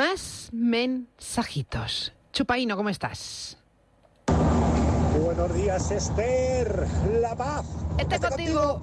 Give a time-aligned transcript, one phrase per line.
[0.00, 2.14] Más mensajitos.
[2.32, 3.58] Chupaino, ¿cómo estás?
[5.22, 6.86] Buenos días, Esther.
[7.20, 7.66] La paz.
[7.98, 8.80] Este contigo.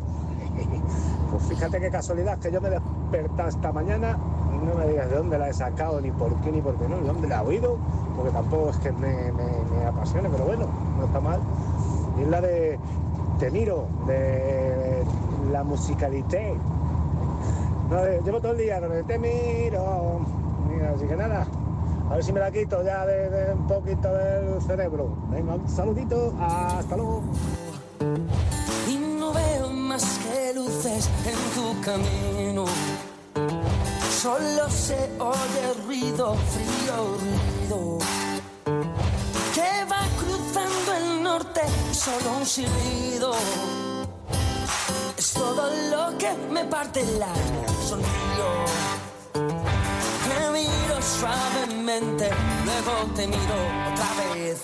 [1.31, 4.15] Pues fíjate qué casualidad que yo me he despertado esta mañana
[4.53, 6.87] y no me digas de dónde la he sacado, ni por qué, ni por qué
[6.87, 7.79] no, ni dónde la he oído,
[8.15, 10.67] porque tampoco es que me, me- me apasione, pero bueno,
[10.99, 11.39] no está mal.
[12.19, 12.77] Y es la de
[13.39, 15.03] Te miro, de
[15.51, 16.53] la musicalité.
[17.89, 20.45] No, de- llevo todo el día con el Te miro.
[20.85, 21.47] Así que nada,
[22.09, 25.17] a ver si me la quito ya de, un poquito del cerebro.
[25.29, 27.23] Venga, un saludito, hasta luego.
[28.87, 32.65] y no veo más que luces en tu camino.
[34.09, 37.97] Solo se oye ruido, frío ruido.
[39.53, 43.33] Que va cruzando el norte, solo un silbido.
[45.17, 48.96] Es todo lo que me parte el alma, sonrío.
[51.07, 52.29] Suavemente,
[52.65, 53.55] luego te miro
[53.91, 54.61] otra vez.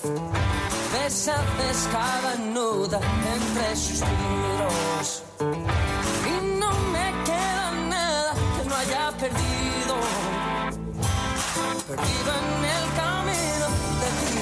[0.92, 3.00] Deshaces cada nuda
[3.36, 5.24] entre suspiros.
[5.40, 9.96] Y no me queda nada que no haya perdido.
[11.88, 13.68] Perdido en el camino
[14.02, 14.36] de ti.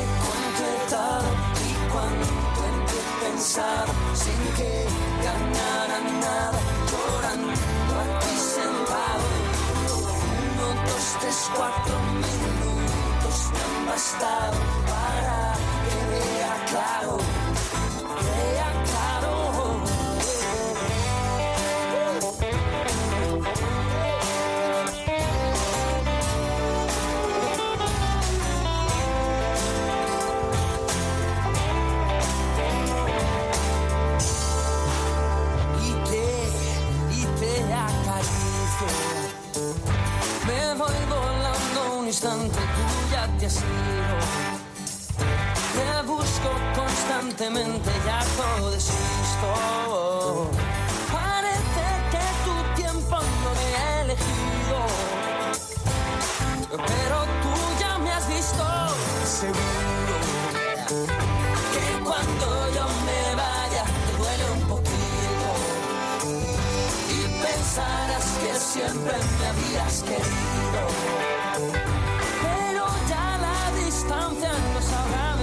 [0.00, 1.28] He dado
[1.62, 3.92] y ti he pensado.
[4.14, 4.86] Sin que
[5.22, 6.77] ganara nada.
[10.88, 17.18] Dos, tres, cuatro minutos me han bastado para que vea claro,
[42.08, 44.16] instante, tú ya te has ido.
[45.76, 50.50] Te busco constantemente, ya todo desisto.
[51.12, 54.78] Parece que tu tiempo no me ha elegido.
[56.70, 58.64] Pero tú ya me has visto,
[59.40, 60.16] seguro.
[61.74, 65.48] Que cuando yo me vaya, te duele un poquito.
[67.10, 71.87] Y pensarás que siempre me habías querido.
[74.40, 75.36] Nos habrá.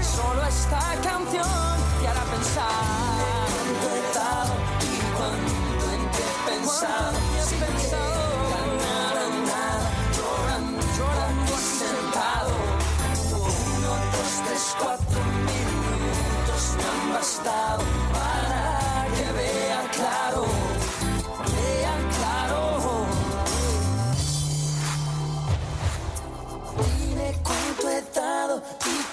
[0.00, 3.48] Solo esta canción te hará pensar.
[3.82, 7.18] He dado y cuánto en ti he pensado.
[7.48, 7.66] Que
[8.54, 12.52] ganara nada, llorando, llorando sentado.
[13.32, 17.99] Uno, dos, tres, cuatro minutos me han bastado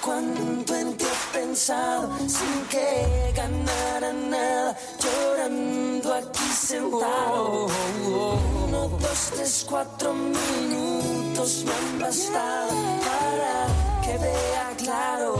[0.07, 7.68] cuánto en ti he pensado sin que ganara nada, llorando aquí sentado.
[8.06, 12.72] Uno, dos, tres, cuatro minutos me han bastado
[13.07, 13.56] para
[14.03, 15.35] que vea claro,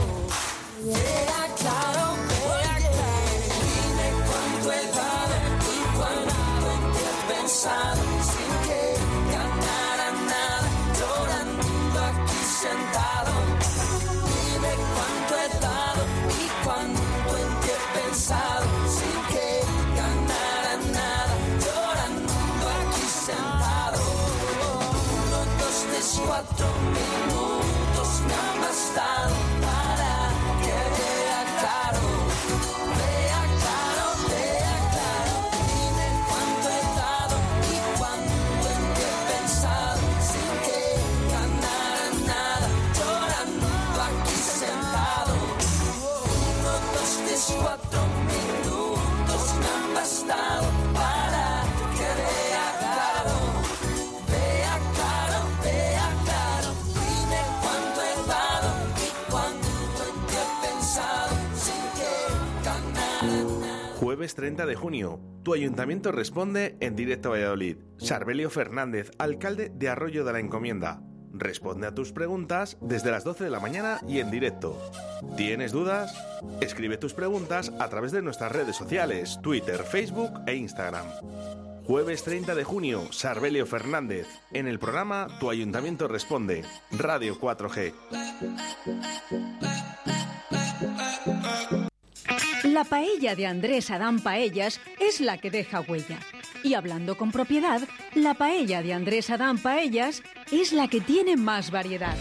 [0.84, 2.04] vea claro,
[2.44, 2.90] claro.
[3.64, 5.36] Dime cuánto he dado
[5.72, 8.17] y cuánto en ti he pensado
[64.28, 65.20] Jueves 30 de junio.
[65.42, 67.78] Tu ayuntamiento responde en directo a Valladolid.
[67.96, 71.00] Sarbelio Fernández, alcalde de Arroyo de la Encomienda.
[71.32, 74.78] Responde a tus preguntas desde las 12 de la mañana y en directo.
[75.38, 76.14] ¿Tienes dudas?
[76.60, 81.06] Escribe tus preguntas a través de nuestras redes sociales, Twitter, Facebook e Instagram.
[81.86, 84.26] Jueves 30 de junio, Sarbelio Fernández.
[84.52, 87.94] En el programa Tu Ayuntamiento Responde, Radio 4G.
[92.64, 96.18] La paella de Andrés Adán Paellas es la que deja huella.
[96.64, 97.80] Y hablando con propiedad,
[98.14, 102.16] la paella de Andrés Adán Paellas es la que tiene más variedad.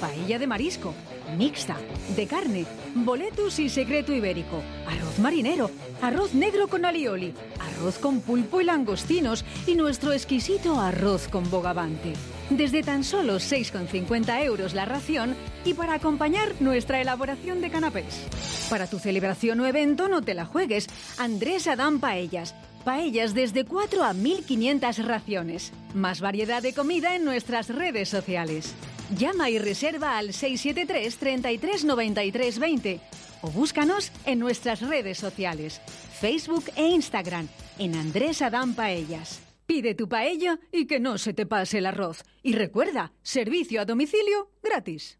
[0.00, 0.94] Paella de marisco,
[1.36, 1.76] mixta,
[2.16, 2.64] de carne,
[2.94, 5.70] boletus y secreto ibérico, arroz marinero,
[6.00, 12.14] arroz negro con alioli, arroz con pulpo y langostinos y nuestro exquisito arroz con bogavante.
[12.50, 18.26] Desde tan solo 6,50 euros la ración y para acompañar nuestra elaboración de canapés.
[18.68, 20.86] Para tu celebración o evento no te la juegues.
[21.18, 22.54] Andrés Adán Paellas.
[22.84, 25.72] Paellas desde 4 a 1.500 raciones.
[25.94, 28.74] Más variedad de comida en nuestras redes sociales.
[29.16, 33.00] Llama y reserva al 673 33 93 20
[33.44, 35.82] o búscanos en nuestras redes sociales,
[36.18, 37.46] Facebook e Instagram,
[37.78, 39.43] en Andrés Adán Paellas.
[39.66, 42.22] Pide tu paella y que no se te pase el arroz.
[42.42, 45.18] Y recuerda, servicio a domicilio gratis.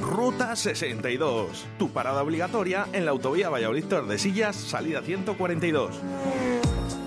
[0.00, 6.00] Ruta 62, tu parada obligatoria en la autovía Valladolid-Tordesillas, salida 142.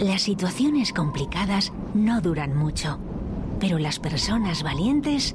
[0.00, 2.98] Las situaciones complicadas no duran mucho,
[3.58, 5.34] pero las personas valientes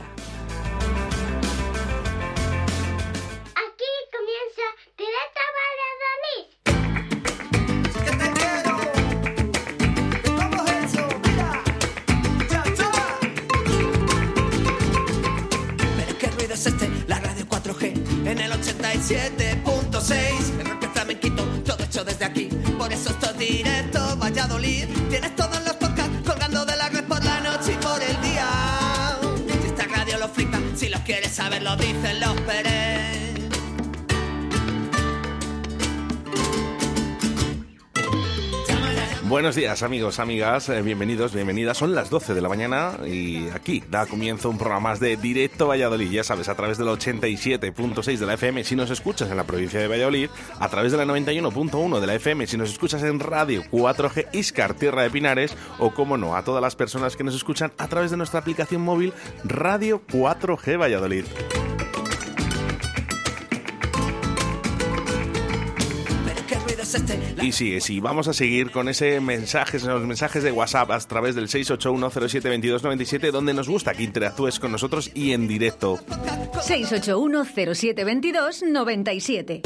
[3.55, 4.63] Aquí comienza
[4.97, 7.51] Directo Valladolid.
[15.97, 20.59] Pero qué ruido es este, la radio 4G en el 87.6.
[20.59, 22.49] El rock flamenquito, todo hecho desde aquí.
[22.77, 24.87] Por eso esto es directo, Valladolid.
[31.63, 32.80] Lo dicen los Pérez.
[39.31, 41.77] Buenos días amigos, amigas, eh, bienvenidos, bienvenidas.
[41.77, 45.67] Son las 12 de la mañana y aquí da comienzo un programa más de Directo
[45.67, 49.45] Valladolid, ya sabes, a través del 87.6 de la FM si nos escuchas en la
[49.45, 53.21] provincia de Valladolid, a través de la 91.1 de la FM si nos escuchas en
[53.21, 57.33] Radio 4G Iscar, Tierra de Pinares, o como no, a todas las personas que nos
[57.33, 59.13] escuchan a través de nuestra aplicación móvil
[59.45, 61.23] Radio 4G Valladolid.
[67.41, 71.35] Y sí, sí, vamos a seguir con ese mensajes, los mensajes de WhatsApp a través
[71.35, 75.99] del 681072297, donde nos gusta que interactúes con nosotros y en directo.
[76.61, 79.61] 681 0722 97.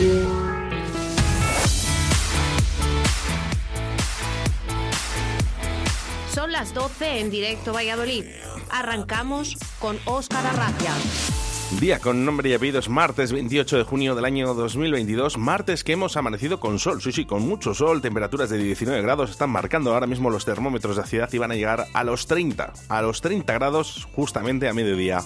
[6.34, 8.26] Son las 12 en directo Valladolid.
[8.70, 11.45] Arrancamos con Óscar Arracia.
[11.80, 16.16] Día con nombre y apellidos, martes 28 de junio del año 2022, martes que hemos
[16.16, 20.08] amanecido con sol, sí, sí, con mucho sol, temperaturas de 19 grados, están marcando ahora
[20.08, 23.20] mismo los termómetros de la ciudad y van a llegar a los 30, a los
[23.20, 25.20] 30 grados justamente a mediodía.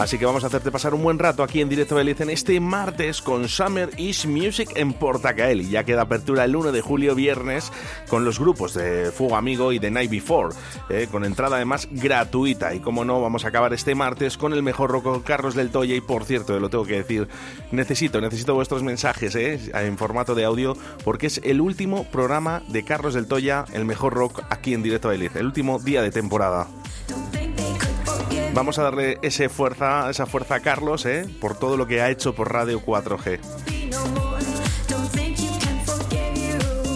[0.00, 2.58] Así que vamos a hacerte pasar un buen rato aquí en Directo Belice en este
[2.58, 5.68] martes con Summer Is Music en Portacaeli.
[5.68, 7.70] Ya queda apertura el 1 de julio, viernes,
[8.08, 10.56] con los grupos de Fuego Amigo y de Night Before,
[10.88, 12.74] eh, con entrada además gratuita.
[12.74, 15.94] Y como no, vamos a acabar este martes con el mejor rock Carlos del Toya.
[15.94, 17.28] Y por cierto, lo tengo que decir,
[17.70, 22.84] necesito, necesito vuestros mensajes eh, en formato de audio, porque es el último programa de
[22.84, 26.68] Carlos del Toya, el mejor rock aquí en Directo Belice, el último día de temporada.
[28.52, 31.24] Vamos a darle ese fuerza, esa fuerza a Carlos, ¿eh?
[31.40, 33.38] por todo lo que ha hecho por Radio 4G.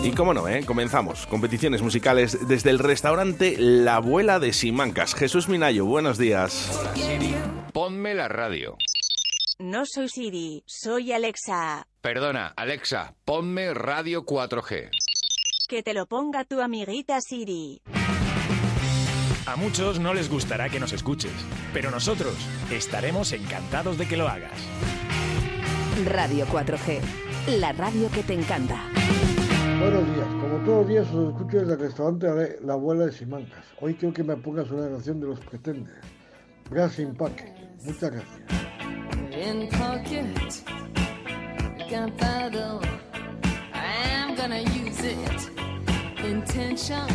[0.02, 0.64] Y cómo no, ¿eh?
[0.66, 1.26] comenzamos.
[1.26, 5.14] Competiciones musicales desde el restaurante La Abuela de Simancas.
[5.14, 6.76] Jesús Minayo, buenos días.
[6.78, 7.34] Hola Siri,
[7.72, 8.76] ponme la radio.
[9.60, 11.86] No soy Siri, soy Alexa.
[12.00, 14.90] Perdona, Alexa, ponme Radio 4G.
[15.68, 17.80] Que te lo ponga tu amiguita Siri.
[19.54, 21.30] A muchos no les gustará que nos escuches,
[21.72, 22.34] pero nosotros
[22.72, 24.50] estaremos encantados de que lo hagas.
[26.06, 26.98] Radio 4G,
[27.60, 28.82] la radio que te encanta.
[29.78, 33.64] Buenos días, como todos los días os escucho desde el restaurante La Abuela de Simancas.
[33.80, 36.04] Hoy quiero que me pongas una canción de los Pretenders.
[36.68, 37.40] Brass Impact.
[37.84, 38.40] Muchas gracias.
[39.30, 40.64] In pocket,
[41.88, 42.80] gunpowder.
[43.72, 45.48] I'm gonna use it.
[46.24, 47.06] Intention.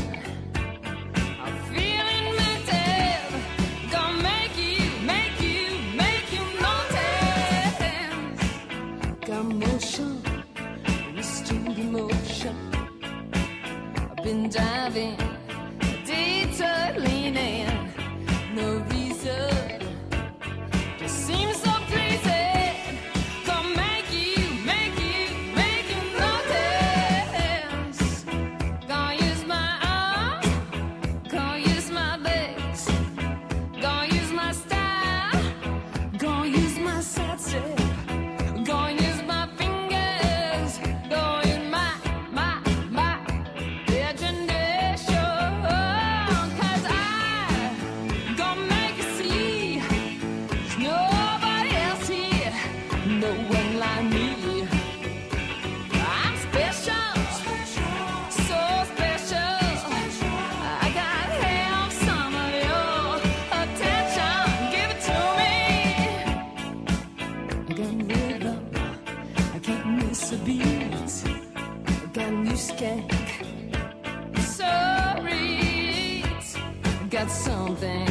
[14.50, 15.29] Diving,
[77.80, 78.09] something.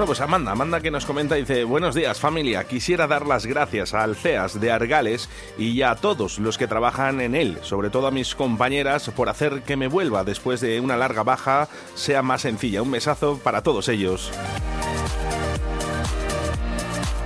[0.00, 3.92] Bueno, pues Amanda, Amanda que nos comenta, dice, buenos días familia, quisiera dar las gracias
[3.92, 5.28] al CEAS de Argales
[5.58, 9.60] y a todos los que trabajan en él, sobre todo a mis compañeras, por hacer
[9.60, 12.80] que me vuelva después de una larga baja sea más sencilla.
[12.80, 14.32] Un besazo para todos ellos.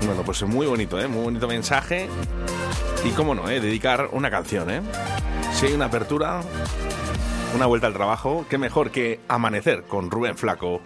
[0.04, 1.07] Bueno, pues muy bonito, ¿eh?
[1.07, 2.09] Muy bonito mensaje.
[3.04, 3.61] Y cómo no, ¿eh?
[3.61, 4.83] Dedicar una canción, ¿eh?
[5.52, 6.40] Si hay una apertura,
[7.54, 10.81] una vuelta al trabajo, qué mejor que amanecer con Rubén Flaco.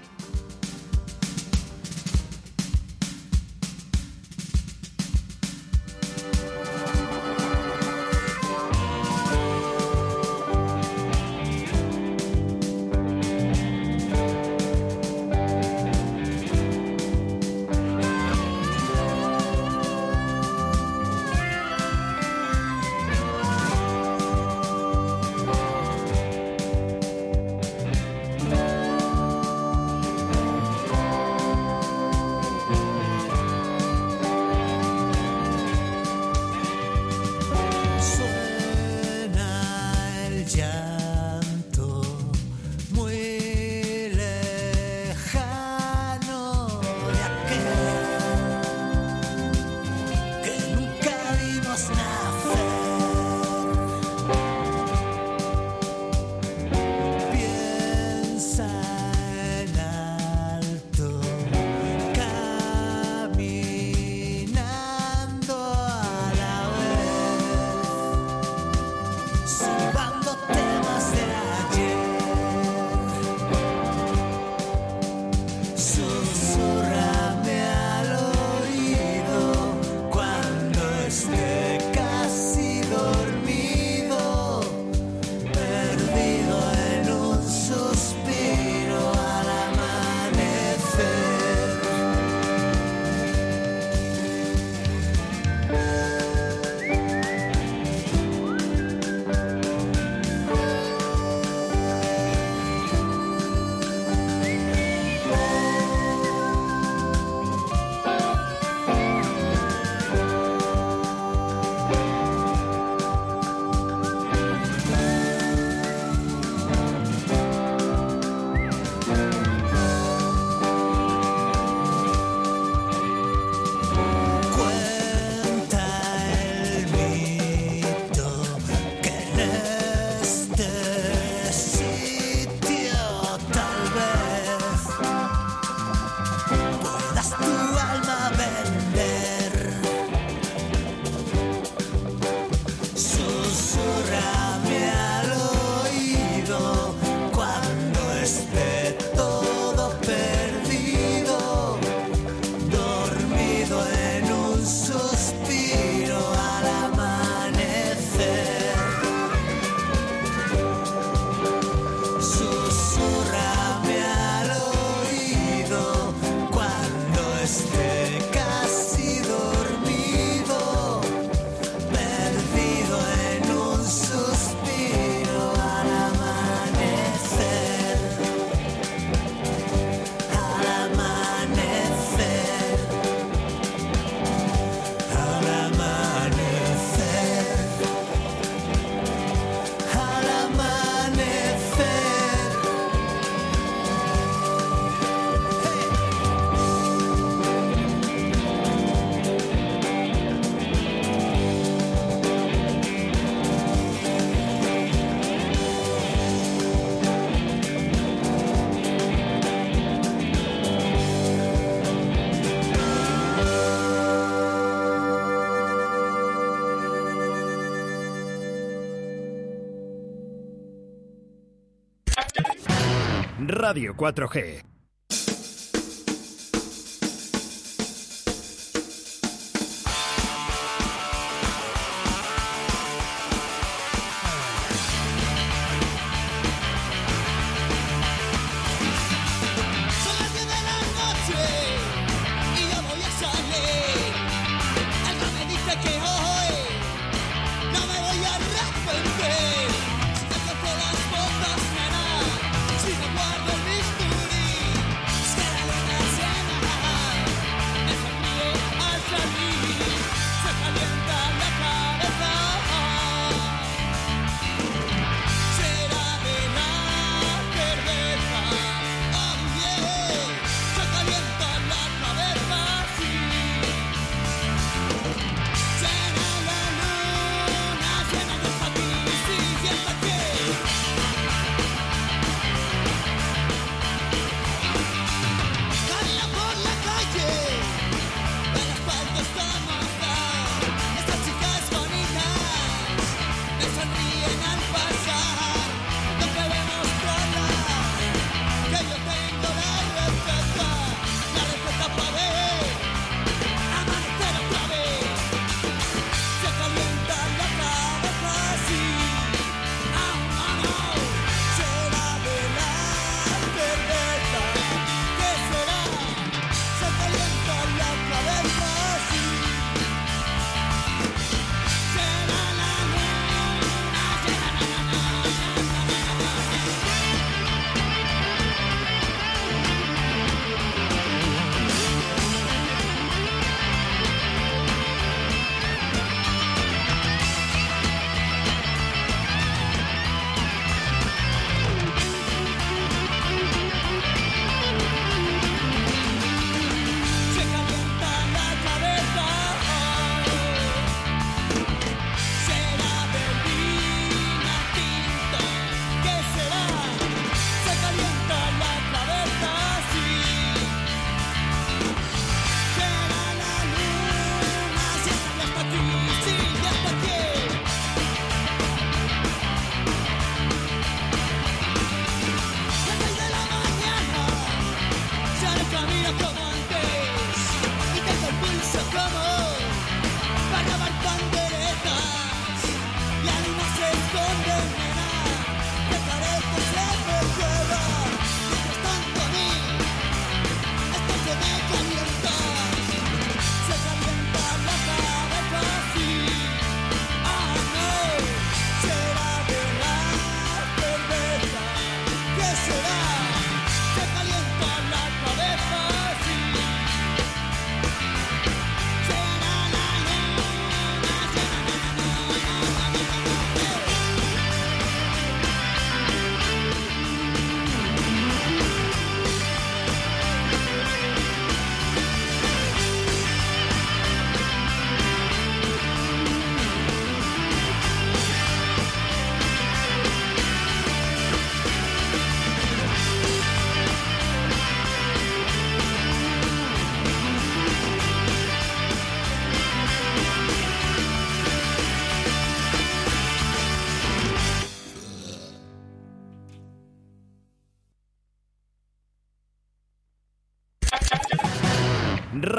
[223.68, 224.67] Radio 4G.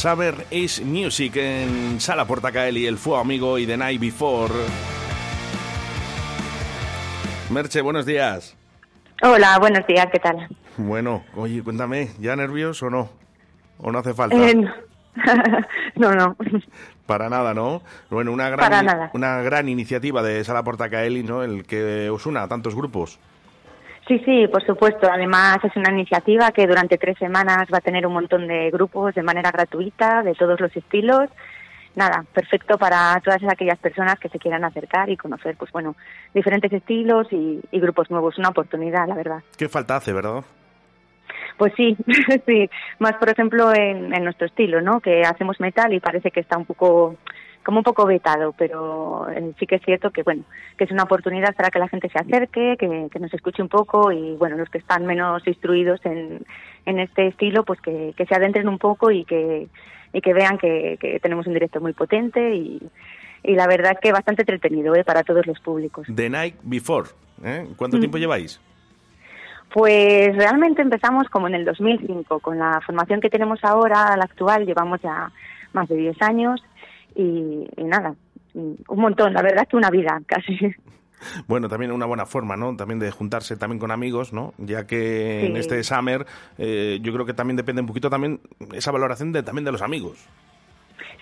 [0.00, 4.54] Saber is Music en Sala Portacaeli, El Fuego Amigo y The Night Before.
[7.50, 8.56] Merche, buenos días.
[9.20, 10.48] Hola, buenos días, ¿qué tal?
[10.78, 13.10] Bueno, oye, cuéntame, ¿ya nervioso o no?
[13.76, 14.36] ¿O no hace falta?
[14.36, 14.72] Eh, no.
[15.96, 16.36] no, no.
[17.04, 17.82] Para nada, ¿no?
[18.08, 19.10] Bueno, una gran, Para nada.
[19.12, 21.42] una gran iniciativa de Sala Portacaeli, ¿no?
[21.42, 23.18] El que os una a tantos grupos.
[24.10, 25.08] Sí, sí, por supuesto.
[25.08, 29.14] Además, es una iniciativa que durante tres semanas va a tener un montón de grupos
[29.14, 31.30] de manera gratuita, de todos los estilos.
[31.94, 35.94] Nada, perfecto para todas aquellas personas que se quieran acercar y conocer, pues bueno,
[36.34, 38.36] diferentes estilos y, y grupos nuevos.
[38.36, 39.42] Una oportunidad, la verdad.
[39.56, 40.42] ¿Qué falta hace, verdad?
[41.56, 41.96] Pues sí,
[42.46, 42.68] sí.
[42.98, 44.98] Más, por ejemplo, en, en nuestro estilo, ¿no?
[44.98, 47.14] Que hacemos metal y parece que está un poco
[47.70, 50.42] como un poco vetado, pero eh, sí que es cierto que bueno,
[50.76, 53.68] que es una oportunidad para que la gente se acerque, que, que nos escuche un
[53.68, 56.44] poco y bueno, los que están menos instruidos en,
[56.84, 59.68] en este estilo, pues que, que se adentren un poco y que,
[60.12, 62.82] y que vean que, que tenemos un directo muy potente y,
[63.44, 65.04] y la verdad que bastante entretenido ¿eh?
[65.04, 66.08] para todos los públicos.
[66.12, 67.08] The Night Before.
[67.44, 67.68] ¿eh?
[67.76, 68.00] ¿Cuánto Mm.
[68.00, 68.60] tiempo lleváis?
[69.72, 74.66] Pues realmente empezamos como en el 2005, con la formación que tenemos ahora, la actual,
[74.66, 75.30] llevamos ya
[75.72, 76.60] más de 10 años
[77.14, 78.14] y, y nada,
[78.54, 80.58] un montón, la verdad que una vida casi.
[81.46, 82.74] Bueno, también una buena forma, ¿no?
[82.76, 84.54] También de juntarse también con amigos, ¿no?
[84.56, 86.24] Ya que en este Summer
[86.56, 88.40] eh, yo creo que también depende un poquito también
[88.72, 90.26] esa valoración de, también de los amigos.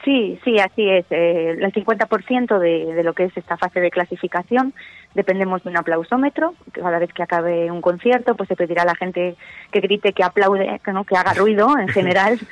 [0.04, 1.04] Sí, sí, así es.
[1.10, 4.72] Eh, el 50% de, de lo que es esta fase de clasificación
[5.14, 6.54] dependemos de un aplausómetro.
[6.72, 9.36] Cada vez que acabe un concierto, pues se pedirá a la gente
[9.72, 11.04] que grite, que aplaude, que, ¿no?
[11.04, 12.38] que haga ruido en general.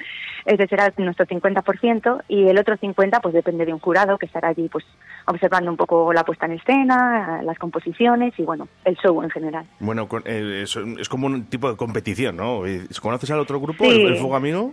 [0.46, 4.48] Ese será nuestro 50% y el otro 50% pues depende de un jurado que estará
[4.48, 4.84] allí pues
[5.26, 9.66] observando un poco la puesta en escena, las composiciones y bueno, el show en general.
[9.80, 12.62] Bueno, con- eh, es, como un tipo de competición, ¿no?
[13.02, 14.02] ¿Conoces al otro grupo, Sí.
[14.02, 14.72] el, Amigo?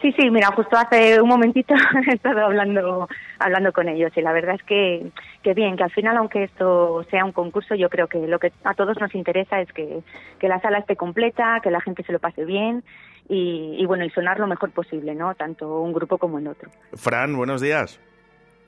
[0.00, 1.74] Sí, sí, mira, justo hace un momentito
[2.10, 5.06] he estado hablando, hablando con ellos y la verdad es que,
[5.42, 8.52] que bien, que al final, aunque esto sea un concurso, yo creo que lo que
[8.64, 10.00] a todos nos interesa es que,
[10.38, 12.82] que la sala esté completa, que la gente se lo pase bien
[13.28, 15.34] y, y bueno, y sonar lo mejor posible, ¿no?
[15.34, 16.70] Tanto un grupo como el otro.
[16.94, 18.00] Fran, buenos días.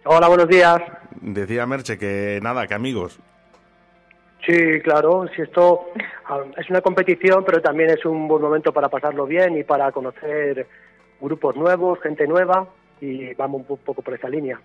[0.05, 0.81] Hola, buenos días.
[1.21, 3.19] Decía Merche que nada, que amigos.
[4.47, 5.87] Sí, claro, si esto
[6.27, 9.91] ah, es una competición, pero también es un buen momento para pasarlo bien y para
[9.91, 10.69] conocer
[11.21, 12.69] grupos nuevos, gente nueva
[13.01, 14.61] y vamos un po- poco por esa línea.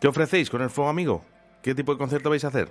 [0.00, 1.22] ¿Qué ofrecéis con el Fuego Amigo?
[1.62, 2.68] ¿Qué tipo de concierto vais a hacer?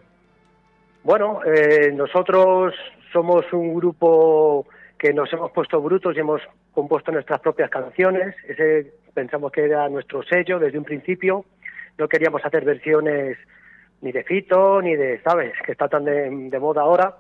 [1.04, 2.74] Bueno, eh, nosotros
[3.14, 4.66] somos un grupo
[5.00, 6.42] que nos hemos puesto brutos y hemos
[6.74, 8.36] compuesto nuestras propias canciones.
[8.48, 11.46] Ese pensamos que era nuestro sello desde un principio.
[11.98, 13.38] No queríamos hacer versiones
[14.02, 17.16] ni de Fito, ni de, ¿sabes?, que está tan de, de moda ahora.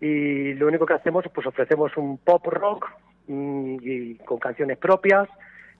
[0.00, 2.90] Y lo único que hacemos, pues ofrecemos un pop rock
[3.28, 5.28] mm, y con canciones propias.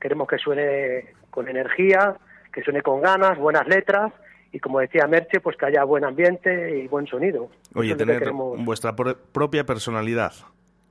[0.01, 2.17] Queremos que suene con energía,
[2.53, 4.13] que suene con ganas, buenas letras
[4.53, 7.51] y como decía Merche, pues que haya buen ambiente y buen sonido.
[7.75, 10.33] Oye, lo que tener queremos, vuestra pro- propia personalidad.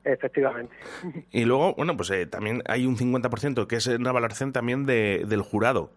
[0.03, 0.75] Efectivamente.
[1.31, 5.25] Y luego, bueno, pues eh, también hay un 50% que es una valoración también de,
[5.27, 5.91] del jurado.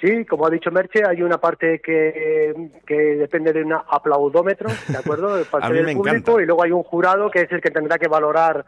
[0.00, 4.96] Sí, como ha dicho Merche, hay una parte que, que depende de un aplaudómetro, ¿de
[4.96, 5.36] acuerdo?
[5.36, 6.42] De parte del público, encanta.
[6.42, 8.64] y luego hay un jurado que es el que tendrá que valorar,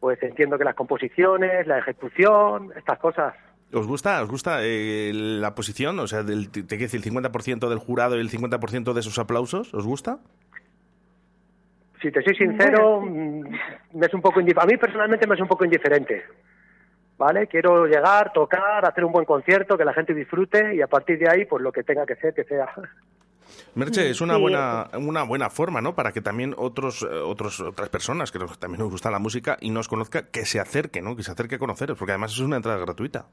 [0.00, 3.34] pues entiendo que las composiciones, la ejecución, estas cosas.
[3.72, 5.98] ¿Os gusta, os gusta eh, la posición?
[5.98, 9.00] O sea, del, te te quiero decir, el 50% del jurado y el 50% de
[9.00, 10.18] esos aplausos, ¿os gusta?
[12.00, 13.40] Si te soy sincero, mm,
[13.94, 16.24] me es un poco a mí personalmente me es un poco indiferente.
[17.18, 17.46] ¿Vale?
[17.46, 21.30] Quiero llegar, tocar, hacer un buen concierto, que la gente disfrute y a partir de
[21.30, 22.68] ahí, pues lo que tenga que ser, que sea.
[23.74, 24.40] Merche, es una Sí.
[24.40, 25.94] buena una buena forma, ¿no?
[25.94, 29.70] Para que también otros eh, otros otras personas que también nos gusta la música y
[29.70, 31.16] nos conozca, que se acerque, ¿no?
[31.16, 33.26] Que se acerque a conoceros, porque además es una entrada gratuita.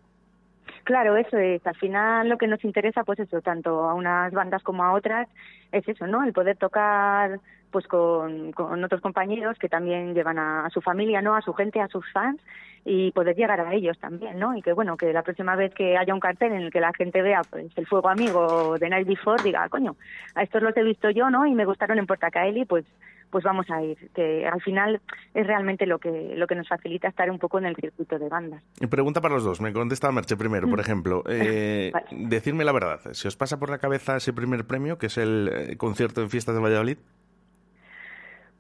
[0.84, 1.66] Claro, eso es.
[1.66, 5.28] Al final lo que nos interesa, pues eso, tanto a unas bandas como a otras,
[5.72, 6.24] es eso, ¿no?
[6.24, 7.40] El poder tocar
[7.74, 11.36] pues con, con otros compañeros que también llevan a, a su familia, ¿no?
[11.36, 12.40] A su gente, a sus fans
[12.86, 14.56] y poder llegar a ellos también, ¿no?
[14.56, 16.94] Y que bueno, que la próxima vez que haya un cartel en el que la
[16.94, 19.96] gente vea pues el fuego amigo de Night Before diga, coño,
[20.36, 21.46] a estos los he visto yo, ¿no?
[21.46, 22.86] Y me gustaron en Portacaeli, pues
[23.32, 25.02] pues vamos a ir, que al final
[25.34, 28.30] es realmente lo que lo que nos facilita estar un poco en el circuito de
[28.30, 28.62] bandas.
[28.80, 29.60] Y Pregunta para los dos.
[29.60, 31.24] Me contesta Merche primero, por ejemplo.
[31.36, 32.06] Eh, Vale.
[32.12, 33.00] Decirme la verdad.
[33.14, 36.30] ¿Se os pasa por la cabeza ese primer premio, que es el eh, concierto en
[36.30, 36.98] Fiestas de Valladolid?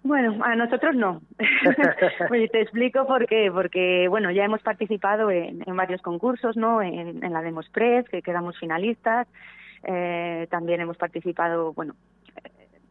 [0.03, 1.21] Bueno, a nosotros no.
[2.51, 3.49] Te explico por qué.
[3.51, 6.81] Porque, bueno, ya hemos participado en, en varios concursos, ¿no?
[6.81, 9.27] En, en la Demos Press, que quedamos finalistas.
[9.83, 11.95] Eh, también hemos participado, bueno,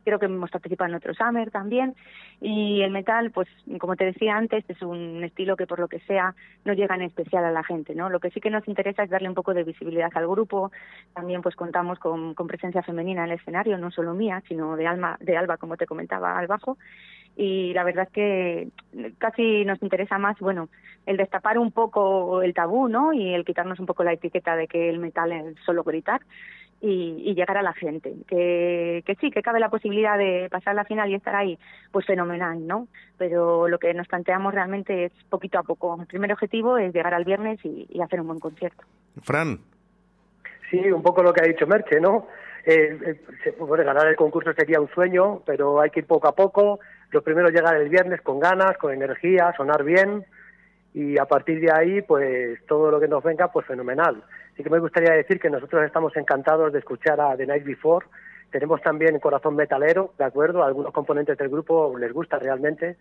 [0.04, 1.94] creo que hemos participado en otro Summer también.
[2.40, 6.00] Y el metal, pues, como te decía antes, es un estilo que por lo que
[6.00, 6.34] sea
[6.64, 8.08] no llega en especial a la gente, ¿no?
[8.10, 10.72] Lo que sí que nos interesa es darle un poco de visibilidad al grupo.
[11.14, 14.86] También, pues, contamos con, con presencia femenina en el escenario, no solo mía, sino de
[14.86, 16.76] Alma, de Alba, como te comentaba, al bajo
[17.36, 18.68] y la verdad es que
[19.18, 20.68] casi nos interesa más, bueno,
[21.06, 23.12] el destapar un poco el tabú, ¿no?
[23.12, 26.20] Y el quitarnos un poco la etiqueta de que el metal es solo gritar
[26.82, 28.12] y, y llegar a la gente.
[28.26, 31.58] Que, que sí, que cabe la posibilidad de pasar la final y estar ahí,
[31.92, 32.88] pues fenomenal, ¿no?
[33.16, 35.96] Pero lo que nos planteamos realmente es poquito a poco.
[36.00, 38.84] El primer objetivo es llegar al viernes y, y hacer un buen concierto.
[39.22, 39.58] Fran.
[40.70, 42.26] Sí, un poco lo que ha dicho Merche, ¿no?
[42.64, 46.28] Eh, eh, se- bueno, ganar el concurso sería un sueño, pero hay que ir poco
[46.28, 46.80] a poco.
[47.10, 50.24] Lo primero es llegar el viernes con ganas, con energía, sonar bien
[50.94, 54.22] y a partir de ahí, pues todo lo que nos venga, pues fenomenal.
[54.56, 58.06] Sí que me gustaría decir que nosotros estamos encantados de escuchar a The Night Before.
[58.50, 60.62] Tenemos también corazón metalero, ¿de acuerdo?
[60.62, 62.96] A algunos componentes del grupo les gusta realmente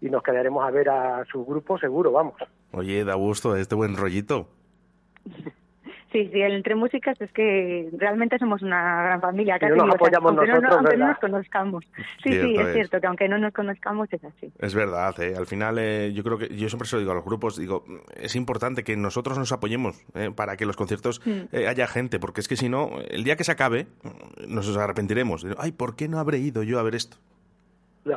[0.00, 2.34] y nos quedaremos a ver a su grupo seguro, vamos.
[2.72, 4.48] Oye, da gusto este buen rollito.
[6.14, 9.56] Sí, sí, entre músicas es que realmente somos una gran familia.
[9.56, 10.40] Y casi, no nos o sea, apoyamos no,
[10.76, 11.84] aunque no nos conozcamos.
[12.22, 12.72] Sí, Cierto sí, es, es.
[12.74, 14.52] cierto que aunque no nos conozcamos es así.
[14.60, 15.34] Es verdad, ¿eh?
[15.36, 17.84] al final eh, yo creo que yo siempre se lo digo a los grupos, digo,
[18.14, 21.48] es importante que nosotros nos apoyemos eh, para que los conciertos Mm.
[21.52, 23.86] eh, haya gente, porque es que si no, el día que se acabe,
[24.46, 25.44] nos arrepentiremos.
[25.58, 27.16] Ay, ¿por qué no habré ido yo a ver esto?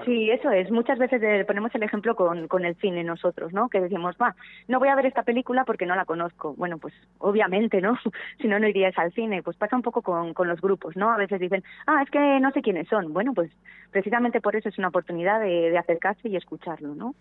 [0.03, 0.69] Sí, eso es.
[0.69, 3.69] Muchas veces eh, ponemos el ejemplo con, con el cine nosotros, ¿no?
[3.69, 4.35] Que decimos, va,
[4.67, 6.53] no voy a ver esta película porque no la conozco.
[6.55, 7.97] Bueno, pues obviamente, ¿no?
[8.41, 9.41] si no, no irías al cine.
[9.43, 11.11] Pues pasa un poco con, con los grupos, ¿no?
[11.11, 13.13] A veces dicen, ah, es que no sé quiénes son.
[13.13, 13.49] Bueno, pues
[13.91, 17.15] precisamente por eso es una oportunidad de, de acercarse y escucharlo, ¿no?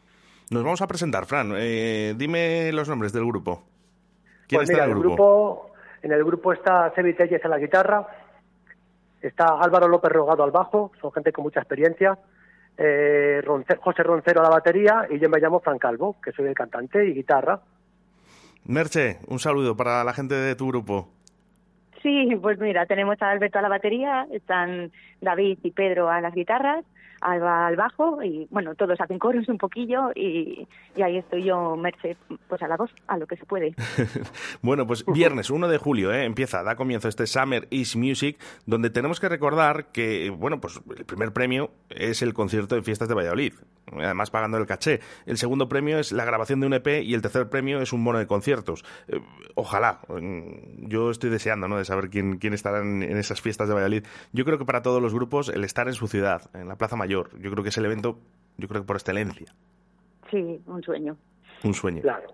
[0.50, 1.52] Nos vamos a presentar, Fran.
[1.56, 3.62] eh, dime los nombres del grupo.
[4.48, 5.16] ¿Quién Pues está mira, en el el grupo?
[5.16, 8.06] grupo, en el grupo está Sebi Telles a la guitarra,
[9.20, 12.16] está Álvaro López Rogado al bajo, son gente con mucha experiencia,
[12.78, 16.46] eh, Ronce- José Roncero a la batería y yo me llamo Fran Calvo, que soy
[16.46, 17.60] el cantante y guitarra.
[18.64, 21.08] Merche, un saludo para la gente de tu grupo.
[22.02, 26.34] Sí, pues mira, tenemos a Alberto a la batería, están David y Pedro a las
[26.34, 26.84] guitarras,
[27.20, 30.66] Al bajo y bueno, todos hacen coros un poquillo y,
[31.02, 32.16] ahí estoy yo, Merce,
[32.48, 33.74] pues a la voz, a lo que se puede.
[34.62, 36.24] Bueno, pues viernes 1 de julio ¿eh?
[36.24, 41.04] empieza, da comienzo este Summer is Music, donde tenemos que recordar que, bueno, pues el
[41.04, 43.54] primer premio es el concierto de fiestas de Valladolid,
[43.92, 45.00] además pagando el caché.
[45.26, 48.04] El segundo premio es la grabación de un EP y el tercer premio es un
[48.04, 48.84] bono de conciertos.
[49.08, 49.20] Eh,
[49.54, 51.78] ojalá, mm, yo estoy deseando ¿no?
[51.78, 54.04] de saber quién, quién estará en, en esas fiestas de Valladolid.
[54.32, 56.96] Yo creo que para todos los grupos el estar en su ciudad, en la Plaza
[56.96, 58.18] Mayor, yo creo que es el evento,
[58.58, 59.54] yo creo que por excelencia,
[60.30, 61.16] Sí, un sueño.
[61.62, 62.02] un sueño.
[62.02, 62.26] Claro.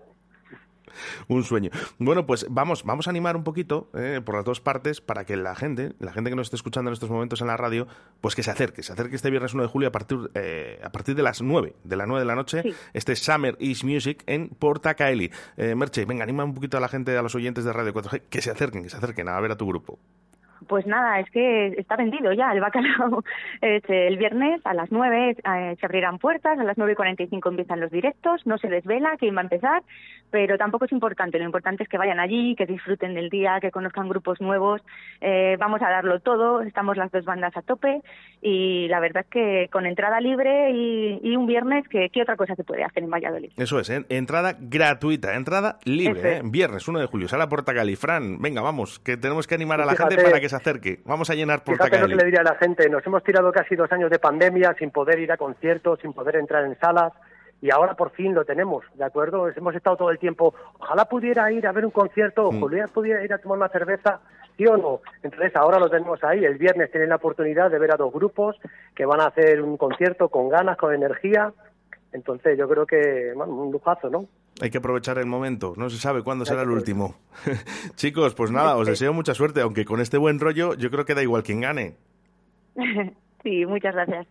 [1.27, 1.71] Un sueño.
[1.97, 5.35] Bueno, pues vamos, vamos a animar un poquito eh, por las dos partes para que
[5.35, 7.87] la gente, la gente que nos esté escuchando en estos momentos en la radio,
[8.21, 10.91] pues que se acerque, se acerque este viernes 1 de julio a partir, eh, a
[10.91, 12.73] partir de las 9, de las 9 de la noche, Sí.
[12.93, 15.31] este Summer is Music en Porta Caeli.
[15.57, 18.21] Eh, Merche, venga, anima un poquito a la gente, a los oyentes de Radio 4G,
[18.29, 19.97] que se acerquen, que se acerquen a ver a tu grupo.
[20.67, 23.23] Pues nada, es que está vendido ya el bacalao.
[23.61, 27.79] El viernes a las 9 eh, se abrirán puertas, a las 9 y 45 empiezan
[27.79, 29.83] los directos, no se desvela quién va a empezar,
[30.33, 31.37] pero tampoco es importante.
[31.37, 34.81] Lo importante es que vayan allí, que disfruten del día, que conozcan grupos nuevos.
[35.21, 38.01] Eh, vamos a darlo todo, estamos las dos bandas a tope
[38.41, 42.35] y la verdad es que con entrada libre y, y un viernes, que ¿qué otra
[42.35, 43.51] cosa se puede hacer en Valladolid?
[43.57, 44.05] Eso es, ¿eh?
[44.09, 46.41] entrada gratuita, entrada libre, ¿eh?
[46.43, 46.49] es.
[46.51, 47.95] viernes 1 de julio, sala Porta Caeli.
[47.95, 50.99] Fran, venga, vamos, que tenemos que animar a la Fíjate- gente para que se acerque.
[51.05, 53.51] Vamos a llenar Porta Fíjate lo que le diría a la gente, nos hemos tirado
[53.51, 57.13] casi dos años de pandemia sin poder ir a conciertos, sin poder entrar en salas
[57.63, 59.47] y ahora por fin lo tenemos, ¿de acuerdo?
[59.47, 62.61] Hemos estado todo el tiempo, ojalá pudiera ir a ver un concierto, Mm.
[62.61, 64.19] ojalá pudiera ir a tomar una cerveza,
[64.57, 64.99] ¿sí o no?
[65.23, 68.57] Entonces ahora lo tenemos ahí, el viernes tienen la oportunidad de ver a dos grupos
[68.93, 71.53] que van a hacer un concierto con ganas, con energía,
[72.11, 74.25] entonces yo creo que, bueno, un lujazo, ¿no?
[74.61, 77.15] Hay que aprovechar el momento, no se sabe cuándo será el último.
[77.95, 81.15] Chicos, pues nada, os deseo mucha suerte, aunque con este buen rollo yo creo que
[81.15, 81.95] da igual quien gane.
[83.43, 84.25] Sí, muchas gracias.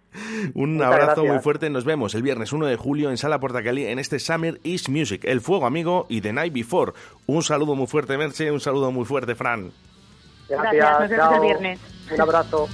[0.54, 1.32] Un Muchas abrazo gracias.
[1.34, 1.68] muy fuerte.
[1.70, 5.22] Nos vemos el viernes 1 de julio en Sala Portacali en este Summer East Music,
[5.24, 6.92] El Fuego Amigo y The Night Before.
[7.26, 8.50] Un saludo muy fuerte, Merche.
[8.50, 9.70] Un saludo muy fuerte, Fran.
[10.48, 11.80] Gracias, nos vemos el viernes.
[12.10, 12.68] Un abrazo.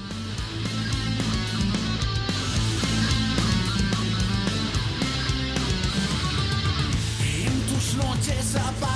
[7.44, 8.88] En tus noches apagas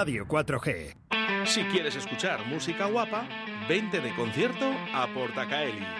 [0.00, 0.96] Radio 4G.
[1.44, 3.28] Si quieres escuchar música guapa,
[3.68, 5.99] vente de concierto a Portacaeli.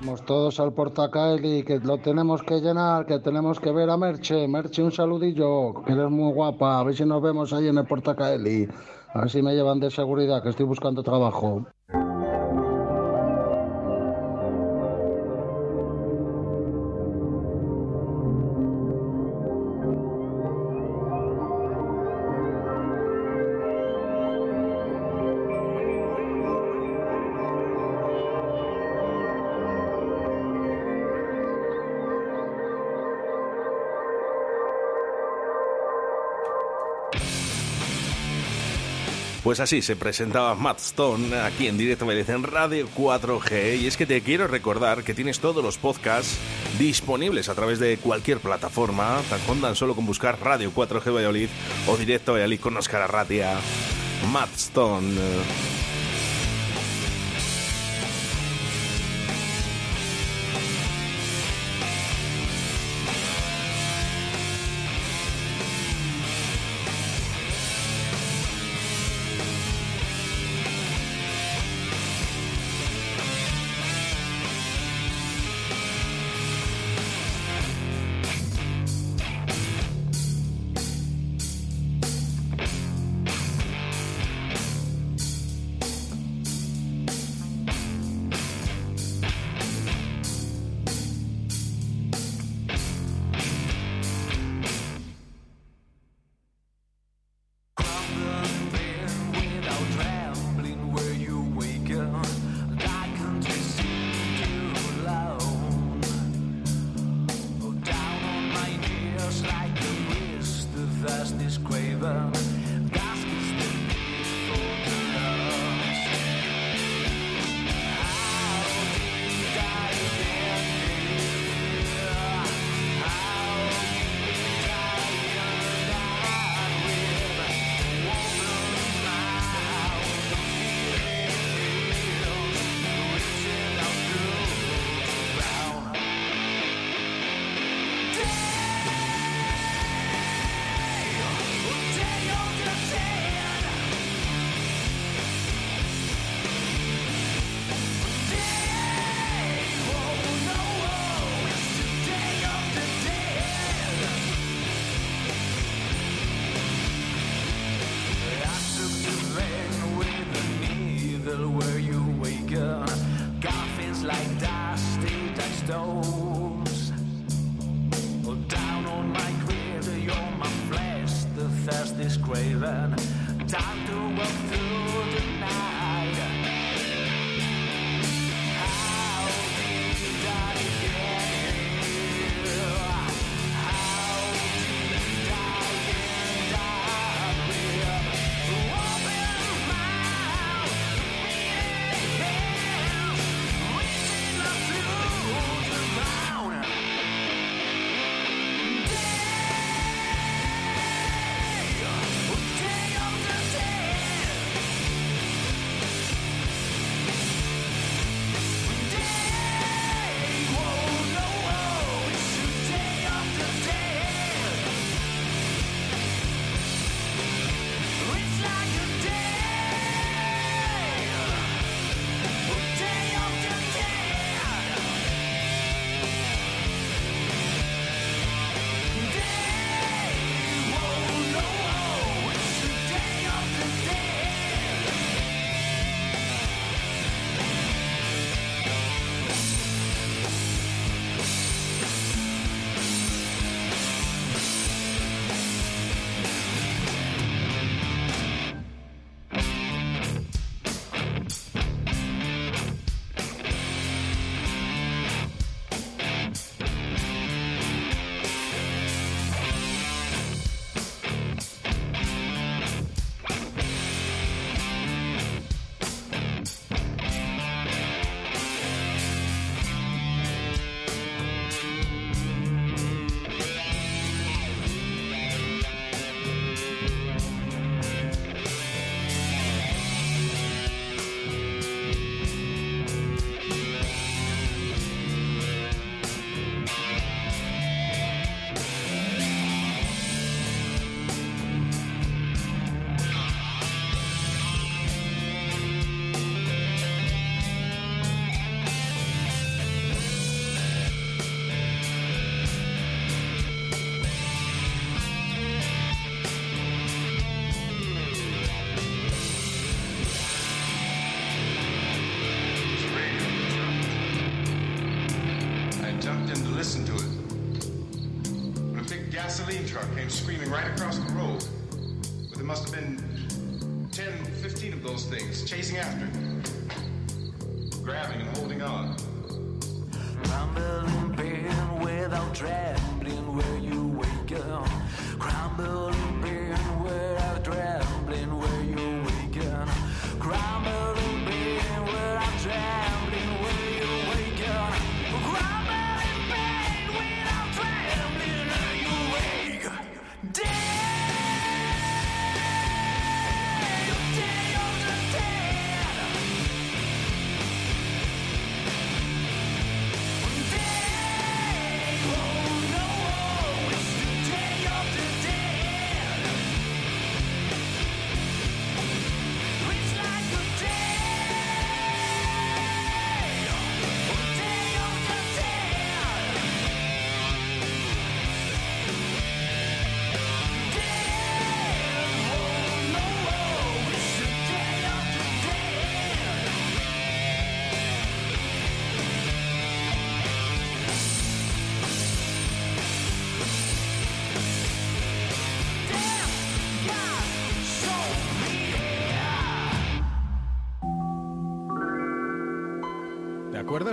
[0.00, 4.48] Vamos todos al Portacaeli, que lo tenemos que llenar, que tenemos que ver a Merche.
[4.48, 6.80] Merche, un saludillo, que eres muy guapa.
[6.80, 8.66] A ver si nos vemos ahí en el Portacaeli.
[9.12, 11.66] A ver si me llevan de seguridad, que estoy buscando trabajo.
[39.50, 43.80] Pues así se presentaba Matt Stone aquí en directo en Radio 4G.
[43.80, 46.38] Y es que te quiero recordar que tienes todos los podcasts
[46.78, 49.20] disponibles a través de cualquier plataforma.
[49.28, 51.48] Tan tan solo con buscar Radio 4G Valladolid
[51.88, 53.58] o Directo Valladolid con Oscar Arratia.
[54.30, 55.16] Matt Stone.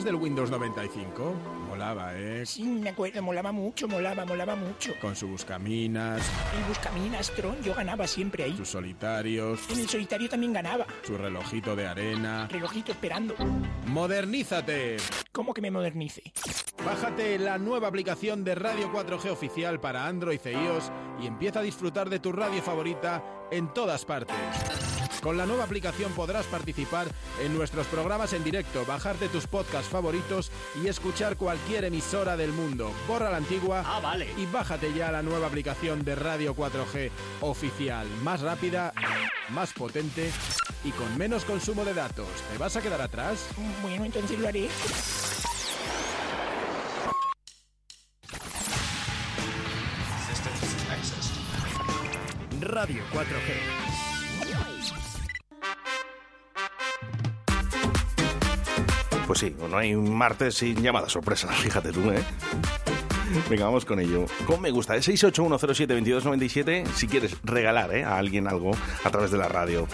[0.07, 1.35] Del Windows 95?
[1.67, 2.45] Molaba, ¿eh?
[2.45, 4.93] Sí, me acuerdo, molaba mucho, molaba, molaba mucho.
[5.01, 6.21] Con su buscaminas,
[6.57, 8.55] El Buscaminas Tron, yo ganaba siempre ahí.
[8.55, 10.85] sus solitarios, En el solitario también ganaba.
[11.05, 12.47] su relojito de arena.
[12.49, 13.35] Relojito esperando.
[13.87, 14.97] ¡Modernízate!
[15.33, 16.23] ¿Cómo que me modernice?
[16.85, 20.89] Bájate la nueva aplicación de Radio 4G oficial para Android e iOS
[21.21, 24.35] y empieza a disfrutar de tu radio favorita en todas partes.
[25.21, 27.07] Con la nueva aplicación podrás participar
[27.41, 30.51] en nuestros programas en directo, bajarte tus podcasts favoritos
[30.81, 32.91] y escuchar cualquier emisora del mundo.
[33.07, 33.83] Borra la antigua
[34.37, 37.09] y bájate ya la nueva aplicación de Radio 4G
[37.41, 38.93] oficial, más rápida,
[39.49, 40.31] más potente
[40.83, 42.27] y con menos consumo de datos.
[42.51, 43.47] ¿Te vas a quedar atrás?
[43.81, 44.69] Bueno, entonces lo haré.
[52.61, 53.86] Radio 4G.
[59.27, 62.23] Pues sí, no hay un martes sin llamada sorpresa, fíjate tú, ¿eh?
[63.49, 64.25] Venga, vamos con ello.
[64.45, 64.95] ¿Cómo me gusta?
[64.95, 68.05] Es 681072297 si quieres regalar ¿eh?
[68.05, 68.71] a alguien algo
[69.03, 69.85] a través de la radio.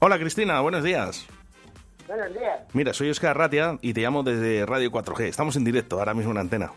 [0.00, 1.26] Hola Cristina, buenos días.
[2.08, 2.60] Buenos días.
[2.72, 5.20] Mira, soy Oscar Ratia y te llamo desde Radio 4G.
[5.26, 6.72] Estamos en directo ahora mismo en antena.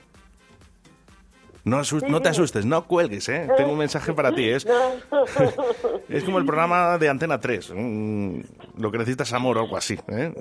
[1.63, 3.47] No, Sí, no te asustes, no cuelgues, ¿eh?
[3.55, 4.49] Tengo un mensaje para ti.
[4.49, 4.65] Es,
[6.09, 7.73] es como el programa de Antena 3.
[7.75, 8.39] mm,
[8.79, 9.95] Lo que necesitas es amor o algo así.
[10.07, 10.33] ¿eh?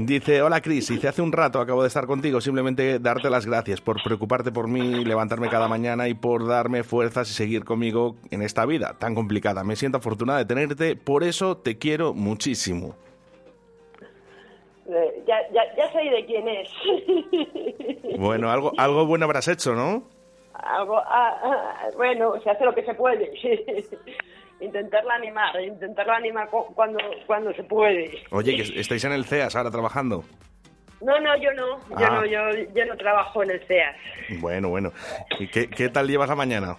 [0.00, 3.82] Dice, hola Cris, dice, hace un rato acabo de estar contigo, simplemente darte las gracias
[3.82, 8.40] por preocuparte por mí, levantarme cada mañana y por darme fuerzas y seguir conmigo en
[8.40, 9.64] esta vida tan complicada.
[9.64, 12.96] Me siento afortunada de tenerte, por eso te quiero muchísimo.
[14.88, 16.68] Eh, Ya, ya, ya sé de quién es.
[18.18, 20.04] Bueno, algo, algo bueno habrás hecho, ¿no?
[20.54, 23.30] Algo, ah, ah, bueno, se hace lo que se puede.
[24.60, 28.22] intentarla animar, intentarla animar cu- cuando, cuando se puede.
[28.30, 30.24] Oye, que estáis en el CEAS ahora trabajando.
[31.02, 32.10] No, no, yo no, yo Ah.
[32.10, 32.38] no, yo,
[32.74, 33.96] yo no trabajo en el CEAS.
[34.40, 34.92] Bueno, bueno.
[35.38, 36.76] ¿Y qué, qué tal llevas la mañana?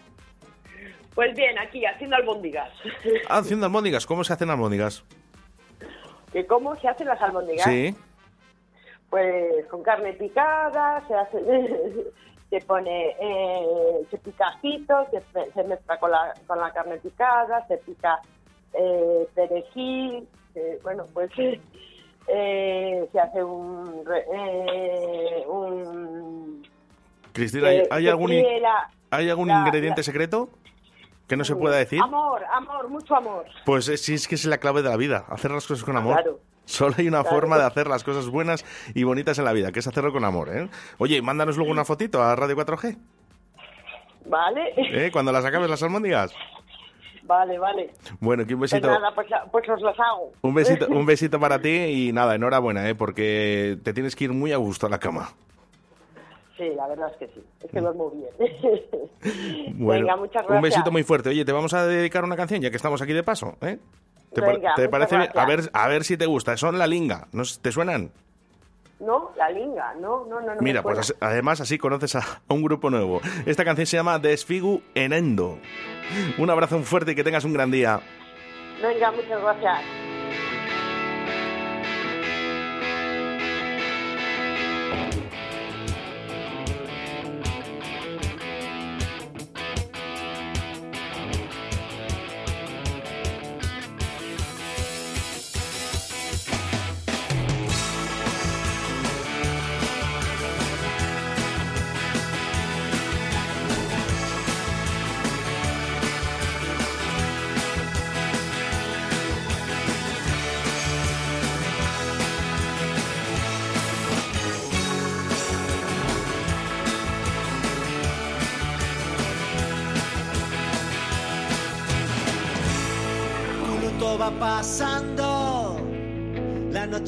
[1.14, 2.72] Pues bien, aquí haciendo albóndigas.
[3.30, 4.08] Ah, haciendo almóndigas.
[4.08, 5.04] ¿Cómo se hacen almóndigas?
[6.38, 7.66] ¿Que ¿Cómo se hacen las albóndigas?
[7.66, 7.96] Sí.
[9.10, 11.40] Pues con carne picada, se hace,
[12.52, 17.78] se pone, eh, se pica ajito, se, mezcla con la, con la carne picada, se
[17.78, 18.20] pica
[18.74, 21.32] eh, perejil, eh, bueno, pues
[22.28, 26.68] eh, se hace un, eh, un
[27.34, 28.30] Cristina, ¿hay, algún,
[28.62, 30.50] la- ¿hay algún la- ingrediente secreto
[31.28, 32.00] que no se pueda decir?
[32.02, 33.46] Amor, amor, mucho amor.
[33.66, 35.98] Pues eh, sí, es que es la clave de la vida, hacer las cosas con
[35.98, 36.14] amor.
[36.16, 36.40] Claro.
[36.66, 37.36] Solo hay una Claro.
[37.36, 40.26] forma de hacer las cosas buenas y bonitas en la vida, que es hacerlo con
[40.26, 40.70] amor, ¿eh?
[40.98, 42.98] Oye, mándanos luego una fotito a Radio 4G,
[44.26, 44.74] ¿Vale?
[44.76, 45.10] ¿eh?
[45.12, 46.34] Cuando las acabes las almóndigas.
[47.24, 47.94] Vale, vale.
[48.22, 50.32] Bueno, que un Pues besito, nada, pues, pues os las hago.
[50.42, 52.96] un besito, un besito para ti y nada, enhorabuena, ¿eh?
[52.96, 55.30] Porque te tienes que ir muy a gusto a la cama.
[56.58, 57.44] Sí, la verdad es que sí.
[57.64, 57.84] Es que mm.
[57.84, 58.32] duermo bien.
[59.78, 60.56] bueno, Venga, muchas gracias.
[60.56, 61.30] Un besito muy fuerte.
[61.30, 63.78] Oye, te vamos a dedicar una canción ya que estamos aquí de paso, ¿eh?
[64.34, 64.42] ¿Te,
[64.90, 65.30] parece bien?
[65.36, 66.58] A ver, a ver si te gusta.
[66.58, 67.28] Son La Linga.
[67.62, 68.12] ¿Te suenan?
[69.00, 69.94] No, La Linga.
[69.96, 70.56] No, no, no.
[70.56, 73.22] no Mira, pues además así conoces a, un grupo nuevo.
[73.46, 75.60] Esta canción se llama Desfigu Enendo.
[76.38, 78.02] Un abrazo fuerte y que tengas un gran día.
[78.82, 80.07] Venga, muchas gracias.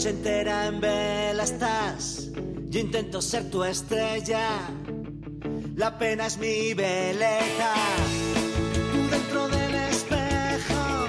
[0.10, 2.30] noche entera en vela estás.
[2.70, 4.48] Yo intento ser tu estrella.
[5.76, 7.74] La pena es mi veleta.
[8.92, 11.08] Tú dentro del espejo,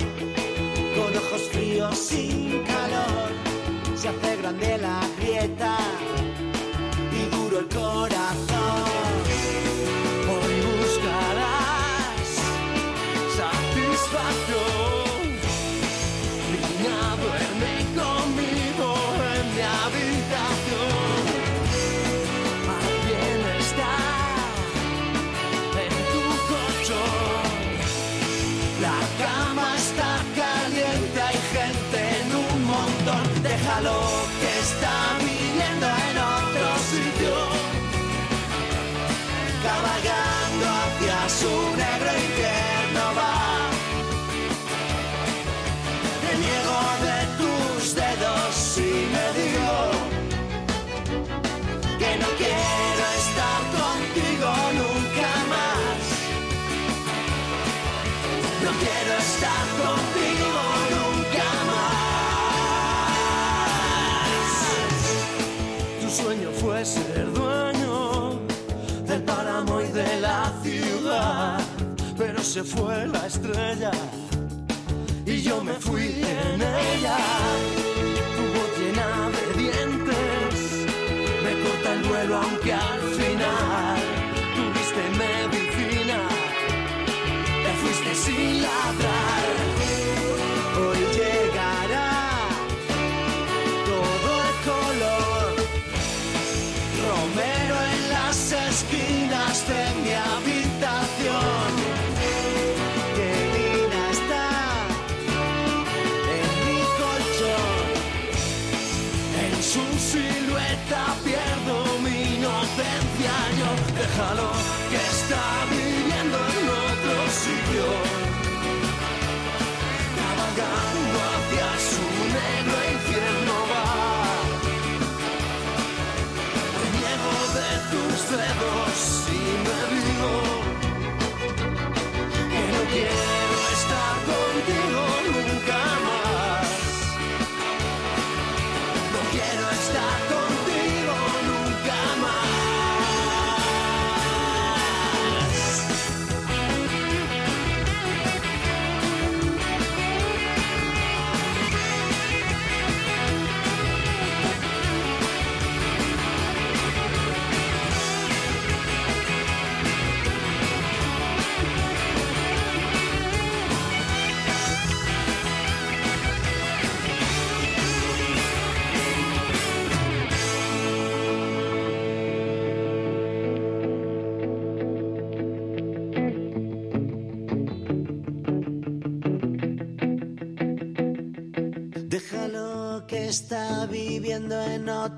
[0.97, 3.31] con ojos fríos sin calor,
[3.97, 5.77] se hace grande la grieta.
[72.63, 73.91] se fue la estrella
[75.25, 77.17] y yo me fui en ella.
[78.37, 80.55] Tu voz llena de dientes
[81.45, 83.00] me corta el vuelo aunque al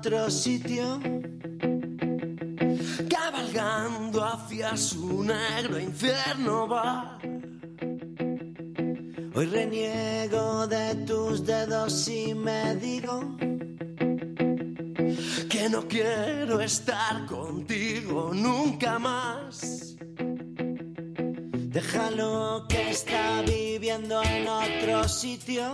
[0.05, 0.99] otro sitio,
[3.09, 7.17] cabalgando hacia su negro infierno va.
[9.33, 13.37] Hoy reniego de tus dedos y me digo
[15.49, 19.95] que no quiero estar contigo nunca más.
[21.77, 25.73] Déjalo que está viviendo en otro sitio.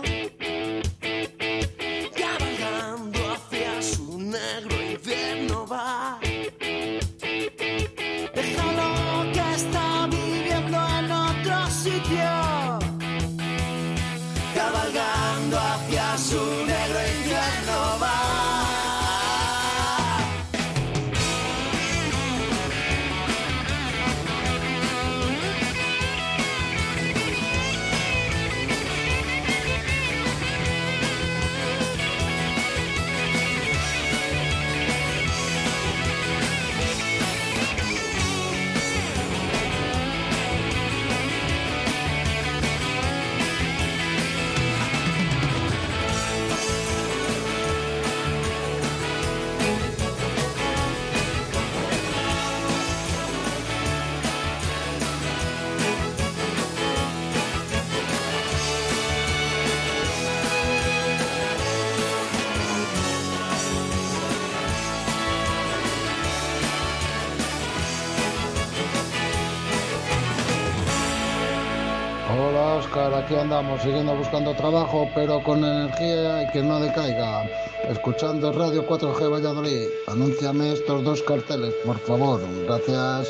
[73.30, 77.44] aquí andamos siguiendo buscando trabajo, pero con energía y que no decaiga.
[77.88, 82.40] Escuchando Radio 4G Valladolid, anúnciame estos dos carteles, por favor.
[82.66, 83.28] Gracias.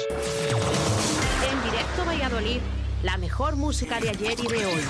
[1.50, 2.60] En directo Valladolid,
[3.02, 4.82] la mejor música de ayer y de hoy.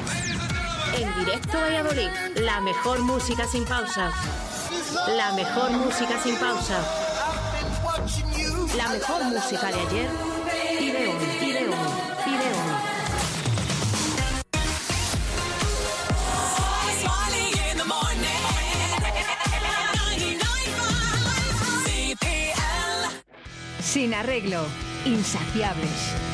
[0.96, 4.12] En directo Valladolid, la mejor música sin pausa.
[5.16, 6.78] La mejor música sin pausa.
[8.76, 10.29] La mejor música de ayer
[23.90, 24.64] Sin arreglo,
[25.04, 26.29] insaciables.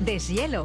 [0.00, 0.64] Deshielo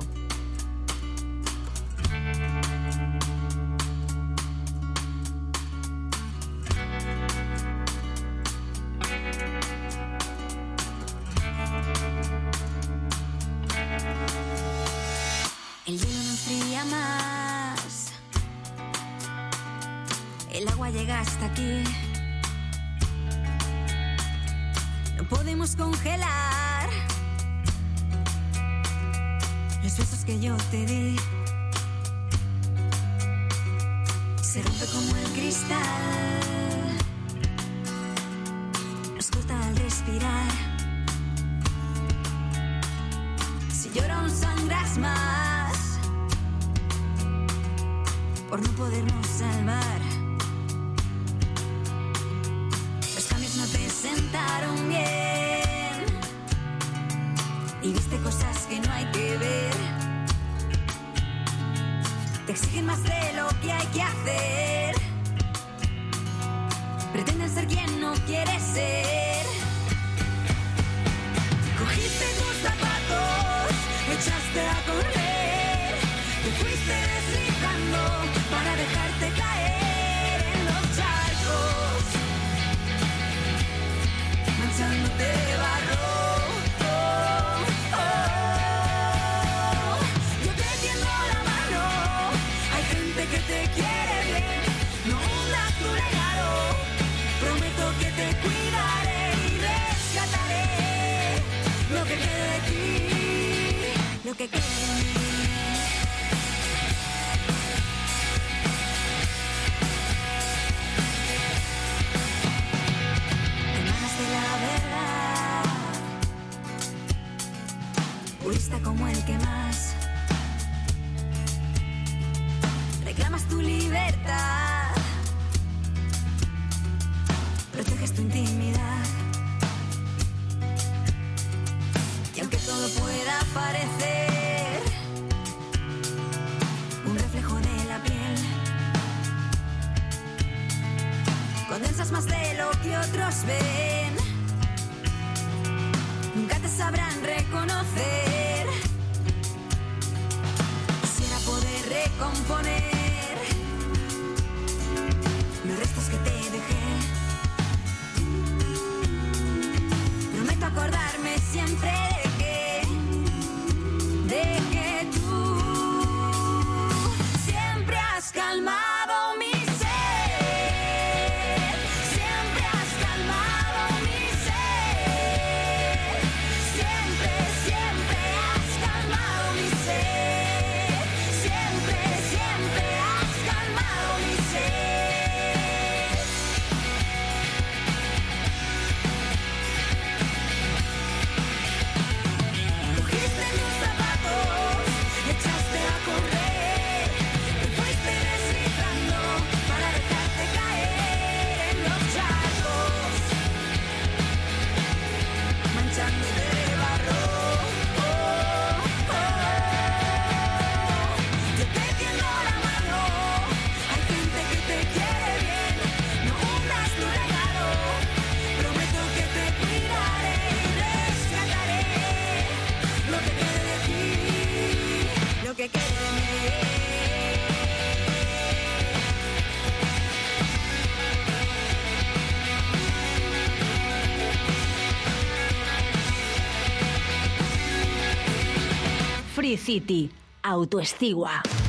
[239.69, 240.09] City,
[240.41, 241.68] Autoestigua.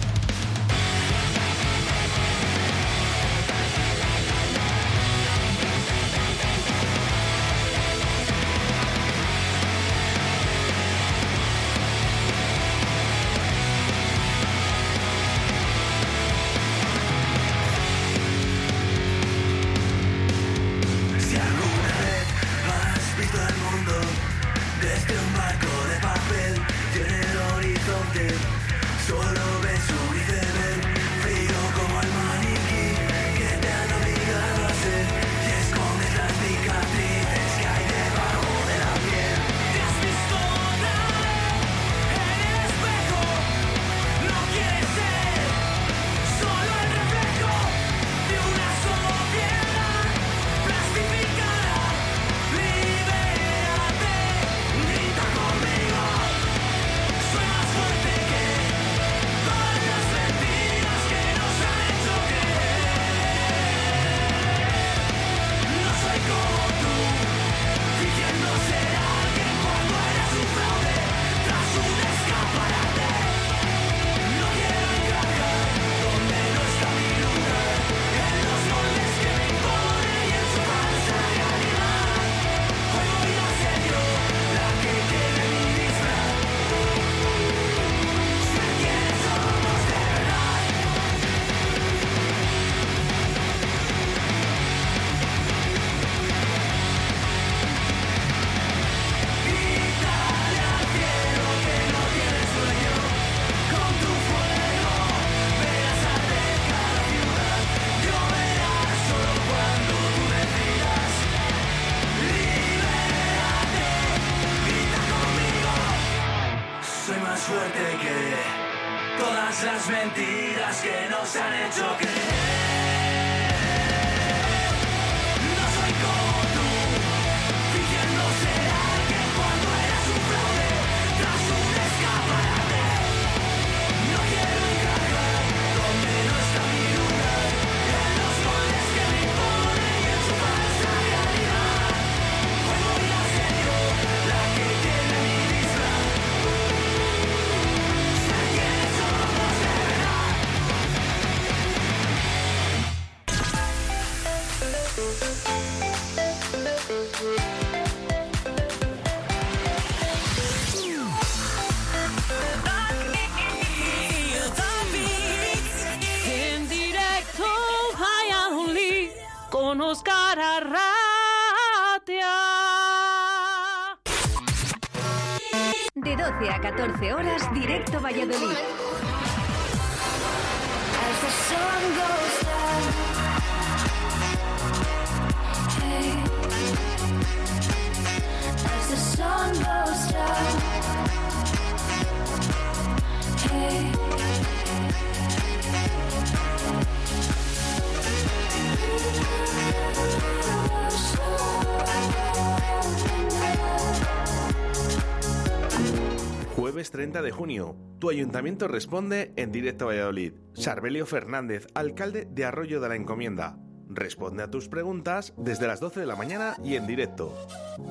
[208.50, 210.32] Ayuntamiento responde en directo a Valladolid.
[210.54, 213.56] Sarbelio Fernández, alcalde de Arroyo de la Encomienda.
[213.88, 217.32] Responde a tus preguntas desde las 12 de la mañana y en directo.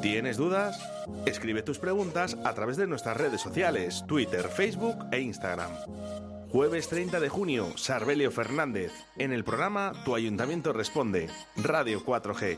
[0.01, 0.77] ¿Tienes dudas?
[1.25, 5.71] Escribe tus preguntas a través de nuestras redes sociales, Twitter, Facebook e Instagram.
[6.51, 8.91] Jueves 30 de junio, Sarbelio Fernández.
[9.17, 12.57] En el programa Tu Ayuntamiento Responde, Radio 4G.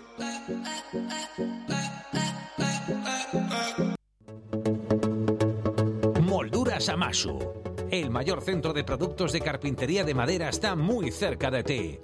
[6.19, 7.60] Molduras Amasu.
[7.91, 11.99] El mayor centro de productos de carpintería de madera está muy cerca de ti.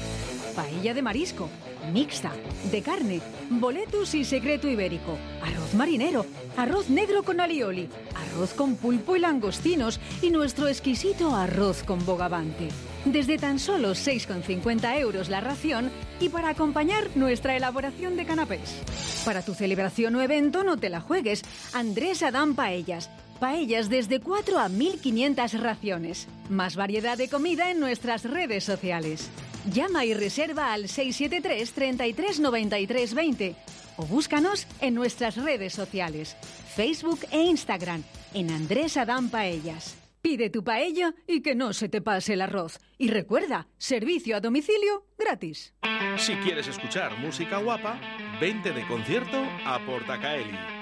[0.55, 1.51] Paella de marisco,
[1.93, 2.33] mixta,
[2.71, 3.21] de carne,
[3.51, 6.27] boletus y secreto ibérico, arroz marinero,
[6.57, 12.69] arroz negro con alioli, arroz con pulpo y langostinos y nuestro exquisito arroz con bogavante.
[13.05, 18.77] Desde tan solo 6,50 euros la ración y para acompañar nuestra elaboración de canapés.
[19.25, 21.43] Para tu celebración o evento no te la juegues.
[21.73, 23.11] Andrés Adán Paellas.
[23.41, 26.29] Paellas desde 4 a 1500 raciones.
[26.49, 29.31] Más variedad de comida en nuestras redes sociales.
[29.71, 33.57] Llama y reserva al 673 33 93 20
[33.97, 36.37] o búscanos en nuestras redes sociales,
[36.75, 38.03] Facebook e Instagram,
[38.35, 39.97] en Andrés Adán Paellas.
[40.21, 42.79] Pide tu paella y que no se te pase el arroz.
[42.97, 45.75] Y recuerda, servicio a domicilio gratis.
[46.17, 48.01] Si quieres escuchar música guapa,
[48.41, 50.82] vente de concierto a Portacaeli.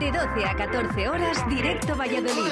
[0.00, 2.50] De 12 a 14 horas, directo Valladolid.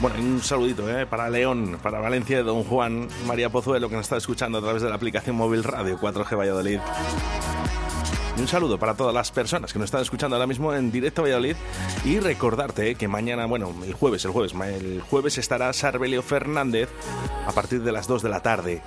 [0.00, 1.04] Bueno, un saludito ¿eh?
[1.04, 4.88] para León, para Valencia Don Juan, María Pozuelo, que nos está escuchando a través de
[4.88, 6.80] la aplicación móvil Radio 4G Valladolid.
[8.38, 11.20] Y un saludo para todas las personas que nos están escuchando ahora mismo en directo
[11.20, 11.56] Valladolid.
[12.06, 16.88] Y recordarte eh, que mañana, bueno, el jueves, el jueves, el jueves estará Sarbelio Fernández
[17.46, 18.82] a partir de las 2 de la tarde.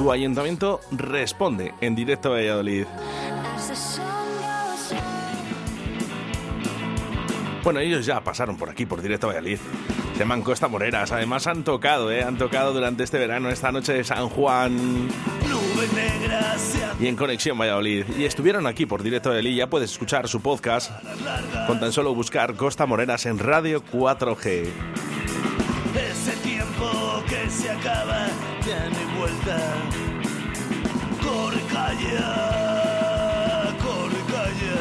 [0.00, 2.86] Tu ayuntamiento responde en directo a Valladolid.
[7.62, 9.58] Bueno, ellos ya pasaron por aquí, por directo a Valladolid.
[10.16, 11.12] Se man Costa Moreras.
[11.12, 12.24] Además han tocado, ¿eh?
[12.24, 15.10] Han tocado durante este verano, esta noche de San Juan.
[16.98, 18.06] Y en Conexión Valladolid.
[18.16, 20.90] Y estuvieron aquí por directo de Ya puedes escuchar su podcast
[21.66, 24.66] con tan solo buscar Costa Moreras en Radio 4G.
[27.28, 28.26] Que se acaba,
[28.66, 29.56] ya no hay vuelta.
[31.22, 32.28] Corre, calla,
[33.78, 34.78] corre, calla.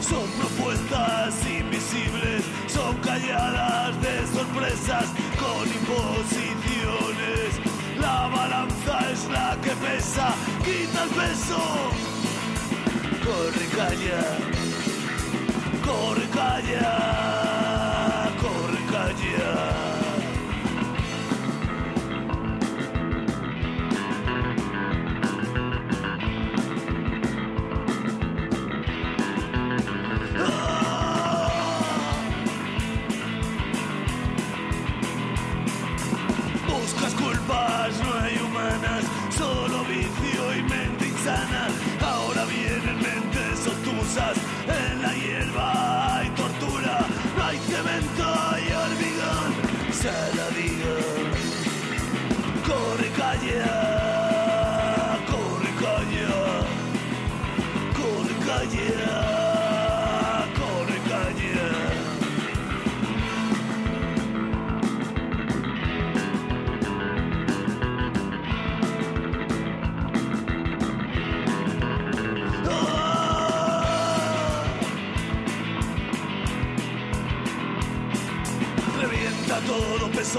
[0.00, 5.06] Son propuestas invisibles, son calladas de sorpresas
[5.40, 7.60] con imposiciones.
[8.00, 11.81] La balanza es la que pesa, quita el peso.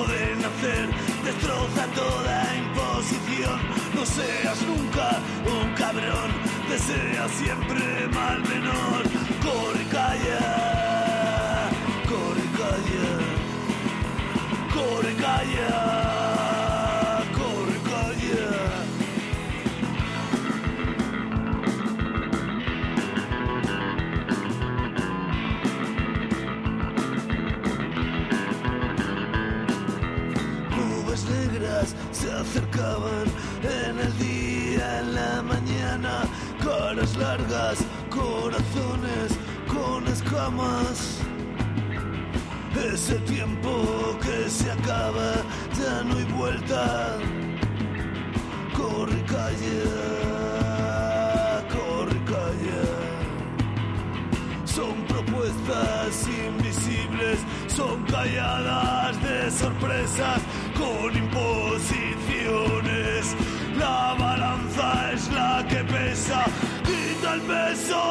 [0.02, 0.90] De nacer,
[1.24, 3.60] destroza toda imposición.
[3.94, 6.32] No seas nunca un cabrón,
[6.68, 9.03] desea siempre mal menor.
[32.94, 36.22] En el día, en la mañana,
[36.64, 37.80] caras largas,
[38.10, 39.32] corazones
[39.68, 41.20] con escamas.
[42.94, 45.34] Ese tiempo que se acaba,
[45.80, 47.18] ya no hay vuelta.
[48.78, 49.90] Corre, calla,
[51.74, 52.84] corre, calla.
[54.66, 60.42] Son propuestas invisibles, son calladas de sorpresas
[60.78, 62.03] con imposiciones.
[66.86, 68.03] Quita el peso.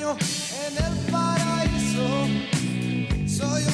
[0.00, 2.06] En el paraíso.
[3.28, 3.73] Soy un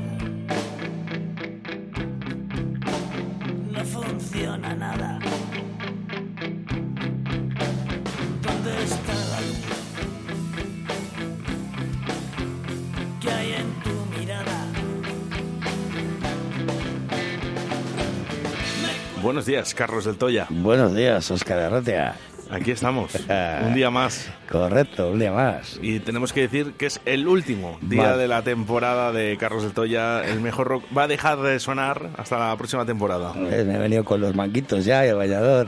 [19.31, 20.45] Buenos días, Carlos del Toya.
[20.49, 22.15] Buenos días, Oscar Arratia.
[22.49, 23.13] Aquí estamos,
[23.65, 24.29] un día más.
[24.51, 25.79] Correcto, un día más.
[25.81, 28.17] Y tenemos que decir que es el último día Vale.
[28.23, 30.25] de la temporada de Carlos del Toya.
[30.25, 33.31] El mejor rock va a dejar de sonar hasta la próxima temporada.
[33.37, 35.67] Eh, Me he venido con los manguitos ya y el bañador.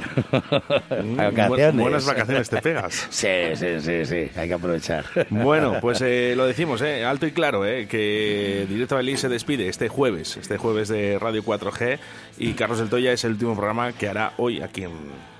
[1.01, 1.75] Mm, Vacaciones.
[1.75, 3.07] bu- buenas vacaciones te pegas.
[3.11, 5.05] Sí, sí, sí, sí, hay que aprovechar.
[5.29, 9.69] Bueno, pues eh, lo decimos, eh, alto y claro, eh, que Directo Valladolid se despide
[9.69, 11.97] este jueves, este jueves de Radio 4G
[12.37, 14.91] y Carlos del Toya es el último programa que hará hoy aquí en,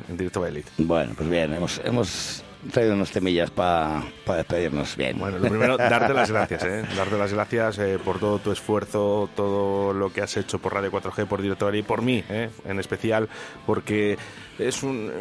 [0.10, 0.66] en Directo Valladolid.
[0.78, 5.20] Bueno, pues bien, hemos, hemos traído unos temillas para despedirnos bien.
[5.20, 6.84] Bueno, lo primero, darte las gracias, ¿eh?
[6.96, 10.92] Darte las gracias eh, por todo tu esfuerzo, todo lo que has hecho por Radio
[10.92, 12.50] 4G, por Directo Valladolid, por mí, ¿eh?
[12.66, 13.28] En especial,
[13.66, 14.18] porque
[14.60, 15.12] es un...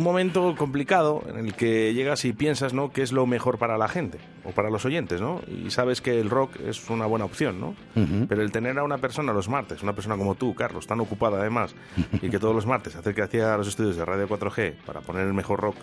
[0.00, 2.90] un momento complicado en el que llegas y piensas, ¿no?
[2.90, 5.42] ¿Qué es lo mejor para la gente o para los oyentes, ¿no?
[5.46, 7.74] Y sabes que el rock es una buena opción, ¿no?
[8.26, 11.38] Pero el tener a una persona los martes, una persona como tú, Carlos, tan ocupada
[11.38, 11.74] además,
[12.22, 15.26] y que todos los martes se acerque hacia los estudios de Radio 4G para poner
[15.26, 15.76] el mejor rock,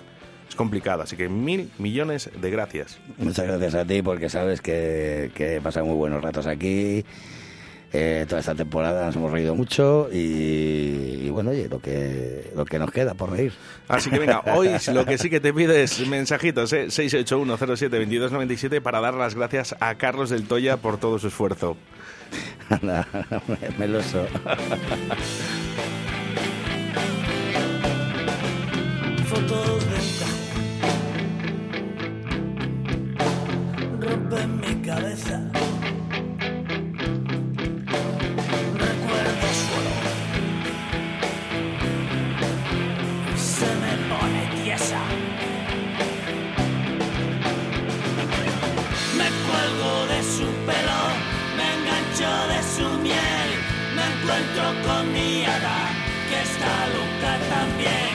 [0.49, 1.03] es complicado.
[1.03, 2.98] Así que mil millones de gracias.
[3.19, 7.06] Muchas gracias a ti porque sabes que, que he pasado muy buenos ratos aquí.
[7.93, 12.65] Eh, toda esta temporada nos hemos reído mucho y, y bueno, oye, lo que, lo
[12.65, 13.53] que nos queda por reír.
[13.88, 16.88] Así que venga, hoy lo que sí que te pido es mensajitos, ¿eh?
[16.88, 21.77] 681072297 para dar las gracias a Carlos del Toya por todo su esfuerzo.
[22.69, 23.07] Anda,
[23.77, 24.27] meloso.
[29.27, 29.85] fotos
[33.39, 35.46] cajón rompen mi cabeza.
[52.77, 53.49] Su miel,
[53.95, 55.79] me encuentro con mi hada
[56.29, 58.13] que está loca también.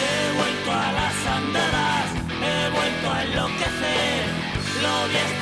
[0.00, 2.08] He vuelto a las andadas,
[2.48, 4.24] he vuelto a enloquecer.
[4.82, 5.41] Lo vi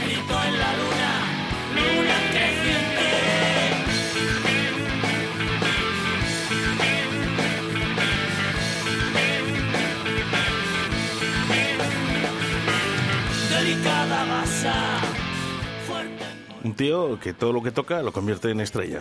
[16.81, 19.01] tío que todo lo que toca lo convierte en estrella.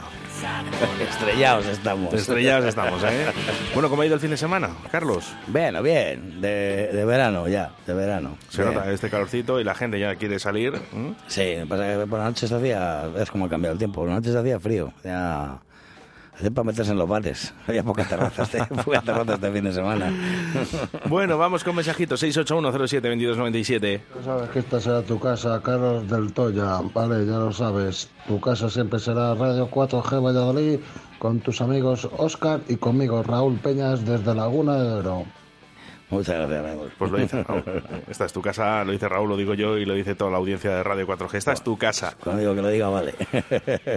[1.10, 2.14] Estrellados estamos.
[2.14, 3.28] Estrellados estamos, ¿eh?
[3.74, 5.34] Bueno, ¿cómo ha ido el fin de semana, Carlos?
[5.48, 8.38] Bueno, bien, de, de verano ya, de verano.
[8.50, 8.74] Se Bien.
[8.74, 10.74] nota este calorcito y la gente ya quiere salir.
[10.94, 11.16] ¿m?
[11.28, 14.10] Sí, pasa que por la noche se hacía, es como ha cambiado el tiempo, por
[14.10, 15.62] la noche se hacía frío, ya...
[16.40, 19.74] Hacía para meterse en los bares, había pocas terrazas, este, pocas terrazas este fin de
[19.74, 20.14] semana.
[21.10, 22.24] Bueno, vamos con mensajitos.
[22.24, 24.02] 681072297.
[24.16, 28.10] Ya sabes que esta será tu casa, Carlos del Toya, vale, ya lo sabes.
[28.28, 30.80] Tu casa siempre será Radio 4G Valladolid
[31.18, 35.26] con tus amigos Oscar y conmigo Raúl Peñas desde Laguna de Oro.
[36.10, 36.92] Muchas gracias, Raúl.
[36.98, 37.64] Pues lo dice Raúl.
[38.10, 40.38] Esta es tu casa, lo dice Raúl, lo digo yo y lo dice toda la
[40.38, 41.36] audiencia de Radio 4G.
[41.36, 42.16] Esta es tu casa.
[42.24, 43.14] Cuando digo que lo diga, vale.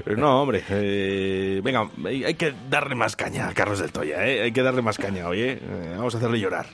[0.04, 4.42] Pero no, hombre, eh, venga, hay que darle más caña a Carlos del Toya, ¿eh?
[4.42, 5.52] Hay que darle más caña, oye.
[5.52, 6.66] Eh, vamos a hacerle llorar.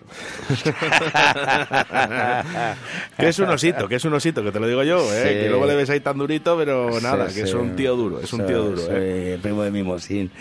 [3.16, 5.22] que es un osito, que es un osito, que te lo digo yo, ¿eh?
[5.22, 5.28] Sí.
[5.44, 8.20] Que luego le ves ahí tan durito, pero nada, Sí, que es un tío duro,
[8.20, 9.38] es un tío duro, ¿eh?
[9.40, 10.32] primo de Mimosín.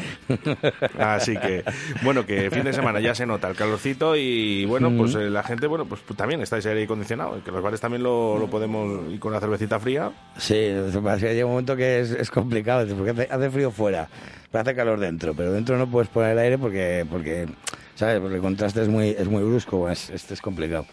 [0.98, 1.64] Así que,
[2.02, 5.24] bueno, que fin de semana ya se nota el calorcito y, bueno, pues Ujú.
[5.24, 8.48] eh, la gente, bueno, pues también estáis aire acondicionado, que los bares también lo, lo
[8.48, 10.12] podemos ir con una cervecita fría.
[10.38, 10.72] Sí,
[11.04, 14.08] pasa que llega un momento que es, es complicado, porque hace, hace frío fuera,
[14.52, 17.48] pero hace calor dentro, pero dentro no puedes poner el aire porque, porque
[17.96, 18.20] ¿sabes?
[18.20, 20.86] Porque el contraste es muy, es muy brusco, es, es, es complicado.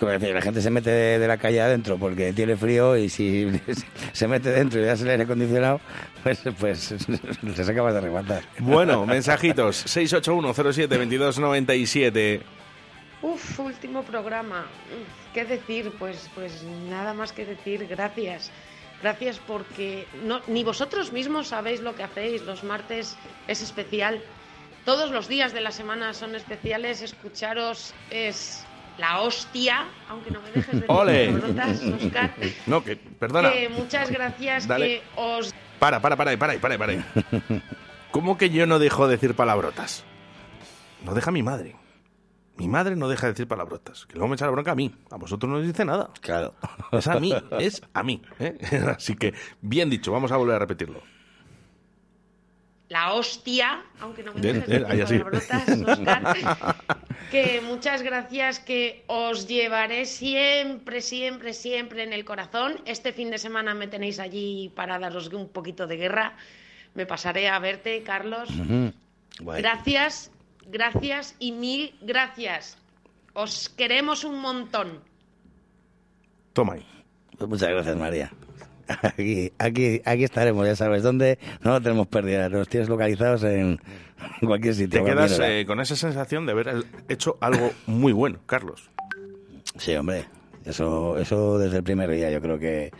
[0.00, 3.46] La gente se mete de, de la calle adentro porque tiene frío y si
[4.12, 5.78] se mete dentro y le das el aire acondicionado,
[6.22, 6.94] pues, pues
[7.42, 8.42] les acabas de rematar.
[8.60, 12.40] Bueno, mensajitos, 681072297.
[13.22, 14.66] Uf, último programa.
[15.00, 15.92] Uf, ¿Qué decir?
[15.98, 18.50] Pues, pues nada más que decir gracias.
[19.02, 22.42] Gracias porque no, ni vosotros mismos sabéis lo que hacéis.
[22.42, 23.16] Los martes
[23.46, 24.22] es especial.
[24.84, 27.02] Todos los días de la semana son especiales.
[27.02, 28.64] Escucharos es
[28.98, 31.26] la hostia, aunque no me dejes de decir ¡Ole!
[31.26, 32.34] palabrotas, Óscar.
[32.66, 33.52] No, que, perdona.
[33.52, 34.86] Que muchas gracias Dale.
[34.86, 36.92] que os Para, para, para, para, para, para.
[38.10, 40.04] ¿Cómo que yo no dejo de decir palabrotas?
[41.04, 41.76] No deja mi madre.
[42.60, 44.04] Mi madre no deja de decir palabrotas.
[44.06, 44.94] Que luego me echa la bronca a mí.
[45.10, 46.10] A vosotros no os dice nada.
[46.20, 46.54] Claro.
[46.92, 48.20] Es a mí, es a mí.
[48.38, 48.58] ¿eh?
[48.96, 49.32] Así que,
[49.62, 51.00] bien dicho, vamos a volver a repetirlo.
[52.88, 55.68] la hostia, aunque no me Bien, dejes bien, palabrotas,
[55.98, 56.76] Óscar.
[57.30, 62.80] que muchas gracias, que os llevaré siempre, siempre, siempre en el corazón.
[62.86, 66.34] Este fin de semana me tenéis allí para daros un poquito de guerra.
[66.94, 68.48] Me pasaré a verte, Carlos.
[69.38, 70.32] Gracias,
[70.70, 72.78] gracias y mil gracias.
[73.32, 75.00] Os queremos un montón.
[76.52, 76.86] Toma ahí.
[77.38, 78.32] Pues muchas gracias, María.
[79.02, 81.38] Aquí, aquí, aquí estaremos, ya sabes dónde.
[81.62, 83.78] No lo tenemos pérdida, nos tienes localizados en
[84.40, 85.04] cualquier sitio.
[85.04, 88.90] Te a quedas eh, con esa sensación de haber hecho algo muy bueno, Carlos.
[89.78, 90.24] Sí, hombre.
[90.64, 92.90] Eso, eso desde el primer día yo creo que,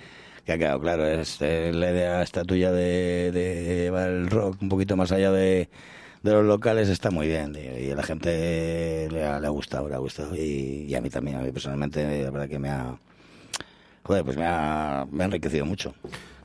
[0.47, 1.07] que ha quedado claro.
[1.07, 5.69] Es la idea esta tuya de, de llevar el rock un poquito más allá de,
[6.23, 7.57] de los locales está muy bien.
[7.57, 10.35] Y, y a la gente le ha, le ha gustado, le ha gustado.
[10.37, 12.97] Y, y a mí también, a mí personalmente, la verdad que me ha...
[14.03, 15.95] Joder, pues me ha, me ha enriquecido mucho.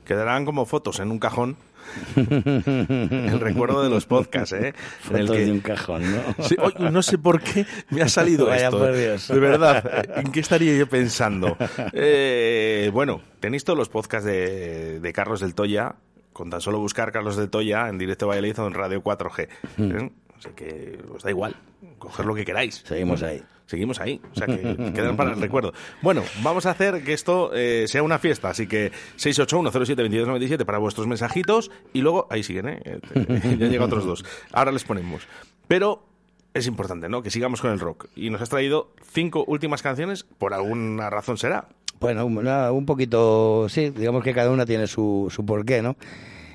[0.04, 1.56] quedarán como fotos en un cajón.
[2.16, 4.74] el recuerdo de los podcasts, ¿eh?
[5.10, 6.44] En el Fotos que- de un cajón, ¿no?
[6.44, 8.78] Sí, no sé por qué me ha salido Vaya esto.
[8.78, 9.28] por Dios.
[9.28, 11.56] De verdad, ¿en qué estaría yo pensando?
[11.92, 15.94] Eh, bueno, tenéis todos los podcasts de, de Carlos del Toya,
[16.36, 19.48] con tan solo buscar Carlos del Toya en directo Valladolid o en Radio 4G.
[19.78, 20.10] ¿eh?
[20.38, 21.56] Así que os da igual,
[21.98, 22.82] coger lo que queráis.
[22.84, 23.42] Seguimos ahí.
[23.64, 24.60] Seguimos ahí, o sea que
[24.94, 25.72] quedan para el recuerdo.
[26.02, 31.06] Bueno, vamos a hacer que esto eh, sea una fiesta, así que 681-07-2297 para vuestros
[31.06, 32.82] mensajitos y luego, ahí siguen, ¿eh?
[32.84, 33.00] Eh,
[33.58, 34.24] ya llegan otros dos.
[34.52, 35.26] Ahora les ponemos.
[35.66, 36.04] Pero
[36.52, 37.22] es importante, ¿no?
[37.22, 38.08] Que sigamos con el rock.
[38.14, 41.68] Y nos has traído cinco últimas canciones, por alguna razón será.
[42.00, 45.96] Bueno, un poquito, sí, digamos que cada una tiene su, su porqué, ¿no?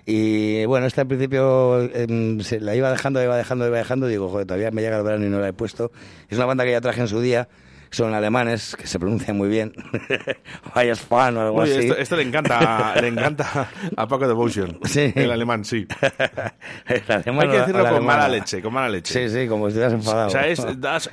[0.06, 3.78] Y bueno, esta en principio em, se la iba dejando, la iba dejando, la iba
[3.78, 5.92] dejando, digo, joder, todavía me llega el verano y no la he puesto.
[6.30, 7.48] Es una banda que ya traje en su día,
[7.92, 9.74] son alemanes, que se pronuncian muy bien.
[10.76, 11.88] Vaya fan o algo Oye, así.
[11.88, 14.80] esto, esto le encanta, le encanta a Paco Devotion.
[14.86, 15.14] Sí.
[15.16, 15.88] El alemán, sí.
[16.88, 19.30] El alemán Hay que decirlo con mala leche, con mala leche.
[19.30, 20.28] Sí, sí, como si estuvieras enfadado.
[20.28, 21.10] O sea, es das,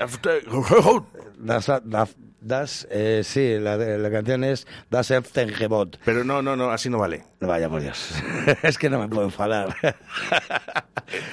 [1.39, 5.99] Das, das, eh, sí, la, la canción es Das Elfengebot.
[6.05, 7.25] Pero no, no, no, así no vale.
[7.41, 8.15] Vaya por Dios.
[8.63, 9.75] es que no me puedo enfadar.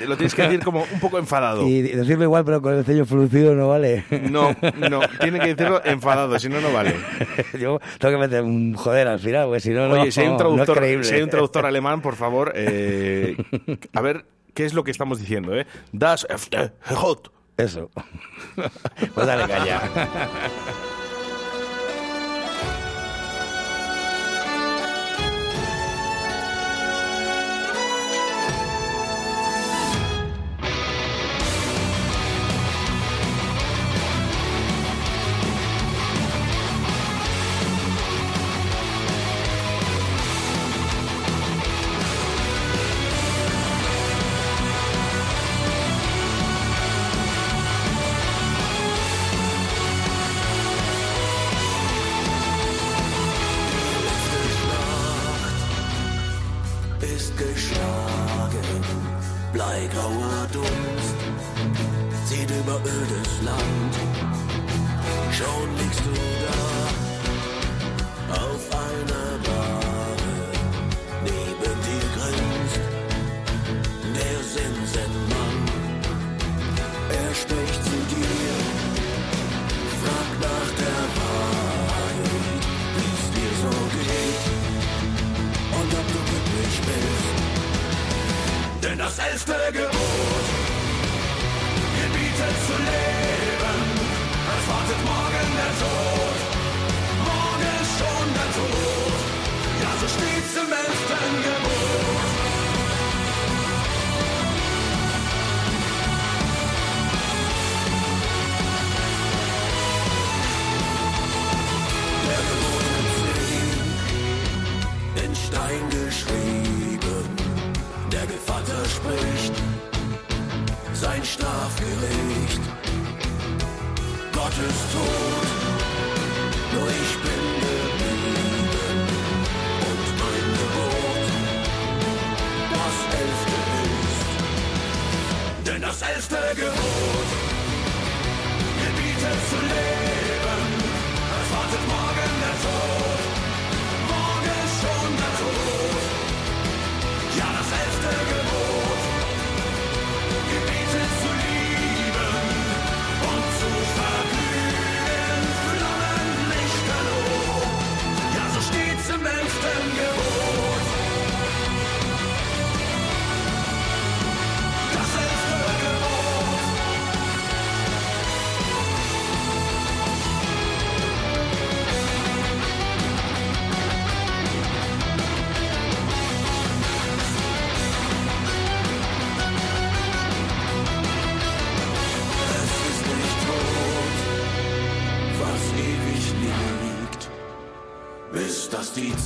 [0.08, 1.68] Lo tienes que decir como un poco enfadado.
[1.68, 4.06] y decirlo igual, pero con el ceño fruncido no vale.
[4.30, 4.56] No,
[4.90, 6.96] no, tiene que decirlo enfadado, si no, no vale.
[7.60, 10.28] Yo tengo que meter un joder al final, porque si no, no, Oye, si hay
[10.28, 11.04] un no es traductor, creíble.
[11.04, 13.36] si hay un traductor alemán, por favor, eh,
[13.94, 15.66] a ver qué es lo que estamos diciendo, ¿eh?
[15.92, 16.28] Das
[16.96, 17.32] Hot.
[17.58, 17.90] Eso.
[19.14, 19.82] Pues dale caña.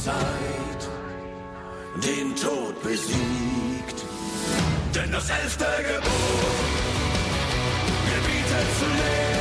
[0.09, 0.81] Zeit
[2.03, 3.97] den Tod besiegt.
[4.95, 6.69] Denn das elfte Gebot
[8.11, 9.38] gebietet zu leben,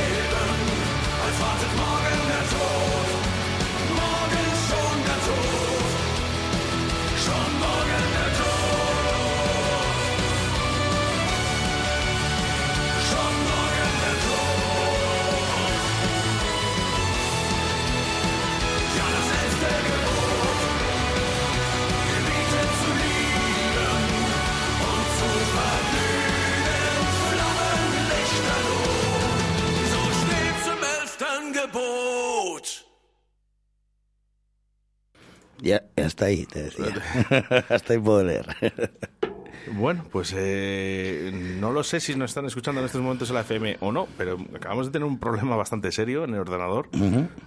[36.09, 37.65] hasta ahí, te decía.
[37.69, 38.45] hasta ahí puedo leer.
[39.71, 41.29] Bueno, pues eh,
[41.59, 44.07] no lo sé si nos están escuchando en estos momentos en la FM o no,
[44.17, 46.89] pero acabamos de tener un problema bastante serio en el ordenador,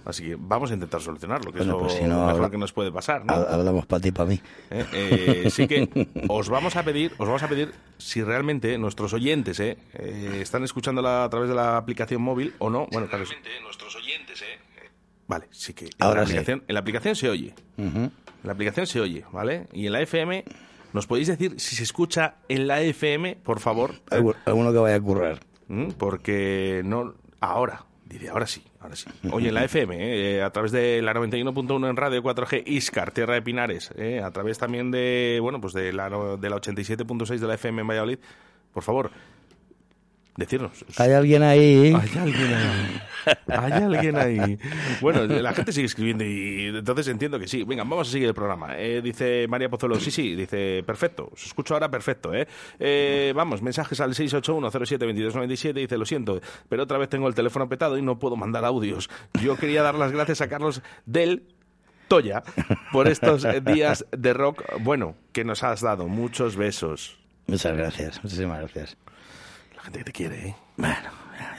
[0.05, 2.49] así que vamos a intentar solucionarlo, que Bueno, es lo pues si no, mejor habla-
[2.51, 3.33] que nos puede pasar, ¿no?
[3.33, 4.39] Ha- Hablamos para ti y para mí.
[4.71, 9.11] Eh, eh, sí que os vamos a pedir, os vamos a pedir si realmente nuestros
[9.11, 12.87] oyentes eh, eh, están escuchándola a través de la aplicación móvil o no.
[12.91, 13.25] Bueno, claro,
[13.63, 14.52] nuestros oyentes, eh.
[15.33, 16.33] Vale, sí que en Ahora la sí.
[16.33, 17.53] aplicación, en la aplicación se oye.
[17.77, 18.11] En
[18.43, 19.67] la aplicación se oye, ¿vale?
[19.73, 20.43] Y en la FM
[20.93, 23.95] nos podéis decir si se escucha en la FM, por favor.
[24.11, 25.39] Algu- Alguno que vaya a currar.
[25.67, 25.91] ¿Mm?
[25.97, 29.09] Porque no ahora, dice ahora sí, ahora sí.
[29.31, 33.33] Oye, en la FM, eh, a través de la 91.1 en radio 4G Iscar, Tierra
[33.33, 37.47] de Pinares, eh, a través también de, bueno, pues de la de la 87.6 de
[37.47, 38.19] la FM en Valladolid.
[38.73, 39.09] Por favor,
[40.35, 40.85] decirnos.
[40.97, 41.93] Hay alguien ahí.
[41.93, 43.01] Hay alguien ahí.
[43.47, 44.59] Hay alguien ahí.
[45.01, 47.63] Bueno, la gente sigue escribiendo y entonces entiendo que sí.
[47.63, 48.77] Venga, vamos a seguir el programa.
[48.77, 51.29] Eh, dice María Pozuelo, sí, sí, dice, perfecto.
[51.31, 52.47] Os escucho ahora perfecto, ¿eh?
[52.79, 55.73] Eh, vamos, mensajes al 681072297.
[55.73, 59.09] Dice, lo siento, pero otra vez tengo el teléfono petado y no puedo mandar audios.
[59.41, 61.43] Yo quería dar las gracias a Carlos del
[62.07, 62.43] Toya
[62.91, 66.07] por estos días de rock, bueno, que nos has dado.
[66.07, 67.17] Muchos besos.
[67.47, 68.97] Muchas gracias, muchísimas gracias.
[69.83, 70.55] Gente que te quiere, ¿eh?
[70.77, 71.09] Bueno,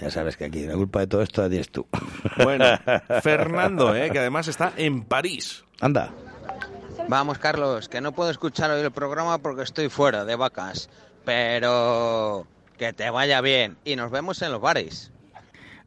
[0.01, 1.87] ya sabes que aquí la culpa de todo esto la tienes tú.
[2.43, 2.65] Bueno,
[3.23, 4.11] Fernando, ¿eh?
[4.11, 5.65] que además está en París.
[5.81, 6.11] Anda.
[7.09, 10.89] Vamos, Carlos, que no puedo escuchar hoy el programa porque estoy fuera de vacas.
[11.25, 12.47] Pero
[12.79, 15.11] que te vaya bien y nos vemos en los bares.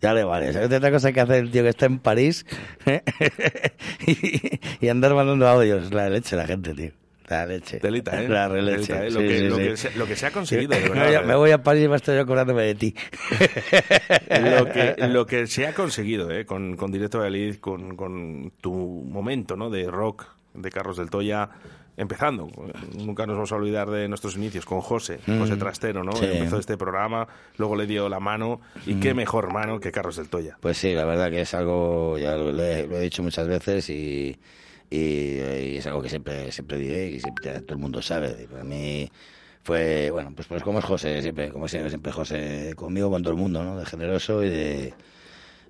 [0.01, 0.53] Ya le vale.
[0.53, 2.45] ¿Sabes otra cosa que hace el tío que está en París?
[2.85, 3.01] ¿eh?
[4.05, 5.91] y, y andar mandando audios.
[5.91, 6.91] La leche la gente, tío.
[7.27, 7.79] La leche.
[7.79, 8.29] Telita, ¿eh?
[8.29, 8.93] La releche.
[9.07, 9.11] ¿eh?
[9.11, 9.61] Lo Sí, que- sí, lo sí.
[9.63, 11.21] que se- lo que se ha conseguido, de Me voy a-.
[11.21, 12.95] Me voy a París y me estoy acordándome de ti.
[14.29, 16.45] lo que, lo que se ha conseguido ¿eh?
[16.45, 18.71] con, con Directo Valladolid, con, con tu
[19.09, 19.69] momento ¿no?
[19.69, 21.49] de rock de Carlos del Toya,
[21.97, 22.47] empezando.
[22.97, 25.39] Nunca nos vamos a olvidar de nuestros inicios con José, Mm.
[25.39, 26.13] José Trastero, ¿no?
[26.13, 26.25] Sí.
[26.25, 27.27] Empezó este programa,
[27.57, 28.99] luego le dio la mano, y Mm.
[29.01, 30.57] qué mejor mano que Carlos del Toya.
[30.61, 33.47] Pues sí, la verdad que es algo, ya lo, lo he, lo he dicho muchas
[33.47, 34.37] veces y,
[34.89, 38.47] y, y es algo que siempre, siempre diré y siempre todo el mundo sabe.
[38.49, 39.09] Para mí
[39.63, 43.33] fue, bueno, pues, pues como es José, siempre, como siempre, siempre José conmigo, con todo
[43.33, 43.77] el mundo, ¿no?
[43.77, 44.93] De generoso y de,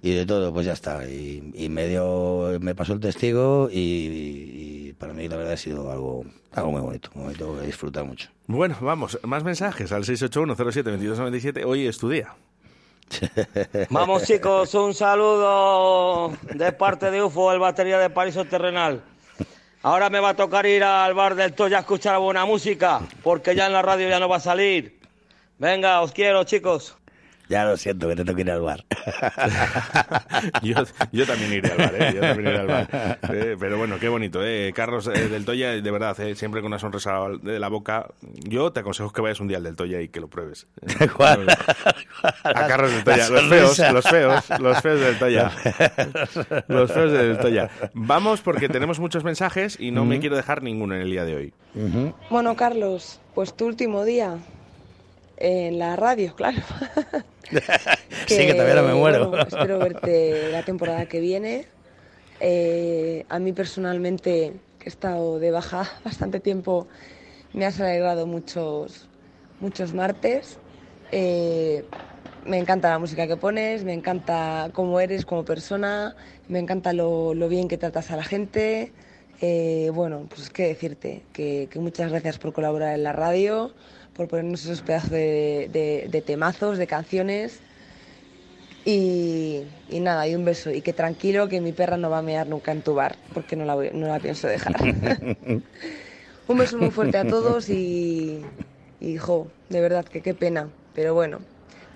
[0.04, 1.10] y de todo, pues ya está.
[1.10, 5.92] Y, y me dio, me pasó el testigo y, para mí la verdad ha sido
[5.92, 8.30] algo, algo muy bonito, muy bonito de disfrutar mucho.
[8.46, 11.66] Bueno, vamos, más mensajes al 681-07-2297.
[11.66, 12.36] Hoy es tu día.
[13.90, 19.02] Vamos chicos, un saludo de parte de UFO, el batería de Paraíso Terrenal.
[19.84, 23.56] Ahora me va a tocar ir al bar del Toya a escuchar buena música, porque
[23.56, 25.00] ya en la radio ya no va a salir.
[25.58, 26.98] Venga, os quiero chicos.
[27.50, 28.84] Ya lo siento, que te tengo que ir al bar.
[30.64, 30.76] yo,
[31.12, 32.12] yo también iré al bar, ¿eh?
[32.14, 33.20] Yo también iré al bar.
[33.32, 34.74] Eh, pero bueno, qué bonito, ¿eh?
[34.76, 36.36] Carlos eh, del Toya, de verdad, ¿eh?
[36.36, 38.08] siempre con una sonrisa de la boca.
[38.22, 40.68] Yo te aconsejo que vayas un día al del Toya y que lo pruebes.
[41.00, 41.08] ¿eh?
[41.16, 41.48] ¿Cuál?
[42.44, 43.30] A Carlos del Toya.
[43.30, 45.52] Los feos, los feos, los feos del Toya.
[46.68, 47.70] Los feos del Toya.
[47.94, 51.36] Vamos porque tenemos muchos mensajes y no me quiero dejar ninguno en el día de
[51.36, 51.54] hoy.
[52.30, 54.38] Bueno, Carlos, pues tu último día
[55.38, 56.62] en la radio, claro.
[58.28, 59.30] Sí, que todavía no me muero.
[59.30, 61.66] bueno, espero verte la temporada que viene.
[62.42, 66.88] Eh, a mí personalmente, que he estado de baja bastante tiempo,
[67.54, 69.08] me has alegrado muchos,
[69.62, 70.60] muchos martes.
[71.12, 71.86] Eh,
[72.46, 76.16] me encanta la música que pones, me encanta cómo eres como persona,
[76.48, 78.92] me encanta lo, lo bien que tratas a la gente.
[79.42, 83.74] Eh, bueno, pues qué decirte, que, que muchas gracias por colaborar en la radio,
[84.18, 87.62] por ponernos esos pedazos de, de- de temazos, de canciones.
[88.84, 90.72] Y, y nada, y un beso.
[90.72, 93.56] Y que tranquilo, que mi perra no va a mear nunca en tu bar, porque
[93.56, 94.76] no la, voy- no la pienso dejar.
[96.48, 98.42] un beso muy fuerte a todos y,
[99.02, 100.70] y jo, de verdad que qué pena.
[100.96, 101.40] Pero bueno,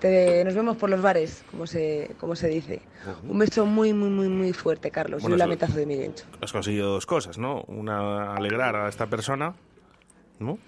[0.00, 2.80] te- nos vemos por los bares, como se, como se dice.
[3.26, 5.22] Un beso muy, muy, muy, muy fuerte, Carlos.
[5.22, 6.24] Bueno, y un lamentazo de Mirencho.
[6.42, 7.62] Has conseguido dos cosas, ¿no?
[7.68, 9.54] Una, alegrar a esta persona,
[10.38, 10.58] ¿no?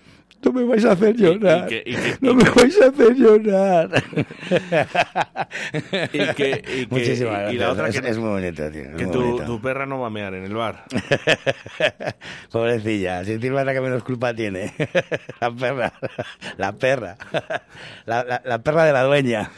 [0.45, 1.67] No me vais a hacer llorar.
[1.69, 3.91] que- y que- no y me que- vais a hacer llorar.
[6.13, 7.61] Y que, y que- Muchísimas y gracias.
[7.61, 8.83] la otra es, que, es muy bonito, tío.
[8.83, 9.45] es que tu, bonito.
[9.45, 10.85] tu perra no va a mear en el bar.
[12.51, 14.73] Pobrecilla, si encima es la que menos culpa tiene.
[15.41, 15.93] la perra.
[16.57, 17.17] La perra.
[18.07, 19.51] La, la- la perra de la dueña.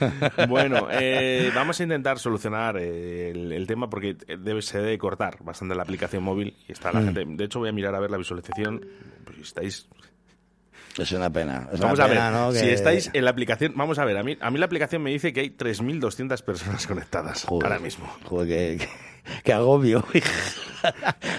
[0.49, 5.39] Bueno, eh, vamos a intentar solucionar eh, el, el tema porque debe, se debe cortar
[5.43, 7.05] bastante la aplicación móvil y está la Mm.
[7.05, 7.25] gente.
[7.27, 8.85] De hecho, voy a mirar a ver la visualización.
[9.25, 9.89] Pues estáis.
[10.99, 11.69] Es una pena.
[11.73, 12.05] es Vamos una
[12.45, 14.59] a ver, si que- estáis en la aplicación, vamos a ver, a mí, a mí
[14.59, 18.07] la aplicación me dice que hay 3.200 personas conectadas ahora mismo.
[18.25, 18.79] Joder,
[19.45, 20.05] qué agobio.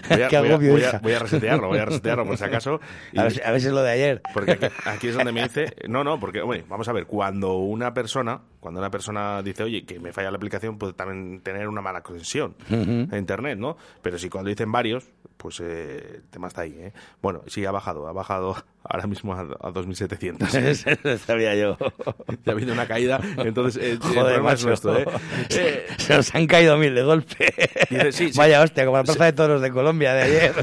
[0.09, 0.99] Voy a, Qué voy a- agobio, voy a- hija.
[1.01, 2.81] voy a resetearlo, voy a resetearlo por si acaso.
[3.13, 4.21] Y- A ver, si- a ver si es lo de ayer.
[4.33, 7.53] Porque aquí, aquí es donde me dice, no, no, porque, hombre, vamos a ver, cuando
[7.55, 11.67] una persona, cuando una persona dice, oye, que me falla la aplicación, puede también tener
[11.69, 13.07] una mala conexión Ujú.
[13.09, 13.77] a internet, ¿no?
[14.01, 15.05] Pero si cuando dicen varios,
[15.37, 16.93] pues eh, el tema está ahí, ¿eh?
[17.21, 18.55] Bueno, sí, ha bajado, ha bajado
[18.89, 20.53] ahora mismo a, a 2700.
[20.55, 20.89] Eso
[21.25, 21.77] sabía yo.
[22.45, 24.67] Ya ha habido una caída, entonces eh, el Joder, problema es macho.
[24.67, 25.05] nuestro, ¿eh?
[25.49, 27.53] Eh, Se nos han caído mil de golpe.
[27.89, 28.37] Dice, sí, sí.
[28.37, 30.53] Vaya hostia, como la plaza de toros de Colombia de ayer.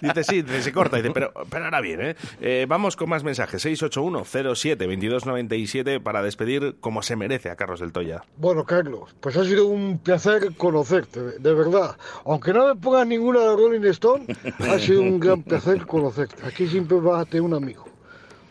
[0.00, 0.96] Dice, sí, dice, se corta.
[0.96, 2.16] Dice, pero, pero ahora bien, ¿eh?
[2.40, 3.64] Eh, Vamos con más mensajes.
[3.64, 8.22] 681-07-2297 para despedir como se merece a Carlos del Toya.
[8.36, 11.96] Bueno, Carlos, pues ha sido un placer conocerte, de verdad.
[12.24, 14.26] Aunque no me pongas ninguna de Rolling Stone,
[14.70, 16.34] ha sido un gran placer conocerte.
[16.46, 17.84] Aquí siempre vas a tener un amigo.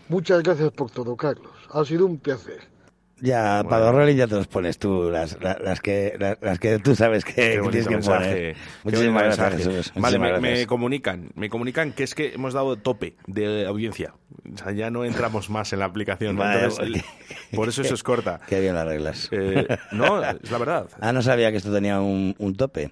[0.09, 1.51] Muchas gracias por todo, Carlos.
[1.71, 2.59] Ha sido un placer.
[3.19, 6.59] Ya, para los Rolling ya te los pones tú, las, las, las que, las, las
[6.59, 8.29] que tú sabes que, Qué que tienes que mensaje.
[8.29, 8.57] poner.
[8.83, 9.73] Muchísimas gracias, mensaje.
[9.73, 9.93] Jesús.
[9.95, 14.13] Vale, me, me comunican, me comunican que es que hemos dado tope de audiencia.
[14.53, 16.37] O sea, ya no entramos más en la aplicación.
[16.37, 17.03] Vale, Entonces,
[17.55, 18.39] por eso eso es corta.
[18.47, 19.29] Qué bien las reglas.
[19.31, 20.87] Eh, no, es la verdad.
[21.01, 22.91] Ah, no sabía que esto tenía un, un tope.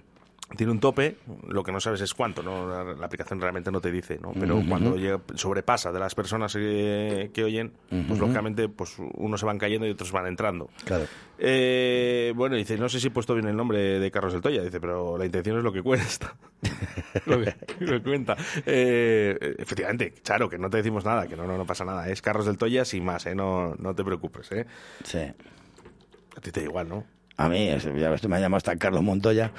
[0.56, 1.16] Tiene un tope,
[1.48, 2.68] lo que no sabes es cuánto, ¿no?
[2.68, 4.32] La, la aplicación realmente no te dice, ¿no?
[4.38, 7.72] Pero cuando llega- sobrepasa de las personas que, que oyen,
[8.08, 10.68] pues lógicamente pues unos se van cayendo y otros van entrando.
[10.84, 11.04] Claro.
[11.38, 14.62] Eh, bueno, dice, no sé si he puesto bien el nombre de Carlos del Toya,
[14.62, 16.34] dice, pero la intención es lo que cuesta.
[17.26, 18.36] lo, que, lo que cuenta.
[18.64, 22.08] Eh, efectivamente, claro, que no te decimos nada, que no, no, no pasa nada.
[22.08, 23.34] Es Carlos del Toya sin más, ¿eh?
[23.34, 24.66] No, no te preocupes, ¿eh?
[25.04, 25.18] Sí.
[25.18, 27.04] A ti te da igual, ¿no?
[27.38, 29.50] A mí, ya ves, tú me has llamado hasta Carlos Montoya.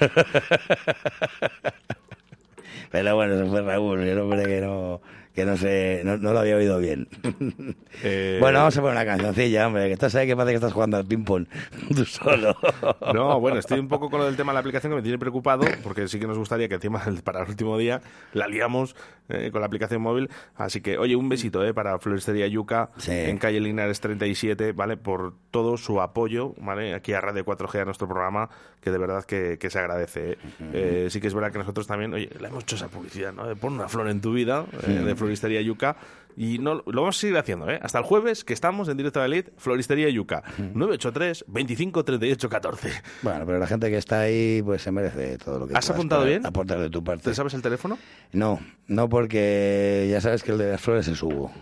[2.90, 5.00] Pero bueno, eso fue Raúl, el hombre que no,
[5.34, 7.08] que no sé, no, no lo había oído bien.
[8.02, 10.72] Eh, Bueno, vamos a poner una cancioncilla, hombre, que estás ahí que parece que estás
[10.72, 11.46] jugando al ping-pong
[11.94, 12.56] tú solo.
[13.14, 15.16] No, bueno, estoy un poco con lo del tema de la aplicación que me tiene
[15.18, 18.02] preocupado, porque sí que nos gustaría que encima para el último día
[18.32, 18.96] la liamos
[19.28, 20.28] eh, con la aplicación móvil.
[20.56, 24.96] Así que, oye, un besito eh, para Floristería Yuca en calle Linares 37, ¿vale?
[24.96, 26.94] Por todo su apoyo, ¿vale?
[26.94, 28.50] Aquí a Radio 4G, a nuestro programa,
[28.80, 30.32] que de verdad que, que se agradece.
[30.32, 30.38] ¿eh?
[30.72, 33.46] Eh, sí que es verdad que nosotros también, oye, le hemos hecho esa publicidad, ¿no?
[33.46, 35.04] De pon una flor en tu vida, Mm.
[35.04, 35.96] de Floristería Yuca.
[36.36, 37.78] Y no, lo vamos a seguir haciendo, ¿eh?
[37.80, 40.42] Hasta el jueves, que estamos en directo de Elite, Floristería Yuca.
[40.58, 42.90] 983 25 38 14.
[43.22, 46.24] Bueno, pero la gente que está ahí, pues se merece todo lo que ¿Has apuntado
[46.24, 46.44] bien?
[46.44, 47.30] aportar de tu parte.
[47.30, 47.98] ¿Te sabes el teléfono?
[48.32, 51.52] No, no porque ya sabes que el de las flores es Hugo.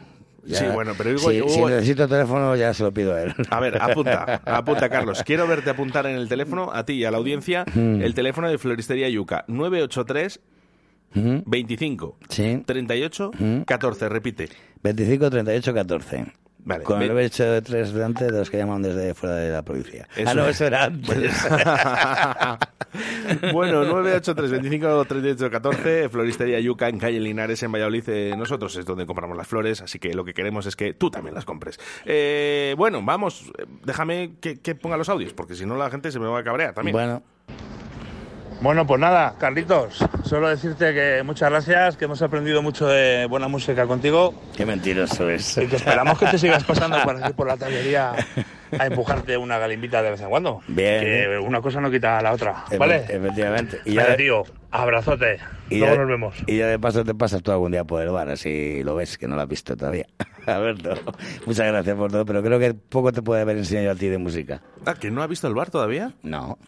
[0.45, 3.23] Ya- Sí, bueno, pero digo, si, yo- si necesito teléfono ya se lo pido a
[3.23, 3.35] él.
[3.51, 5.23] A ver, apunta, apunta, Carlos.
[5.23, 8.01] Quiero verte apuntar en el teléfono, a ti y a la audiencia, Mm.
[8.03, 9.45] el teléfono de Floristería Yuca.
[9.49, 10.41] 983
[11.15, 11.43] Ujú.
[11.47, 12.63] 25 Sí.
[12.65, 13.63] 38 Mm.
[13.63, 14.09] 14.
[14.09, 14.49] Repite.
[14.83, 16.27] 25, 38, 14.
[16.65, 16.85] Vale.
[16.85, 19.51] Con Ve- el haber hecho de tres delante de los que llaman desde fuera de
[19.51, 20.07] la provincia.
[20.15, 20.51] Eso ah, no, es.
[20.57, 21.33] eso era antes.
[23.53, 28.05] bueno, 983 25 38 14, Floristería Yuca en calle Linares, en Valladolid.
[28.09, 31.11] Eh, nosotros es donde compramos las flores, así que lo que queremos es que tú
[31.11, 31.79] también las compres.
[32.05, 36.11] Eh, bueno, vamos, eh, déjame que, que ponga los audios, porque si no la gente
[36.13, 36.93] se me va a cabrear también.
[36.93, 37.23] Bueno.
[38.63, 43.49] Bueno, pues nada, Carlitos, solo decirte que muchas gracias, que hemos aprendido mucho de buena
[43.49, 44.35] música contigo.
[44.57, 45.59] Qué mentiroso es.
[45.59, 48.13] Y que esperamos que te sigas pasando por aquí por la tallería
[48.79, 50.61] a empujarte una galimbita de vez en cuando.
[50.69, 51.01] Bien.
[51.01, 52.99] Que una cosa no quita a la otra, ¿vale?
[53.09, 53.81] Efectivamente.
[53.85, 55.39] Y ya, tío, abrazote.
[55.69, 56.35] y Luego ya- nos vemos.
[56.47, 59.19] Y ya de paso te pasas tú algún día por el bar, así lo ves,
[59.19, 60.07] que no lo has visto todavía.
[60.47, 60.95] A ver, no.
[61.47, 64.19] Muchas gracias por todo, pero creo que poco te puede haber enseñado a ti de
[64.19, 64.63] música.
[64.87, 66.13] Ah, ¿que no ha visto el bar todavía?
[66.23, 66.59] No.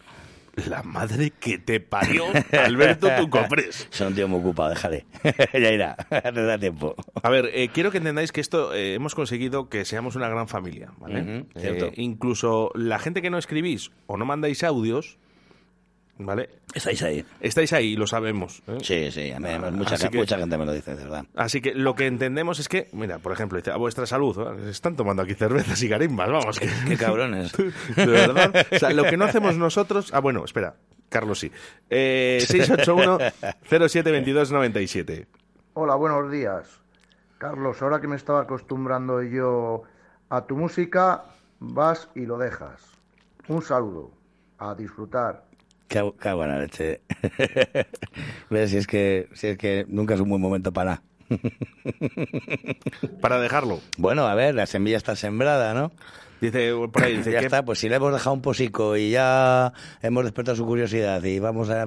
[0.67, 3.87] La madre que te parió, Alberto Tucopres.
[3.91, 5.05] Soy un tío muy ocupado, déjale.
[5.53, 6.95] ya irá, te da tiempo.
[7.21, 10.47] A ver, eh, quiero que entendáis que esto eh, hemos conseguido que seamos una gran
[10.47, 11.19] familia, ¿vale?
[11.19, 11.91] Eh, cierto.
[11.95, 15.17] incluso la gente que no escribís o no mandáis audios,
[16.17, 16.49] ¿vale?
[16.73, 17.25] Estáis ahí.
[17.39, 18.61] Estáis ahí, lo sabemos.
[18.67, 18.77] ¿eh?
[18.81, 21.25] Sí, sí, a mí, mucha, Así que- mucha gente me lo dice, de verdad.
[21.35, 24.69] Así que lo que entendemos es que, mira, por ejemplo, dice, a vuestra salud, ¿eh?
[24.69, 26.59] están tomando aquí cervezas y garimbas, vamos.
[26.59, 27.51] Que, Qué cabrones.
[27.95, 28.53] de verdad.
[28.71, 30.13] O sea, lo que no hacemos nosotros...
[30.13, 30.75] Ah, bueno, espera,
[31.09, 31.51] Carlos sí.
[31.89, 35.25] Eh, 681-072297.
[35.73, 36.79] Hola, buenos días.
[37.37, 39.83] Carlos, ahora que me estaba acostumbrando yo
[40.29, 41.25] a tu música,
[41.59, 42.81] vas y lo dejas.
[43.47, 44.11] Un saludo.
[44.57, 45.43] A disfrutar.
[45.87, 47.01] Qué, qué buena leche.
[48.49, 51.01] Ves, si es, que, si es que nunca es un buen momento para.
[53.21, 53.79] Para dejarlo.
[53.97, 55.91] Bueno, a ver, la semilla está sembrada, ¿no?
[56.41, 59.09] Dice por ahí, dice ya que- está, pues si le hemos dejado un posico y
[59.11, 61.85] ya hemos despertado su curiosidad y vamos a, a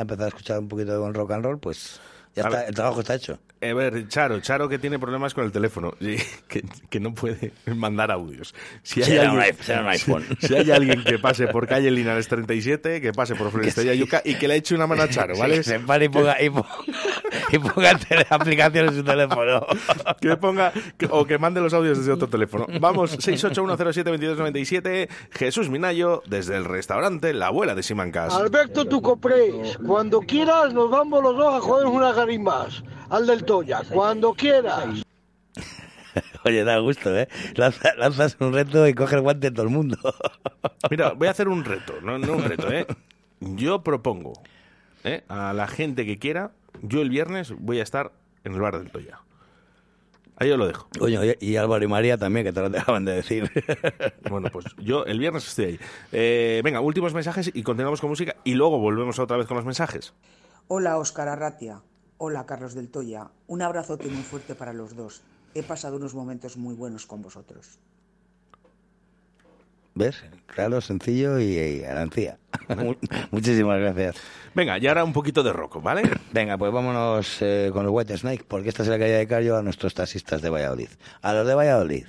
[0.00, 2.00] empezar a escuchar un poquito de rock and roll, pues
[2.34, 3.38] Ya está, el trabajo está hecho.
[3.60, 6.16] A ver, Charo, Charo que tiene problemas con el teléfono, sí,
[6.48, 8.54] que, que no puede mandar audios.
[8.84, 10.24] Si hay, Será alguien, será un iPhone.
[10.38, 14.36] si hay alguien que pase por calle Linares 37, que pase por Florestería Yuca y
[14.36, 15.56] que le eche una mano a Charo, ¿vale?
[15.56, 16.68] Que se pare y ponga, y ponga,
[17.50, 19.66] y ponga tele- aplicaciones en su teléfono.
[20.20, 22.66] que ponga que- o que mande los audios desde otro teléfono.
[22.80, 28.34] Vamos, 681072297, Jesús Minayo, desde el restaurante La Abuela de Simancas.
[28.34, 32.82] Alberto tu coprés, cuando quieras nos vamos los dos a joder una garimbas.
[33.10, 34.84] Al del Toya, cuando quieras.
[36.44, 37.28] Oye, da gusto, ¿eh?
[37.54, 39.96] Lanza- lanzas un reto y coge el guante todo el mundo.
[40.90, 42.86] Mira, voy a hacer un reto, no, no un reto, ¿eh?
[43.40, 44.32] Yo propongo
[45.04, 45.22] ¿eh?
[45.28, 46.50] a la gente que quiera,
[46.82, 48.10] yo el viernes voy a estar
[48.44, 49.20] en el bar del Toya.
[50.40, 50.88] Ahí os lo dejo.
[50.98, 53.50] Coño, y- y Álvaro y María también, que te lo acaban de decir.
[54.28, 55.80] Bueno, pues yo el viernes estoy ahí.
[56.12, 59.66] Eh, venga, últimos mensajes y continuamos con música y luego volvemos otra vez con los
[59.66, 60.14] mensajes.
[60.68, 61.80] Hola Óscar Arratia.
[62.20, 63.28] Hola Carlos del Toya.
[63.46, 65.22] Un abrazote muy fuerte para los dos.
[65.54, 67.78] He pasado unos momentos muy buenos con vosotros.
[69.94, 70.24] ¿Ves?
[70.46, 71.82] Claro, sencillo y, y
[73.30, 74.16] Muchísimas gracias.
[74.52, 76.02] Venga, y ahora un poquito de rock, ¿vale?
[76.32, 79.56] Venga, pues vámonos eh, con los White Snake, porque esta es la que dedicar yo
[79.56, 80.88] a nuestros taxistas de Valladolid.
[81.22, 82.06] A los de Valladolid.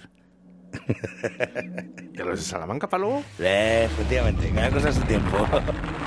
[2.13, 3.23] ¿Y a los de Salamanca para luego?
[3.39, 5.37] Eh, efectivamente, cada cosa a su tiempo.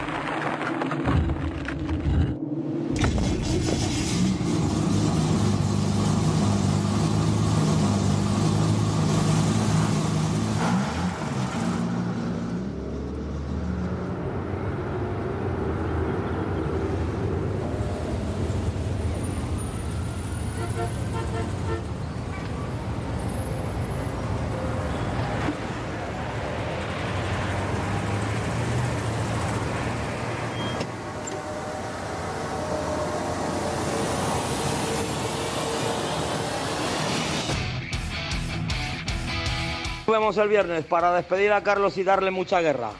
[40.12, 42.90] Nos vemos el viernes para despedir a Carlos y darle mucha guerra.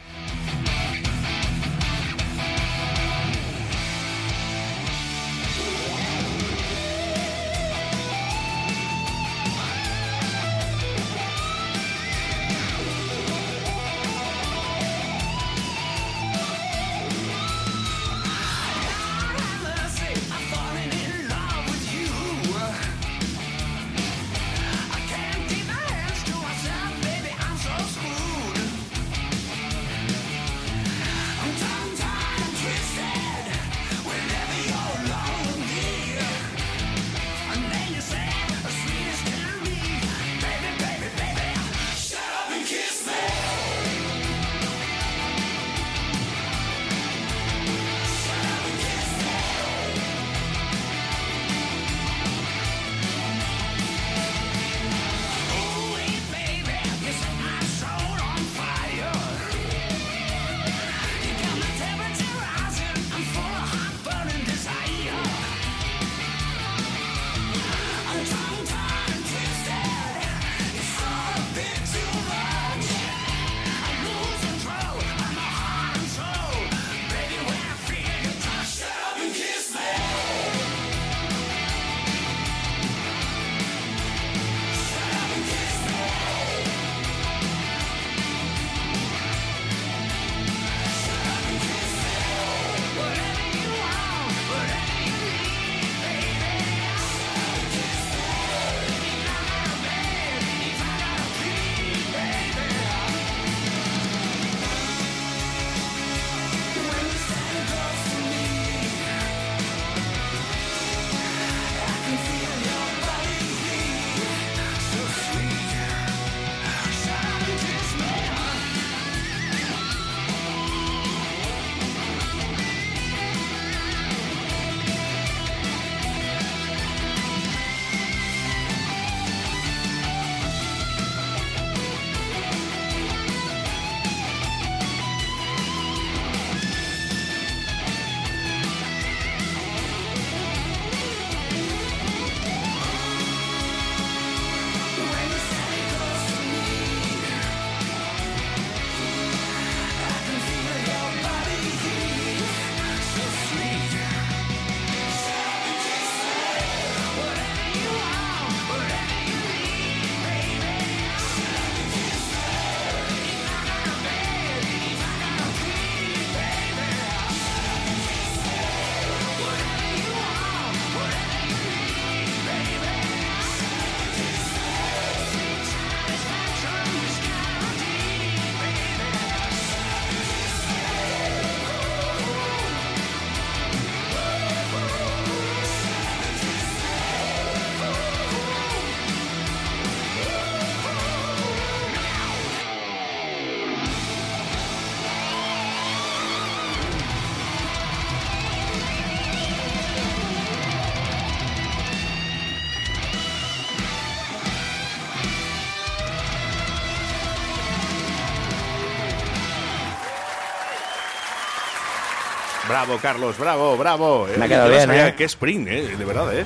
[212.85, 214.27] Bravo, Carlos, bravo, bravo.
[214.37, 215.15] Me ha quedado bien, ¿eh?
[215.17, 216.45] Qué sprint, eh, de verdad, ¿eh?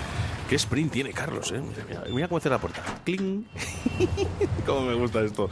[0.50, 1.60] Qué sprint tiene Carlos, ¿eh?
[1.88, 2.82] Mira, mira, cómo hace la puerta.
[3.04, 3.46] ¡Cling!
[4.66, 5.48] cómo me gusta esto.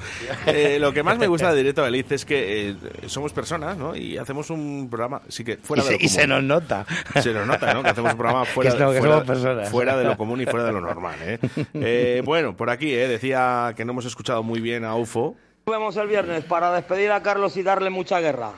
[0.47, 3.79] Eh, lo que más me gusta de Directo a Beliz es que eh, somos personas,
[3.79, 3.97] ¿no?
[3.97, 6.49] Y hacemos un programa, sí que fuera Y de se- lo y se común.
[6.49, 6.87] nos nota.
[7.23, 7.83] Se nos nota, ¿no?
[7.83, 9.71] Que hacemos un programa fuera, Que somos- que fuera- somos personas.
[9.71, 11.39] fuera de lo común y fuera de lo normal, ¿eh?
[11.73, 13.09] Eh, bueno, por aquí, ¿eh?
[13.09, 15.35] Decía que no hemos escuchado muy bien a UFO.
[15.67, 18.53] Nos vemos el viernes para despedir a Carlos y darle mucha guerra.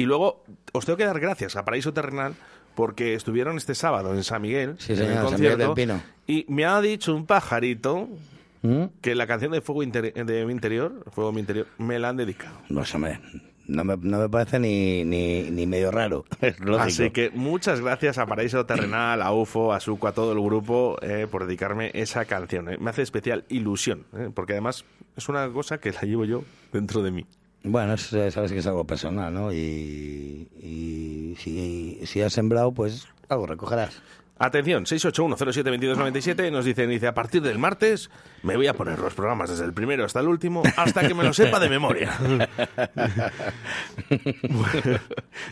[0.00, 2.34] Y luego os tengo que dar gracias a Paraíso Terrenal
[2.74, 5.74] porque estuvieron este sábado en San Miguel, Sí, en señor, el San concierto, Miguel del
[5.74, 6.02] Pino.
[6.26, 8.08] y me ha dicho un pajarito
[8.62, 8.84] ¿Mm?
[9.02, 12.16] que la canción de Fuego Inter- de mi interior, Fuego mi interior, me la han
[12.16, 12.56] dedicado.
[12.70, 13.20] No, hombre,
[13.66, 16.24] no me, no me parece ni, ni, ni medio raro.
[16.78, 20.96] Así que muchas gracias a Paraíso Terrenal, a UFO, a Suco, a todo el grupo
[21.02, 22.70] eh, por dedicarme esa canción.
[22.72, 22.78] eh.
[22.80, 24.84] Me hace especial ilusión, eh, porque además
[25.16, 27.26] es una cosa que la llevo yo dentro de mí.
[27.62, 29.52] Bueno, es- eh, sabes que es algo personal, ¿no?
[29.52, 34.00] Y, y si, si has sembrado, pues algo recogerás.
[34.42, 38.10] Atención, 681072297 nos dicen, dice, a partir del martes
[38.42, 41.24] me voy a poner los programas desde el primero hasta el último hasta que me
[41.24, 42.10] lo sepa de memoria.
[44.42, 44.98] Bueno,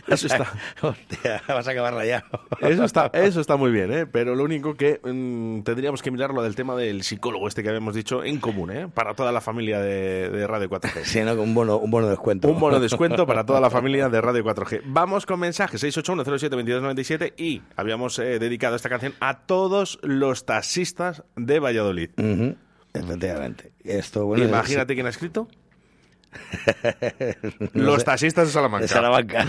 [0.07, 0.51] eso está.
[0.81, 2.25] Hostia, vas a acabar rayado.
[2.61, 4.05] Eso está, eso está muy bien, ¿eh?
[4.05, 7.69] pero lo único que mm, tendríamos que mirar lo del tema del psicólogo este que
[7.69, 8.87] habíamos dicho en común, ¿eh?
[8.93, 11.03] para toda la familia de, de Radio 4G.
[11.03, 11.33] Sí, ¿no?
[11.33, 12.47] Un bono, un bono de descuento.
[12.47, 14.81] Un bono de descuento para toda la familia de Radio 4G.
[14.85, 21.59] Vamos con mensajes 681072297 y habíamos eh, dedicado esta canción a todos los taxistas de
[21.59, 22.09] Valladolid.
[22.17, 22.55] Ujú,
[22.93, 23.71] Efectivamente.
[23.83, 25.47] Esto, bueno, Imagínate quién ha escrito.
[27.73, 28.05] No los sé.
[28.05, 28.83] taxistas de Salamanca.
[28.83, 29.45] De Salamanca.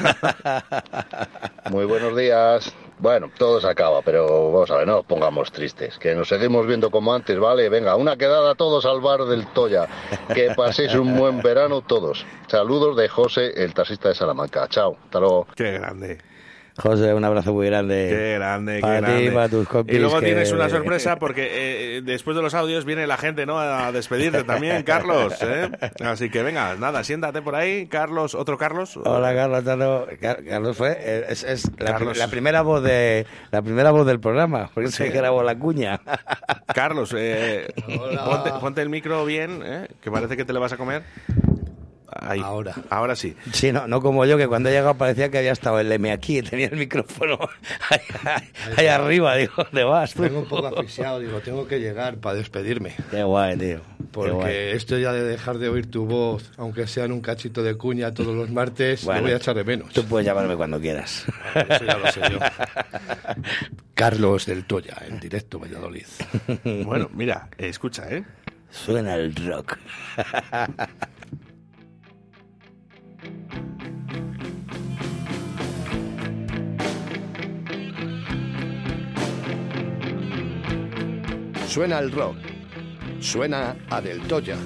[1.71, 2.73] Muy buenos días.
[2.99, 5.99] Bueno, todo se acaba, pero vamos a ver, no nos pongamos tristes.
[5.99, 7.69] Que nos seguimos viendo como antes, ¿vale?
[7.69, 9.89] Venga, una quedada todos al bar del Toya.
[10.35, 12.25] Que paséis un buen verano todos.
[12.47, 14.67] Saludos de José, el taxista de Salamanca.
[14.69, 15.47] Chao, hasta luego.
[15.55, 16.19] Qué grande.
[16.81, 18.07] José, un abrazo muy grande.
[18.11, 19.29] Qué grande, qué para grande.
[19.29, 19.95] ti, para tus compis.
[19.97, 21.49] y luego que- tienes una sorpresa porque
[21.97, 23.59] eh, después de los audios viene la gente ¿no?
[23.59, 25.35] a despedirte también, Carlos.
[25.43, 25.69] ¿eh?
[26.03, 27.87] Así que venga, nada, siéntate por ahí.
[27.87, 28.97] Carlos, otro Carlos.
[29.05, 29.63] Hola Carlos,
[30.21, 32.13] Car- Carlos fue eh, es, es la, Carlos.
[32.13, 36.01] pri- la primera voz de la primera voz del programa, porque se grabó la cuña.
[36.75, 37.69] Carlos, eh,
[38.25, 39.89] ponte, ponte el micro bien, ¿eh?
[40.01, 41.03] que parece que te lo vas a comer.
[42.13, 42.41] Ahí.
[42.43, 42.75] Ahora.
[42.91, 43.37] Ahora sí.
[43.53, 46.11] Sí, no, no como yo, que cuando he llegado parecía que había estado el M
[46.11, 47.39] aquí y tenía el micrófono
[47.89, 49.37] ahí, ahí- ahí arriba.
[49.37, 50.15] Digo, ¿dónde vas?
[50.15, 50.23] tú?
[50.23, 52.95] Vengo un poco asfixiado, digo, tengo que llegar para despedirme.
[53.11, 53.81] Qué guay, tío.
[54.13, 54.55] Porque guay.
[54.73, 58.13] esto ya de dejar de oír tu voz, aunque sea en un cachito de cuña
[58.13, 59.93] todos los martes, Bueno, lo voy a echar de menos.
[59.93, 61.25] Tú puedes llamarme cuando quieras.
[61.55, 62.39] Eso ya lo sé yo.
[63.95, 66.07] Carlos del Toya, en directo Valladolid.
[66.85, 68.25] Bueno, mira, escucha, ¿eh?
[68.71, 69.77] Suena el rock.
[81.71, 82.37] Suena el rock.
[83.21, 84.57] Suena a Del Toya.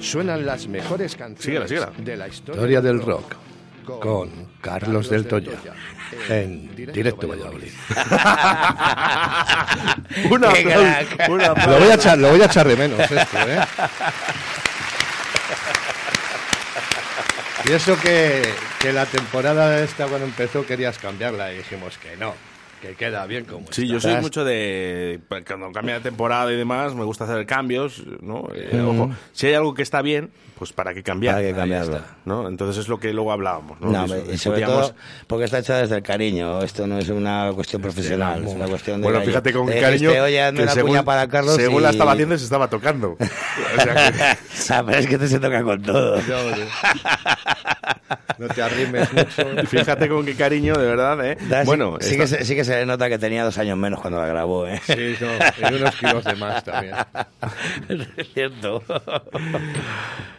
[0.00, 1.92] Suenan las mejores canciones Síguela, síguela.
[2.04, 3.34] de la historia, Historia del rock,
[3.84, 4.30] con
[4.60, 5.52] Carlos del Toya,
[6.28, 7.72] en directo Valladolid.
[10.30, 11.28] Un Qué aplauso, crack.
[11.30, 11.70] un aplauso.
[11.70, 13.60] Lo voy a echar, lo voy a echar de menos esto, ¿eh?
[17.64, 18.42] Y eso que,
[18.80, 22.34] que la temporada esta cuando empezó querías cambiarla y dijimos que no,
[22.80, 23.94] que queda bien como Sí, está.
[23.94, 25.20] yo soy mucho de.
[25.46, 28.48] Cuando cambia de temporada y demás, me gusta hacer cambios, ¿no?
[28.54, 28.90] Eh, Ujú.
[29.02, 31.34] Ojo, si hay algo que está bien, pues para qué cambiar.
[31.36, 32.00] Para qué cambiarlo.
[32.24, 32.48] ¿no?
[32.48, 33.90] Entonces es lo que luego hablábamos, ¿no?
[33.90, 34.94] No, y sobre todo
[35.26, 36.62] porque está hecha desde el cariño.
[36.62, 39.08] Esto no es una cuestión profesional, es una cuestión de.
[39.08, 40.10] Bueno, fíjate con qué cariño.
[40.10, 41.56] dijiste, Oye, que según, para Carlos.
[41.56, 41.84] según y...
[41.84, 43.16] la estaba haciendo, se estaba tocando.
[43.78, 44.38] O sea que-
[44.70, 46.20] Ah, pero es que te se toca con todo.
[48.38, 49.66] No te arrimes mucho.
[49.66, 51.36] Fíjate con qué cariño, de verdad, ¿eh?
[51.64, 54.00] Bueno, sí, esta- que se, sí que se le nota que tenía dos años menos
[54.00, 54.80] cuando la grabó, ¿eh?
[54.84, 56.94] Sí, no, y unos kilos de más también.
[58.16, 58.82] es cierto.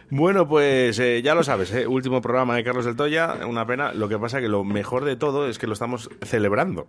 [0.08, 1.86] Bueno, pues eh, ya lo sabes, ¿eh?
[1.86, 3.92] último programa de Carlos del Toya, una pena.
[3.92, 6.88] Lo que pasa que lo mejor de todo es que lo estamos celebrando.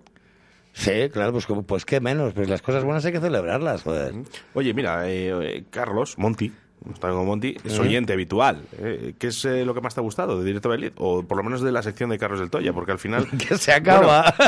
[0.74, 2.34] Sí, claro, pues, pues qué menos.
[2.34, 4.14] Pues las cosas buenas hay que celebrarlas, joder.
[4.54, 6.52] Oye, mira, eh, eh, Carlos, Monty,
[6.94, 7.82] está con Monty, es ¿Eh?
[7.82, 8.62] oyente habitual.
[8.80, 10.94] eh, ¿Qué es eh, lo que más te ha gustado de Directo Valladolid?
[10.98, 13.28] O por lo menos de la sección de Carlos del Toya, porque al final...
[13.38, 14.34] que se acaba.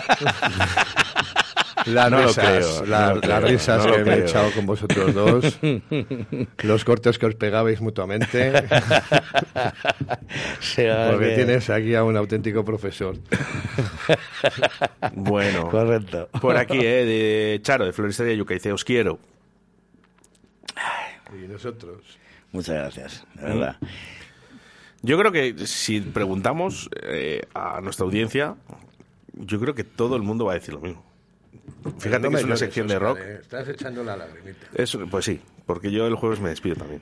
[1.86, 4.20] Las No lo risas, creo, la- no creo, las risas no lo que me he
[4.22, 5.60] echado con vosotros dos,
[6.64, 8.54] los cortes que os pegabais mutuamente,
[11.12, 13.18] porque que- tienes aquí a un auténtico profesor.
[15.14, 16.30] Bueno, Correcto.
[16.40, 19.20] por aquí, eh, de Charo, de Floristería Yuca, dice, os quiero.
[21.34, 21.98] Y nosotros.
[22.54, 23.76] Muchas gracias, de verdad.
[25.02, 28.56] Yo creo que si preguntamos eh, a nuestra audiencia,
[29.34, 31.04] yo creo que todo el mundo va a decir lo mismo.
[32.00, 33.18] Fíjate No que es una sección de rock.
[33.22, 34.68] eh, Estás echando la lagrimita.
[34.76, 37.02] Es- pues sí, porque yo el jueves me despido también.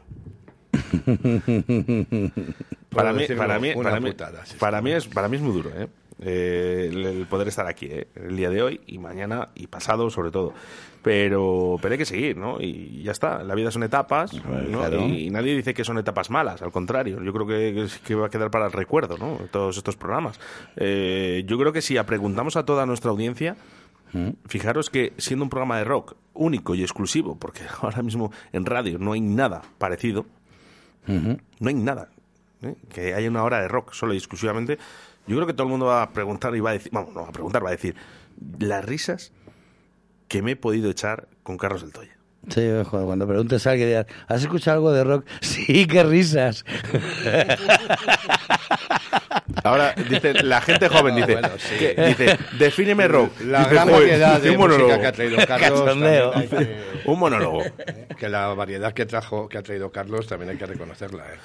[2.89, 5.71] Para mí, para mí, para mí, putada, para mí es, para mí es muy duro,
[5.79, 5.87] ¿eh?
[6.23, 8.07] Eh, el, poder estar aquí, ¿eh?
[8.15, 10.53] el día de hoy y mañana y pasado sobre todo.
[11.01, 12.61] Pero, pero hay que seguir, ¿no?
[12.61, 13.41] Y ya está.
[13.41, 14.79] La vida son etapas, ¿no?
[14.79, 15.07] claro.
[15.07, 17.23] Y, y nadie dice que son etapas malas, al contrario.
[17.23, 19.39] Yo creo que, va a quedar para el recuerdo, ¿no?
[19.49, 20.39] Todos estos programas.
[20.75, 23.57] Eh, yo creo que si preguntamos a toda nuestra audiencia,
[24.45, 28.99] Fijaros que siendo un programa de rock único y exclusivo, porque ahora mismo en radio
[28.99, 30.25] no hay nada parecido,
[31.07, 32.09] no hay nada
[32.61, 32.75] ¿eh?
[32.93, 34.77] que haya una hora de rock solo y exclusivamente,
[35.27, 37.21] yo creo que todo el mundo va a preguntar y va a decir, vamos, no
[37.23, 37.95] va a preguntar, va a decir
[38.59, 39.31] las risas
[40.27, 42.17] que me he podido echar con Carlos del Toya.
[42.49, 45.25] Sí, joder, cuando preguntes a alguien, dirás, ¿has escuchado algo de rock?
[45.41, 46.65] Sí, qué risas.
[49.63, 51.75] Ahora dice la gente joven dice, bueno, sí.
[51.77, 53.31] que- dice, defíneme rock.
[53.41, 54.87] La Dice, gran variedad de un monólogo.
[54.89, 56.49] música que ha traído Carlos.
[56.49, 57.61] Que- Un monólogo.
[58.17, 61.23] Que la variedad que trajo, que ha traído Carlos también hay que reconocerla.
[61.25, 61.37] ¿eh?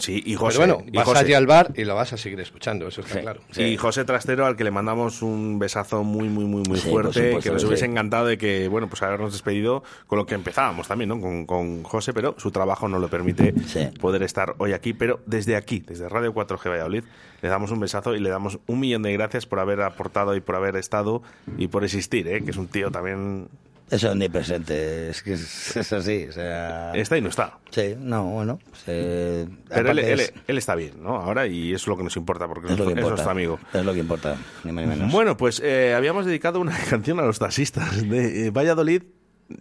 [0.00, 0.58] Sí, y Pero José.
[0.58, 1.18] bueno, y vas José.
[1.20, 3.40] allí al bar y lo vas a seguir escuchando, eso está claro.
[3.56, 7.40] Y José Trastero, al que le mandamos un besazo muy, muy, muy, muy fuerte, supuesto
[7.40, 11.08] que nos hubiese encantado de que, bueno, pues habernos despedido con lo que empezábamos también,
[11.08, 11.20] ¿no?
[11.20, 13.54] Con, con José, pero su trabajo no lo permite
[14.00, 14.92] poder estar hoy aquí.
[14.92, 17.04] Pero desde aquí, desde Radio 4G Valladolid,
[17.42, 20.40] le damos un besazo y le damos un millón de gracias por haber aportado y
[20.40, 21.22] por haber estado
[21.56, 22.42] y por existir, ¿eh?
[22.44, 23.48] Que es un tío también...
[23.90, 26.92] Eso ni presente, es que es, es así, o sea...
[26.94, 27.58] Está y no está.
[27.70, 31.16] Sí, no, bueno, pues, eh, Pero él, él- es- él está bien, ¿no?
[31.16, 33.10] Ahora, y es lo que nos importa, porque es es, lo que es importa.
[33.14, 33.58] nuestro amigo.
[33.72, 35.10] Es lo que importa, ni más ni menos.
[35.12, 39.02] Bueno, pues eh, habíamos dedicado una canción a los taxistas de eh, Valladolid.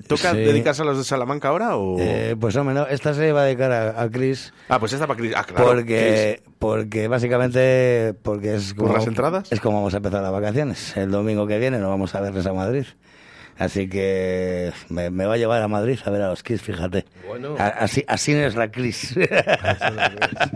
[0.09, 0.37] ¿Toca Sí.
[0.39, 1.95] dedicarse a los de Salamanca ahora o...?
[1.97, 4.53] Eh, pues hombre, no, esta se va a dedicar a, a Chris.
[4.67, 5.31] Ah, pues esta para Chris.
[5.33, 5.65] Ah, claro.
[5.67, 9.49] porque, porque básicamente porque es ¿Por las entradas?
[9.49, 10.97] Es como vamos a empezar las vacaciones.
[10.97, 12.83] El domingo que viene nos vamos a verles a Madrid.
[13.59, 17.05] Así que me, me va a llevar a Madrid a ver a los Kiss, fíjate.
[17.27, 17.55] Bueno.
[17.57, 19.15] A- así, así es la Chris.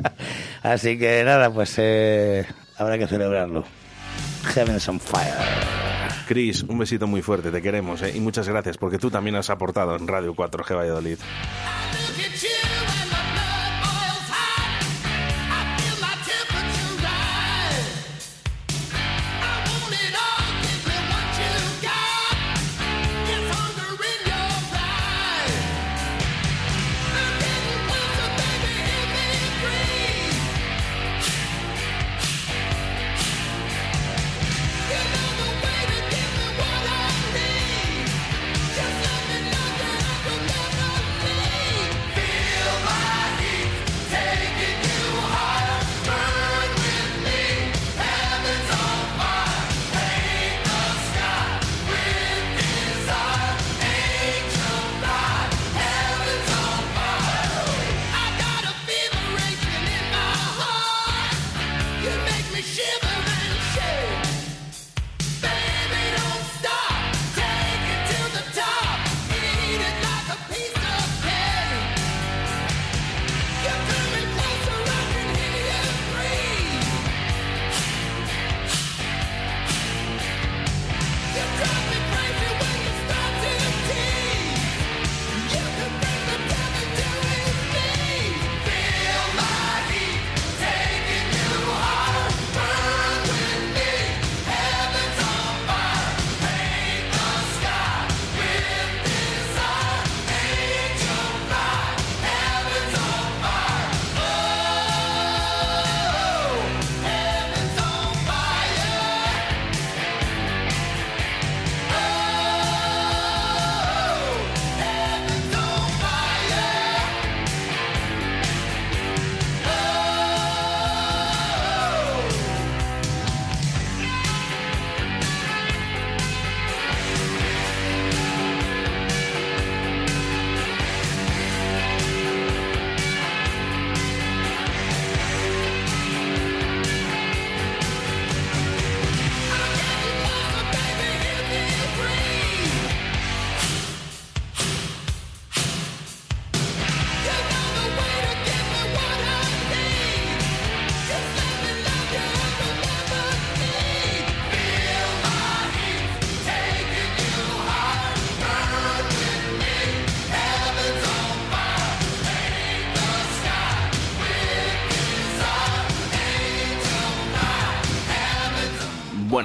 [0.64, 2.46] así que nada, pues eh,
[2.78, 3.64] habrá que celebrarlo.
[4.54, 5.34] Heaven's on fire.
[6.28, 8.14] Chris, un besito muy fuerte, te queremos, ¿eh?
[8.16, 11.18] Y muchas gracias, porque tú también has aportado en Radio 4G Valladolid.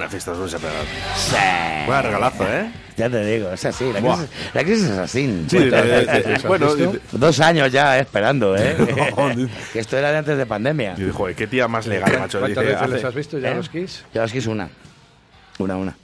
[0.07, 0.85] Buena fiesta, Pedral.
[1.17, 1.35] Sí.
[1.85, 2.71] Buen regalazo, ¿eh?
[2.95, 3.91] Ya te digo, es así.
[3.91, 5.45] La crisis, la crisis es así.
[5.49, 6.67] Sí, eh, bueno,
[7.11, 8.75] dos años ya esperando, ¿eh?
[9.17, 10.95] No, que esto era de antes de pandemia.
[10.97, 12.39] Y dijo, qué tía más legal, macho.
[12.39, 13.55] ¿Cuántas Dice, veces les has visto ya ¿Eh?
[13.55, 14.05] los Kiss?
[14.13, 14.69] Ya los Kiss una.
[15.59, 15.97] Una, una.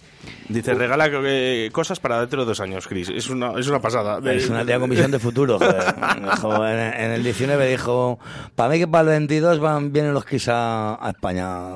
[0.50, 3.10] Dice, regala eh, cosas para dentro de dos años, Chris.
[3.10, 4.20] Es una, es una pasada.
[4.32, 5.84] Es una tía con visión de futuro, joder.
[6.22, 8.20] Dijo, en, en el 19 dijo,
[8.56, 11.76] para mí que para el 22 van, vienen los Kiss a, a España.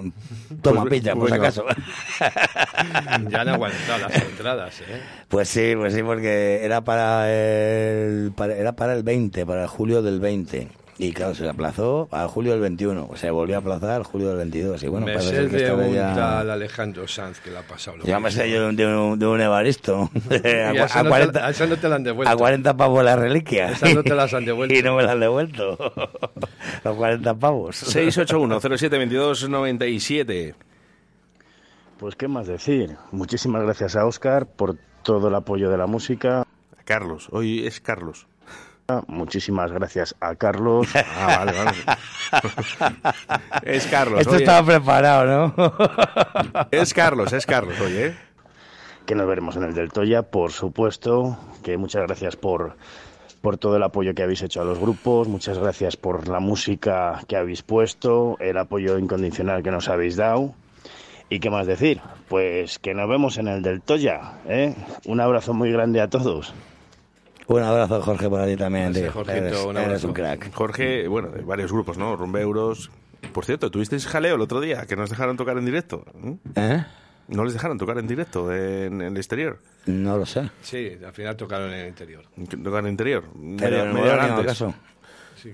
[0.61, 1.47] Toma, Pues, pilla, por si venga.
[1.47, 1.65] acaso.
[3.29, 5.01] Ya han aguantado las entradas, ¿eh?
[5.27, 9.67] Pues sí, pues sí, porque era para el, para- era para el 20, para el
[9.67, 10.67] julio del 20.
[10.99, 13.11] Y claro, se aplazó al julio del 21.
[13.15, 14.81] Se volvió a aplazar al julio del 22.
[14.81, 16.15] Y bueno, me parece sé que de un ya...
[16.15, 19.19] tal Alejandro Sanz que le ha pasado Ya me sé yo de un, de un,
[19.19, 20.09] de un Evaristo.
[20.31, 22.33] a, esa a no te la- 40, a esa no te la han devuelto.
[22.33, 23.69] a 40 pavos la reliquia.
[23.73, 24.73] Esas no te las han devuelto.
[24.73, 25.77] y no me las han devuelto.
[26.83, 27.95] Los 40 pavos.
[27.95, 30.55] 681-0722-97.
[31.99, 32.95] Pues qué más decir.
[33.11, 36.43] Muchísimas gracias a Oscar por todo el apoyo de la música.
[36.85, 38.25] Carlos, hoy es Carlos.
[39.07, 40.87] Muchísimas gracias a Carlos.
[41.19, 41.77] Ah, vale, vale.
[43.63, 44.21] Es Carlos.
[44.21, 44.43] Esto oye.
[44.43, 45.25] estaba preparado,
[45.57, 45.73] ¿no?
[46.71, 48.15] Es Carlos, es Carlos, oye.
[49.05, 51.37] que nos veremos en el del Toya, por supuesto.
[51.63, 52.75] Que muchas gracias por,
[53.41, 55.27] por todo el apoyo que habéis hecho a los grupos.
[55.27, 60.53] Muchas gracias por la música que habéis puesto, el apoyo incondicional que nos habéis dado.
[61.29, 61.99] ¿Y qué más decir?
[62.29, 64.33] Pues que nos vemos en el del Toya.
[64.47, 64.75] ¿eh?
[65.05, 66.53] Un abrazo muy grande a todos.
[67.47, 69.11] Un abrazo, Jorge, por allí también, tío.
[69.11, 70.07] Jorgito, eres, un eres abrazo.
[70.07, 70.53] un crack.
[70.53, 72.15] Jorge, bueno, de varios grupos, ¿no?
[72.15, 72.91] Rumbeuros.
[73.33, 74.85] Por cierto, ¿tuvisteis jaleo el otro día?
[74.85, 76.03] Que nos dejaron tocar en directo.
[76.23, 76.35] ¿eh?
[76.55, 76.85] ¿Eh?
[77.29, 79.59] ¿No les dejaron tocar en directo en, en el exterior?
[79.85, 80.49] No lo sé.
[80.61, 82.23] Sí, al final tocaron en el interior.
[82.63, 83.23] ¿Tocar en el interior?
[83.57, 84.63] Pero media Moderno, antes.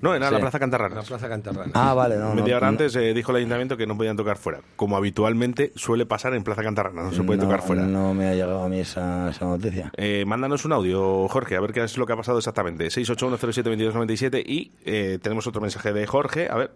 [0.01, 0.39] No, era la.
[0.39, 0.97] Plaza Cantarranas.
[0.97, 1.71] La Plaza Cantarrana.
[1.73, 2.71] Ah, vale, no, no, Media hora no.
[2.71, 6.43] antes eh, dijo el ayuntamiento que no podían tocar fuera, como habitualmente suele pasar en
[6.43, 7.83] Plaza Cantarrana, no se puede No, tocar fuera.
[7.83, 9.91] No me ha llegado a mí esa, esa noticia.
[9.97, 12.85] Eh, mándanos un audio, Jorge, a ver qué es lo que ha pasado exactamente.
[12.87, 16.71] 681072297 y eh, tenemos otro mensaje de Jorge, a ver.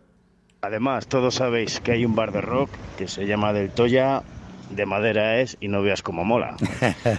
[0.61, 4.23] Además, todos sabéis que hay un bar de rock que se llama Del Toya,
[4.69, 6.55] de madera es y no veas cómo mola.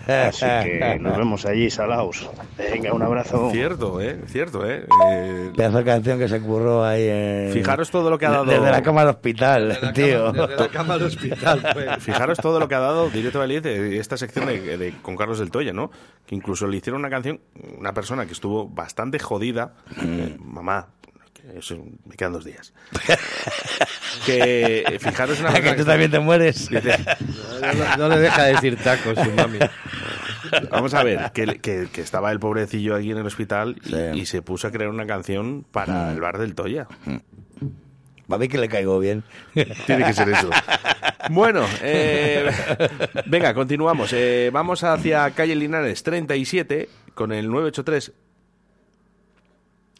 [0.07, 2.29] Así que nos vemos allí, salaos.
[2.57, 3.51] Venga, un abrazo.
[3.51, 4.21] Cierto, ¿eh?
[4.27, 4.85] Cierto, ¿eh?
[5.11, 7.53] Eh, Pedazo de canción que se curró ahí en...
[7.53, 10.33] Fijaros todo lo que ha dado- Desde la cama al hospital, tío.
[10.33, 11.67] Desde la cama al hospital.
[11.73, 12.03] pues.
[12.05, 15.39] Fijaros todo lo que ha dado Directo Valid de esta sección de, de- con Carlos
[15.39, 15.91] del Toya, ¿no?
[16.27, 17.41] Que incluso le hicieron una canción,
[17.79, 19.75] una persona que estuvo bastante jodida.
[20.03, 20.89] eh, mamá,
[21.57, 22.73] eso, me quedan dos días.
[24.27, 26.69] que eh, fijaros una ¿A que tú también te mueres?
[26.71, 26.99] Dice-
[27.97, 29.59] No, no le deja decir tacos su mami.
[30.71, 34.27] Vamos a ver, que, que- que estaba el pobrecillo aquí en el hospital y, y
[34.27, 36.87] se puso a crear una canción para el bar del Toya.
[38.27, 39.25] Para mí que le caigo bien.
[39.87, 40.51] Tiene que ser eso.
[41.31, 42.51] Bueno, eh,
[43.27, 44.13] venga, continuamos.
[44.13, 48.13] Eh, vamos hacia calle Linares 37 con el 983.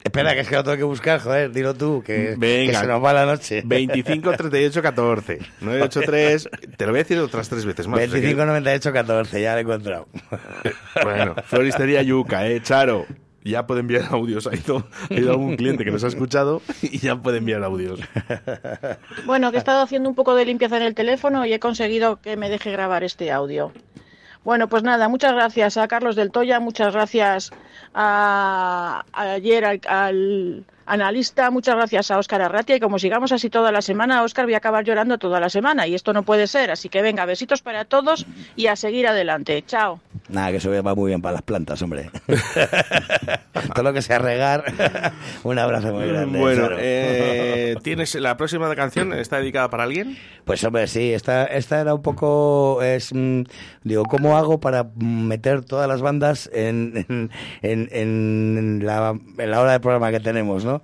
[0.05, 2.73] Espera, que es que lo tengo que buscar, joder, dilo tú, que, Venga.
[2.73, 3.63] que se nos va la noche.
[3.65, 7.97] 25 38 14 983 te lo voy a decir otras tres veces más.
[7.97, 10.07] o sea que- 25, 98, 14, ya lo he encontrado.
[11.03, 13.07] Bueno, Floristería Yuca, eh, Charo.
[13.45, 14.47] Ya puede enviar audios.
[14.47, 18.01] Ha ido, ha ido algún cliente que nos ha escuchado y ya puede enviar audios.
[19.27, 22.21] Bueno, que he estado haciendo un poco de limpieza en el teléfono y he conseguido
[22.21, 23.73] que me deje grabar este audio.
[24.49, 27.51] Bueno, pues nada, muchas gracias a Carlos del Toya, muchas gracias
[27.93, 33.71] a, ayer al, al analista, muchas gracias a Óscar Arratia y como sigamos así toda
[33.73, 36.71] la semana, Óscar voy a acabar llorando toda la semana y esto no puede ser,
[36.71, 38.25] así que venga, besitos para todos
[38.57, 39.63] y a seguir adelante.
[39.67, 40.01] Chao.
[40.29, 42.11] Nada, que eso va muy bien para las plantas, hombre.
[43.75, 44.65] Todo lo que sea regar,
[45.43, 46.39] un abrazo muy grande.
[46.39, 49.13] Bueno, eh, ¿tienes la próxima canción?
[49.13, 50.17] ¿Está dedicada para alguien?
[50.45, 53.43] Pues hombre, sí, esta, esta era un poco, es, mm,
[53.85, 57.31] digo, ¿cómo hago para meter todas las bandas en, en,
[57.63, 60.83] en- en la, en la hora de programa que tenemos, ¿no?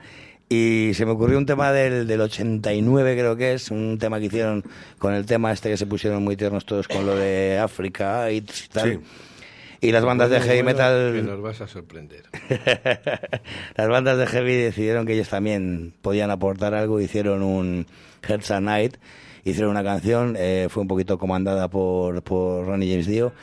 [0.49, 4.27] Y se me ocurrió un tema del, del 89, creo que es, un tema que
[4.27, 4.63] hicieron
[4.99, 8.43] con el tema este que se pusieron muy tiernos todos con lo de África y
[8.43, 8.93] tal.
[8.93, 8.99] Sí.
[9.85, 11.13] Y las bandas de heavy bueno, metal...
[11.13, 12.23] Que nos vas a sorprender.
[13.77, 17.87] Las bandas de heavy decidieron que ellos también podían aportar algo, hicieron un
[18.27, 18.97] Heads a Night,
[19.45, 23.35] hicieron una canción, eh, fue un poquito comandada por, por Ronnie James Dio.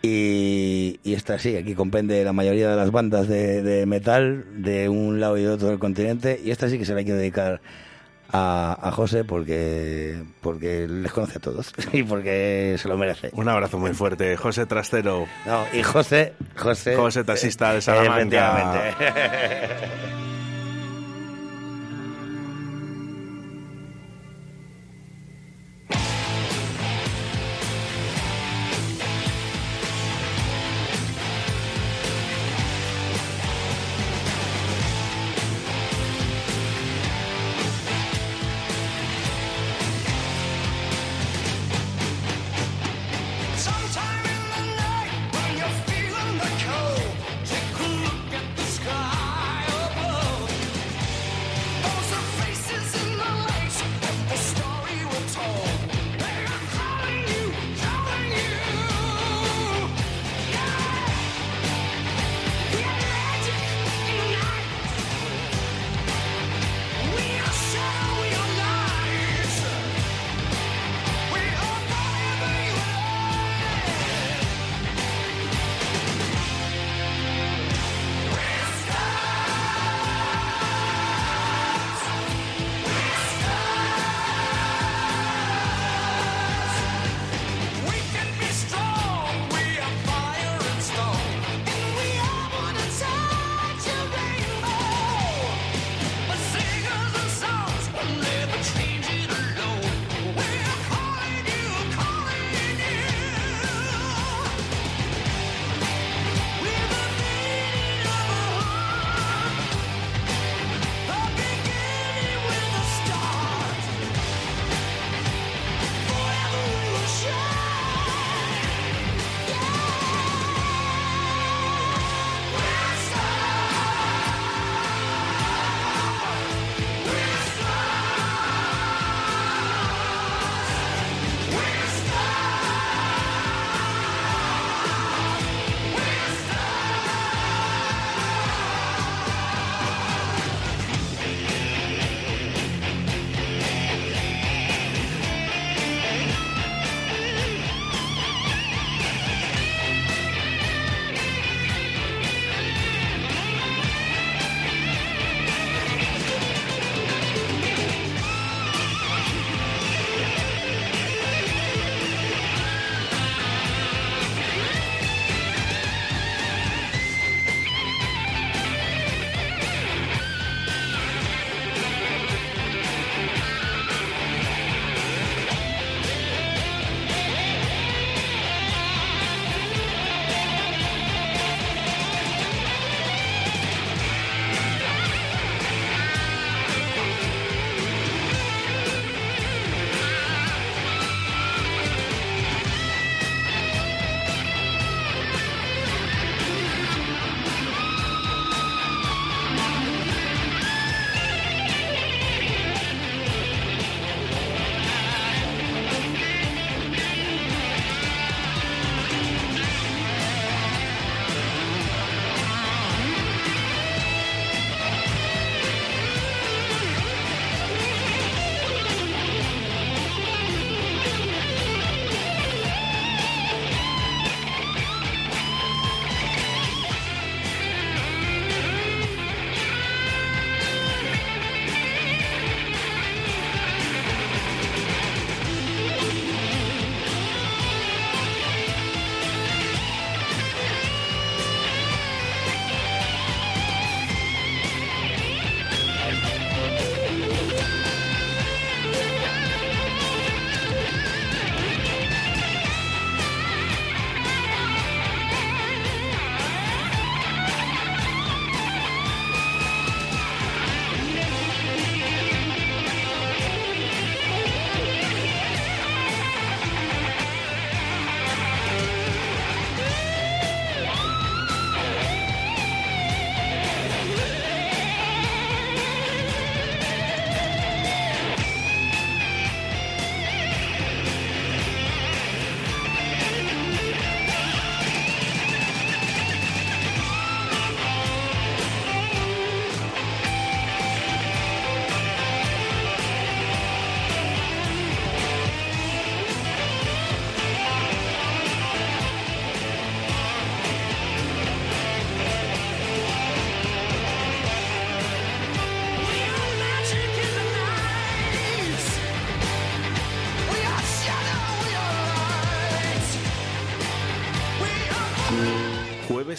[0.00, 4.88] Y, y esta sí, aquí comprende la mayoría de las bandas de, de metal de
[4.88, 6.40] un lado y de otro del continente.
[6.42, 7.60] Y esta sí que se la quiero dedicar
[8.32, 13.30] a, a José porque, porque les conoce a todos y porque se lo merece.
[13.32, 15.26] Un abrazo muy fuerte, José Trastero.
[15.46, 18.94] No, y José, José, José taxista de Salamanca.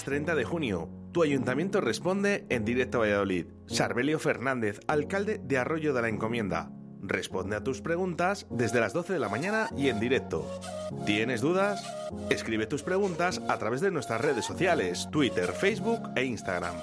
[0.09, 0.89] 30 de junio.
[1.11, 3.45] Tu ayuntamiento responde en directo a Valladolid.
[3.67, 6.71] Sarbelio Fernández, alcalde de Arroyo de la Encomienda.
[7.03, 10.49] Responde a tus preguntas desde las 12 de la mañana y en directo.
[11.05, 11.85] ¿Tienes dudas?
[12.31, 16.73] Escribe tus preguntas a través de nuestras redes sociales, Twitter, Facebook e Instagram.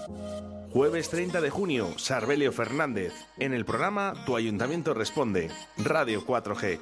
[0.70, 3.12] Jueves 30 de junio, Sarbelio Fernández.
[3.40, 6.78] En el programa Tu Ayuntamiento Responde, Radio 4G.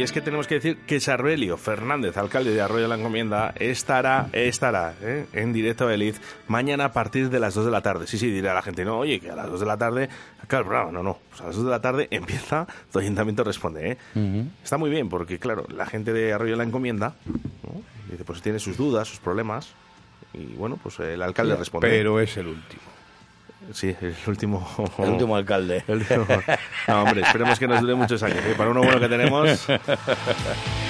[0.00, 3.52] Y es que tenemos que decir que Sarbelio Fernández, alcalde de Arroyo de la Encomienda,
[3.56, 5.26] estará, estará ¿eh?
[5.34, 6.18] en directo a Eliz
[6.48, 8.06] mañana a partir de las 2 de la tarde.
[8.06, 10.08] Sí, sí, dirá la gente, no, oye, que a las 2 de la tarde,
[10.46, 13.90] claro, no, no, no, pues a las 2 de la tarde empieza, tu ayuntamiento responde.
[13.90, 14.46] ¿eh?
[14.64, 17.82] Está muy bien, porque claro, la gente de Arroyo de la Encomienda, ¿no?
[18.10, 19.68] dice, pues tiene sus dudas, sus problemas,
[20.32, 21.90] y bueno, pues el alcalde responde.
[21.90, 22.89] Pero es el último.
[23.72, 24.68] Sí, el último...
[24.98, 25.84] El último alcalde.
[25.86, 26.26] El último-
[26.88, 28.38] No, hombre, esperemos que nos dure muchos años.
[28.44, 28.54] ¿eh?
[28.56, 29.66] Para uno bueno que tenemos...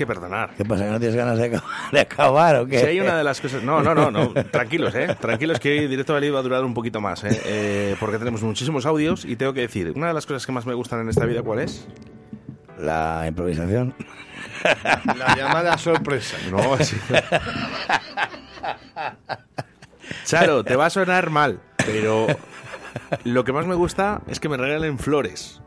[0.00, 0.54] que perdonar.
[0.56, 0.84] ¿Qué pasa?
[0.84, 2.78] ¿Que no tienes ganas de acabar, de acabar o qué?
[2.80, 3.62] Si hay una de las cosas...
[3.62, 4.32] No, no, no, no.
[4.50, 5.14] Tranquilos, ¿eh?
[5.20, 7.40] Tranquilos que hoy Directo Valladolid va a durar un poquito más, ¿eh?
[7.44, 10.64] Eh, Porque tenemos muchísimos audios y tengo que decir, una de las cosas que más
[10.64, 11.86] me gustan en esta vida, ¿cuál es?
[12.78, 13.94] La improvisación.
[15.18, 16.38] La llamada sorpresa.
[16.50, 16.96] No, sí.
[20.24, 22.26] Charo, te va a sonar mal, pero
[23.24, 25.60] lo que más me gusta es que me regalen flores.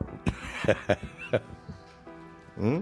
[2.57, 2.79] ¿Mm?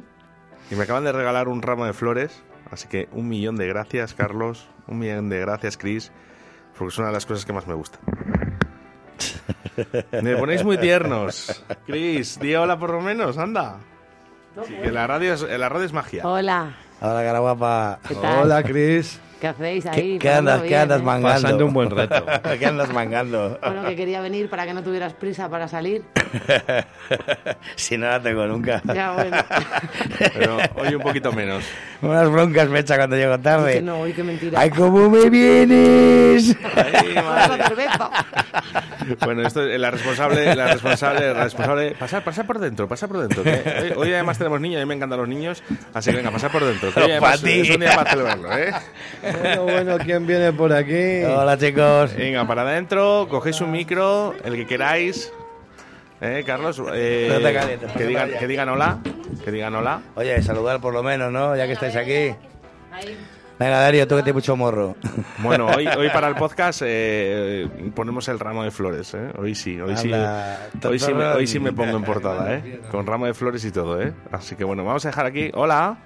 [0.72, 2.42] Y me acaban de regalar un ramo de flores,
[2.72, 4.70] así que un millón de gracias, Carlos.
[4.88, 6.14] Un millón de gracias, Chris,
[6.78, 8.00] porque es una de las cosas que más me gusta.
[10.22, 11.64] Me ponéis muy tiernos.
[11.86, 13.80] Chris, di hola por lo menos, anda.
[14.66, 16.28] Sí, que la radio es, la radio es magia.
[16.28, 18.00] Hola, Hola, cara guapa.
[18.08, 18.44] ¿Qué tal?
[18.44, 19.20] Hola, Cris.
[19.42, 20.20] ¿Qué hacéis ¿Qué, ahí?
[20.20, 21.04] qué Pasando andas, qué bien, andas eh?
[21.04, 21.42] mangando?
[21.42, 22.26] Pasando un buen reto.
[22.60, 23.60] ¿Qué andas mangando?
[23.62, 26.04] Bueno, que quería venir para que no tuvieras prisa para salir.
[27.76, 28.82] si no la tengo nunca.
[28.94, 29.38] Ya, bueno.
[30.34, 31.66] Pero hoy un poquito menos.
[32.02, 33.74] Unas broncas me echa cuando llego tarde.
[33.74, 34.60] Que no, uy, qué mentira.
[34.60, 36.56] ¡Ay, cómo me vienes!
[37.16, 38.10] Vamos a cerveza.
[39.26, 41.92] Bueno, esto es la responsable, la responsable, la responsable.
[41.92, 43.44] Pasar, pasar por dentro, pasar por dentro.
[43.44, 43.52] que
[43.82, 45.64] hoy, hoy además tenemos niños, a mí me encantan los niños,
[45.94, 46.94] así que venga, pasar por dentro.
[46.94, 48.72] Que hoy además es un día para celebrarlo, ¿eh?
[49.42, 51.24] Bueno, bueno, ¿quién viene por aquí?
[51.24, 52.16] Hola, chicos.
[52.16, 55.32] Venga, para adentro, cogéis un micro, el que queráis.
[56.22, 56.80] ¿Eh, Carlos?
[56.94, 59.00] Eh, No te calientes, pasa que, digan, que digan hola,
[59.44, 60.02] que digan hola.
[60.16, 61.56] Oye, saludar por lo menos, ¿no?
[61.56, 62.36] Ya que estáis aquí.
[63.62, 64.96] Venga, Darío, tú que tienes mucho morro.
[65.44, 69.32] Bueno, hoy, hoy para el podcast eh, ponemos el ramo de flores, ¿eh?
[69.38, 71.38] Hoy sí, hoy sí, hoy sí, me, tontorrón.
[71.38, 72.82] hoy sí me pongo en portada, ¿eh?
[72.92, 74.14] Con ramo de flores y todo, ¿eh?
[74.32, 75.52] Así que bueno, vamos a dejar aquí.
[75.54, 75.98] Hola,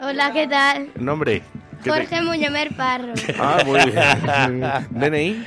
[0.00, 0.88] Hola, ¿qué tal?
[0.96, 1.42] nombre.
[1.82, 3.12] ¿Qué te- Jorge Muñomer Parro.
[3.40, 4.60] Ah, muy bien.
[4.90, 5.46] DNI.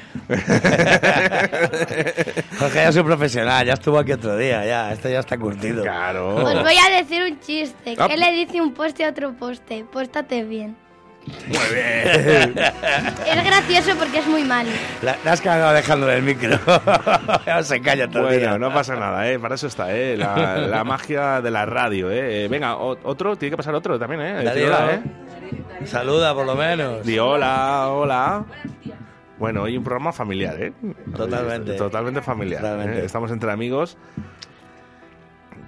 [2.59, 4.91] Jorge ya es un profesional, ya estuvo aquí otro día, ya.
[4.91, 5.83] Esto ya está curtido.
[5.83, 6.35] Claro.
[6.35, 7.95] Os voy a decir un chiste.
[7.97, 8.07] Ah.
[8.09, 9.85] ¿Qué le dice un poste a otro poste?
[9.91, 10.75] Póstate bien.
[11.47, 12.55] Muy bien.
[13.25, 14.69] Es gracioso porque es muy malo.
[15.01, 16.57] La, la has cagado dejándole el micro.
[17.63, 18.49] Se calla todo el día.
[18.51, 19.39] Bueno, no pasa nada, ¿eh?
[19.39, 20.17] Para eso está, ¿eh?
[20.17, 22.45] La, la magia de la radio, ¿eh?
[22.45, 24.33] Eh, Venga, o- otro, tiene que pasar otro también, ¿eh?
[24.33, 24.67] Decir Darío.
[24.67, 25.85] hola, ¿eh?
[25.85, 27.05] Saluda, por lo menos.
[27.05, 28.45] Di hola, hola.
[29.39, 30.73] Bueno, hoy un programa familiar, ¿eh?
[31.15, 31.73] Totalmente.
[31.73, 32.61] Totalmente familiar.
[32.61, 32.99] Totalmente.
[33.01, 33.05] ¿eh?
[33.05, 33.97] Estamos entre amigos.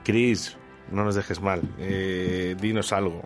[0.03, 0.57] Cris,
[0.91, 1.61] no nos dejes mal.
[1.80, 3.23] Eh, dinos algo.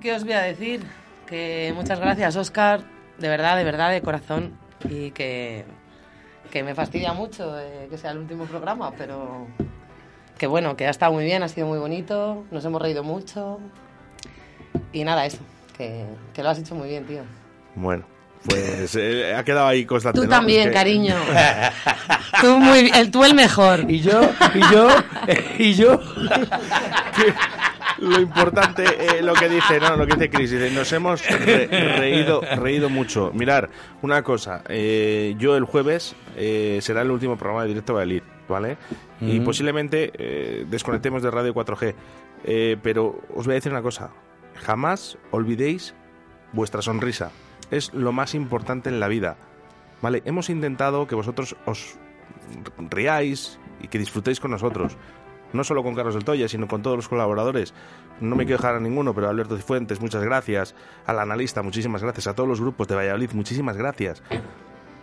[0.00, 0.82] ¿Qué os voy a decir?
[1.28, 2.80] Que muchas gracias, Oscar,
[3.18, 4.52] de verdad, de verdad, de corazón.
[4.88, 5.64] Y que,
[6.50, 9.46] que me fastidia mucho eh, que sea el último programa, pero
[10.38, 13.58] que bueno, que ha estado muy bien, ha sido muy bonito, nos hemos reído mucho.
[14.92, 15.38] Y nada, eso,
[15.76, 17.22] que, que lo has hecho muy bien, tío.
[17.74, 18.04] Bueno,
[18.48, 20.18] pues eh, ha quedado ahí constante.
[20.20, 20.30] Tú ¿no?
[20.30, 21.14] también, Es que- cariño.
[22.40, 23.90] tú, muy, el, tú el mejor.
[23.90, 24.20] Y yo,
[24.54, 24.88] y yo,
[25.58, 26.00] y yo.
[28.00, 31.66] Lo importante, eh, lo que dice, no, lo que dice Chris, dice, nos hemos re-
[31.96, 33.32] reído, reído mucho.
[33.34, 33.70] Mirar,
[34.02, 38.76] una cosa, eh, yo el jueves eh, será el último programa de Directo Valladolid, ¿vale?
[39.20, 41.94] Y posiblemente eh, desconectemos de Radio 4G,
[42.44, 44.10] eh, pero os voy a decir una cosa,
[44.64, 45.94] jamás olvidéis
[46.52, 47.32] vuestra sonrisa,
[47.72, 49.36] es lo más importante en la vida,
[50.00, 50.22] ¿vale?
[50.24, 51.98] Hemos intentado que vosotros os
[52.90, 54.96] riáis y que disfrutéis con nosotros.
[55.52, 57.74] No solo con Carlos del Toya, sino con todos los colaboradores.
[58.20, 60.74] No me quiero dejar a ninguno, pero a Alberto Cifuentes, muchas gracias.
[61.06, 62.26] Al analista, muchísimas gracias.
[62.26, 64.22] A todos los grupos de Valladolid, muchísimas gracias.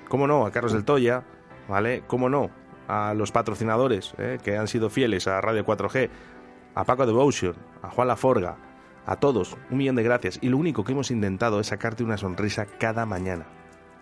[0.07, 0.45] ¿Cómo no?
[0.45, 1.23] A Carlos del Toya,
[1.67, 2.03] ¿vale?
[2.07, 2.51] ¿Cómo no?
[2.87, 4.37] A los patrocinadores ¿eh?
[4.43, 6.09] que han sido fieles a Radio 4G,
[6.75, 8.57] a Paco Devotion, a Juan Laforga,
[9.05, 10.39] a todos, un millón de gracias.
[10.41, 13.45] Y lo único que hemos intentado es sacarte una sonrisa cada mañana.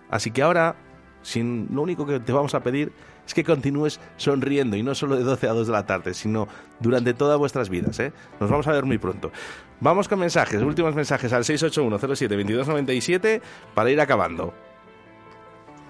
[0.10, 0.76] Así que ahora,
[1.22, 2.94] sin, lo único que te vamos a pedir
[3.26, 6.48] es que continúes sonriendo y no solo de 12 a 2 de la tarde, sino
[6.80, 8.00] durante todas vuestras vidas.
[8.00, 8.14] ¿eh?
[8.40, 9.32] Nos vamos a ver muy pronto.
[9.80, 13.42] Vamos con mensajes, últimos mensajes al 681072297
[13.74, 14.54] para ir acabando.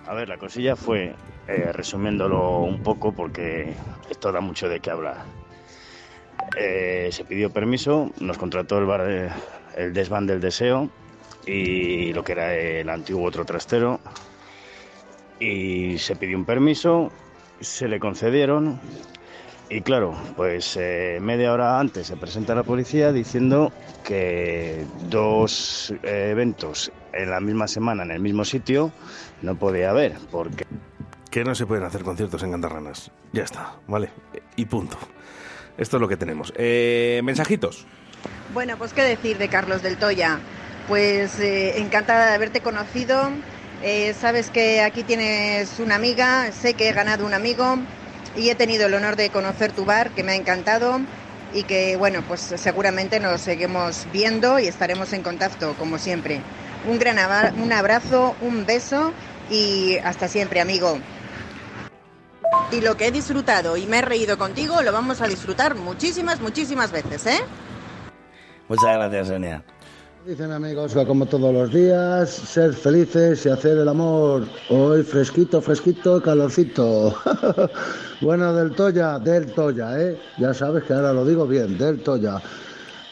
[0.06, 1.16] A ver, la cosilla fue,
[1.48, 3.74] eh, resumiéndolo un poco, porque
[4.10, 5.24] esto da mucho de qué hablar.
[6.58, 9.30] Eh, se pidió permiso, nos contrató el bar, eh,
[9.78, 10.90] el desván del deseo
[11.46, 14.00] y lo que era el antiguo otro trastero.
[15.40, 17.12] Y se pidió un permiso,
[17.60, 18.80] se le concedieron
[19.70, 23.72] y claro, pues eh, media hora antes se presenta la policía diciendo
[24.04, 28.92] que dos eh, eventos en la misma semana en el mismo sitio
[29.42, 30.66] no podía haber, porque
[31.32, 33.12] Que no se pueden hacer conciertos en Cantarranas.
[33.32, 34.12] Ya está, ¿vale?
[34.56, 34.98] Y punto.
[35.78, 36.54] Esto es lo que tenemos.
[36.56, 37.88] Eh, mensajitos.
[38.54, 40.40] Bueno, pues qué decir de Carlos del Toya.
[40.88, 43.32] Pues eh, encantada de haberte conocido.
[43.86, 47.76] Eh, sabes que aquí tienes una amiga, sé que he ganado un amigo
[48.34, 51.02] y he tenido el honor de conocer tu bar, que me ha encantado
[51.54, 56.40] y que, bueno, pues seguramente nos seguimos viendo y estaremos en contacto, como siempre.
[56.88, 59.12] Un gran abrazo, un beso
[59.50, 60.98] y hasta siempre, amigo.
[62.72, 66.40] Y lo que he disfrutado y me he reído contigo, lo vamos a disfrutar muchísimas,
[66.40, 67.42] muchísimas veces, ¿eh?
[68.70, 69.62] Muchas gracias, Sonia.
[70.26, 74.48] Dicen amigos que como todos los días, ser felices y hacer el amor.
[74.70, 77.14] Hoy fresquito, fresquito, calorcito.
[78.22, 80.18] bueno, del Toya, del Toya, ¿eh?
[80.38, 82.42] Ya sabes que ahora lo digo bien, del Toya.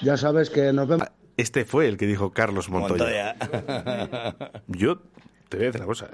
[0.02, 1.08] Ya sabes que nos vemos.
[1.36, 3.36] Este fue el que dijo Carlos Montoya.
[3.42, 4.36] Montoya.
[4.68, 5.00] Yo
[5.50, 6.08] te voy a decir una cosa,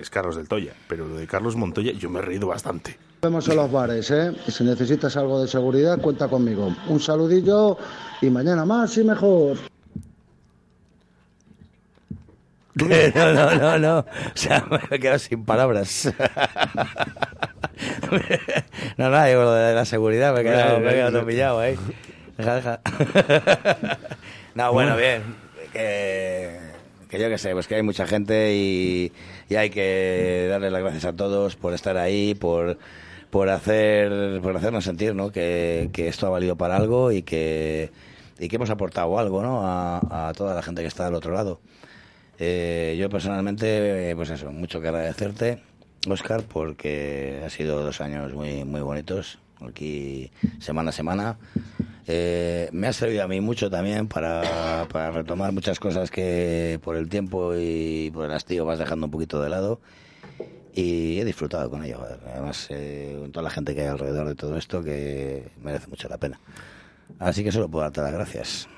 [0.00, 2.96] es Carlos del Toya, pero lo de Carlos Montoya yo me he reído bastante.
[3.22, 4.32] Vemos en los bares, ¿eh?
[4.46, 6.72] Y si necesitas algo de seguridad, cuenta conmigo.
[6.88, 7.76] Un saludillo
[8.20, 9.56] y mañana más y mejor.
[13.14, 13.98] No, no, no, no.
[13.98, 16.12] O sea, me he quedado sin palabras.
[18.96, 21.58] No, no, digo lo de la seguridad, me he quedado, me he quedado todo pillado
[21.58, 21.76] ahí.
[22.38, 22.80] Deja, deja.
[24.54, 25.22] No, bueno, bien.
[25.72, 26.56] Que,
[27.08, 29.12] que yo qué sé, pues que hay mucha gente y,
[29.48, 32.78] y hay que darle las gracias a todos por estar ahí, por,
[33.30, 35.32] por, hacer, por hacernos sentir ¿no?
[35.32, 37.90] que, que esto ha valido para algo y que,
[38.38, 39.66] y que hemos aportado algo ¿no?
[39.66, 41.60] a, a toda la gente que está del otro lado.
[42.38, 45.60] Eh, yo personalmente, pues eso, mucho que agradecerte,
[46.08, 51.38] Oscar, porque ha sido dos años muy, muy bonitos, aquí semana a semana.
[52.06, 56.96] Eh, me ha servido a mí mucho también para, para retomar muchas cosas que por
[56.96, 59.80] el tiempo y por el hastío vas dejando un poquito de lado.
[60.74, 64.34] Y he disfrutado con ello, además eh, con toda la gente que hay alrededor de
[64.34, 66.40] todo esto que merece mucho la pena.
[67.20, 68.68] Así que solo puedo darte las gracias.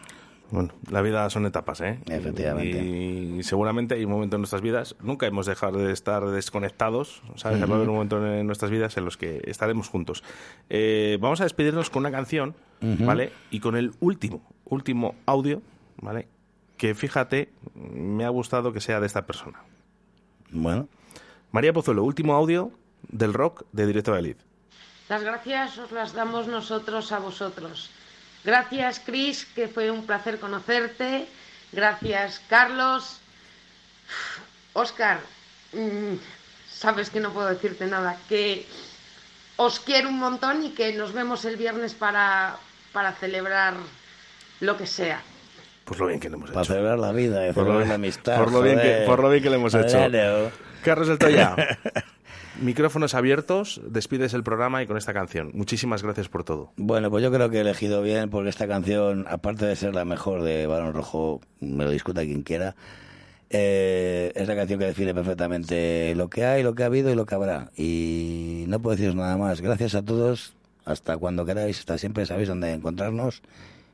[0.51, 1.99] Bueno, la vida son etapas, ¿eh?
[2.09, 2.85] Efectivamente.
[2.85, 7.61] Y, seguramente hay un momento en nuestras vidas, nunca hemos dejado de estar desconectados, ¿sabes?
[7.61, 10.23] Va a haber un momento en nuestras vidas en los que estaremos juntos.
[10.71, 12.55] Eh, vamos a despedirnos con una canción.
[12.81, 13.33] ¿vale?
[13.51, 15.63] Y con el último, último audio,
[16.01, 16.29] ¿vale?
[16.77, 19.63] Que fíjate, me ha gustado que sea de esta persona.
[20.51, 20.89] Bueno.
[21.53, 22.71] María Pozuelo, último audio
[23.09, 24.45] del rock de Directo de Elite.
[25.09, 27.91] Las gracias os las damos nosotros a vosotros.
[28.47, 31.27] Gracias, Chris, que fue un placer conocerte.
[31.73, 33.21] Gracias, Carlos.
[34.73, 35.19] Oscar,
[35.73, 36.15] mm,
[36.71, 38.65] sabes que no puedo decirte nada, que
[39.57, 42.57] os quiero un montón y que nos vemos el viernes para,
[42.93, 43.75] para celebrar
[44.61, 45.21] lo que sea.
[45.85, 46.73] Pues lo bien que lo hemos Para hecho.
[46.75, 48.39] celebrar la vida, y Por lo celebrar bien- la amistad.
[48.39, 49.99] por lo bien que- por lo bien que lo hemos hecho.
[50.85, 51.57] Carlos del Toya,
[52.61, 55.51] micrófonos abiertos, despides el programa y con esta canción.
[55.55, 56.73] Muchísimas gracias por todo.
[56.77, 60.05] Bueno, pues yo creo que he elegido bien porque esta canción, aparte de ser la
[60.05, 62.75] mejor de Barón Rojo, me lo discuta quien quiera,
[63.51, 67.15] eh, es la canción que define perfectamente lo que hay, lo que ha habido y
[67.15, 67.71] lo que habrá.
[67.77, 69.61] Y no puedo deciros nada más.
[69.61, 70.55] Gracias a todos.
[70.85, 71.79] Hasta cuando queráis.
[71.79, 73.43] Hasta siempre sabéis dónde encontrarnos.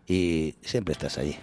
[0.06, 1.36] Y siempre estás allí.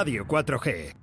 [0.00, 0.94] Radio 4G.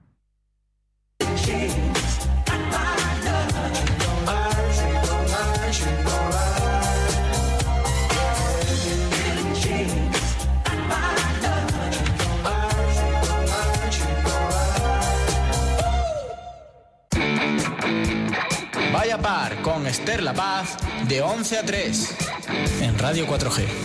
[18.94, 20.78] Vaya par con Esther La Paz
[21.10, 22.18] de 11 a 3
[22.80, 23.85] en Radio 4G.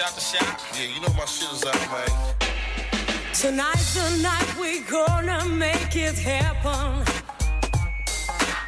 [0.00, 0.60] Out the shop.
[0.76, 2.34] Yeah, you know my shit is out, man.
[3.34, 7.04] Tonight's the night we're gonna make it happen.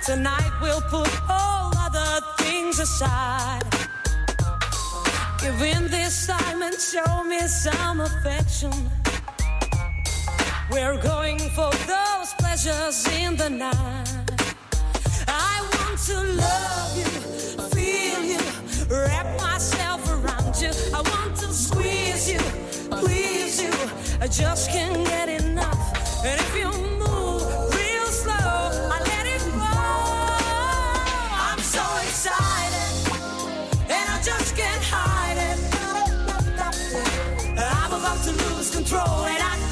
[0.04, 3.62] Tonight we'll put all other things aside.
[5.40, 8.72] Give in this time and show me some affection.
[10.68, 14.30] We're going for those pleasures in the night.
[15.28, 17.19] I want to love you.
[20.94, 22.40] I want to squeeze you,
[22.90, 23.72] please you.
[24.20, 26.24] I just can't get enough.
[26.24, 27.42] And if you move
[27.74, 29.74] real slow, I let it go.
[31.48, 32.92] I'm so excited,
[33.88, 35.58] and I just can't hide it.
[37.62, 39.69] I'm about to lose control, and I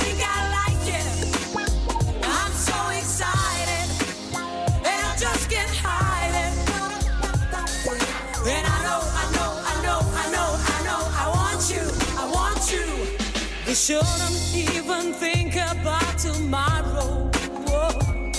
[13.69, 17.31] We shouldn't even think about tomorrow.
[17.69, 18.33] Whoa.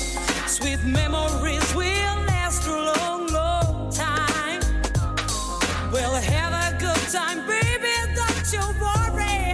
[0.47, 4.59] Sweet memories will last a long, long time.
[5.91, 9.53] We'll have a good time, baby, don't you worry.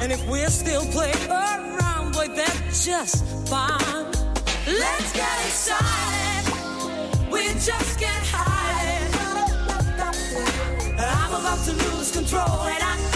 [0.00, 4.12] And if we still play around, boy, that's just fine.
[4.64, 6.52] Let's get excited.
[7.32, 9.10] We just can't hide.
[11.00, 13.13] I'm about to lose control, and I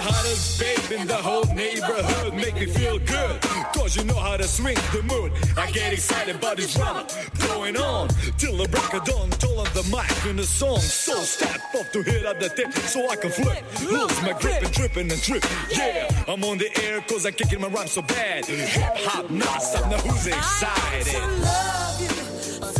[0.00, 2.34] the hottest babe in the whole neighborhood.
[2.34, 3.40] Make me feel good.
[3.74, 5.32] Cause you know how to swing the mood.
[5.56, 7.06] I get excited about this drama
[7.48, 8.08] going on.
[8.38, 10.78] Till the break of dawn, toll on the mic in the song.
[10.78, 13.62] So step up to hit at the tip so I can flip.
[13.90, 15.44] Lose my grip and tripping and trip.
[15.70, 18.46] Yeah, I'm on the air cause I'm kicking my rhyme so bad.
[18.46, 19.90] Hip hop, non stop.
[19.90, 21.16] Now who's excited?
[21.16, 22.08] I love you,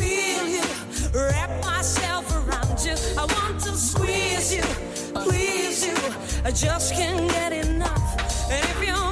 [0.00, 2.94] feel you, wrap myself around you.
[3.18, 4.62] I want to squeeze you,
[5.14, 6.29] please you.
[6.42, 8.50] I just can't get enough.
[8.50, 9.09] And if you're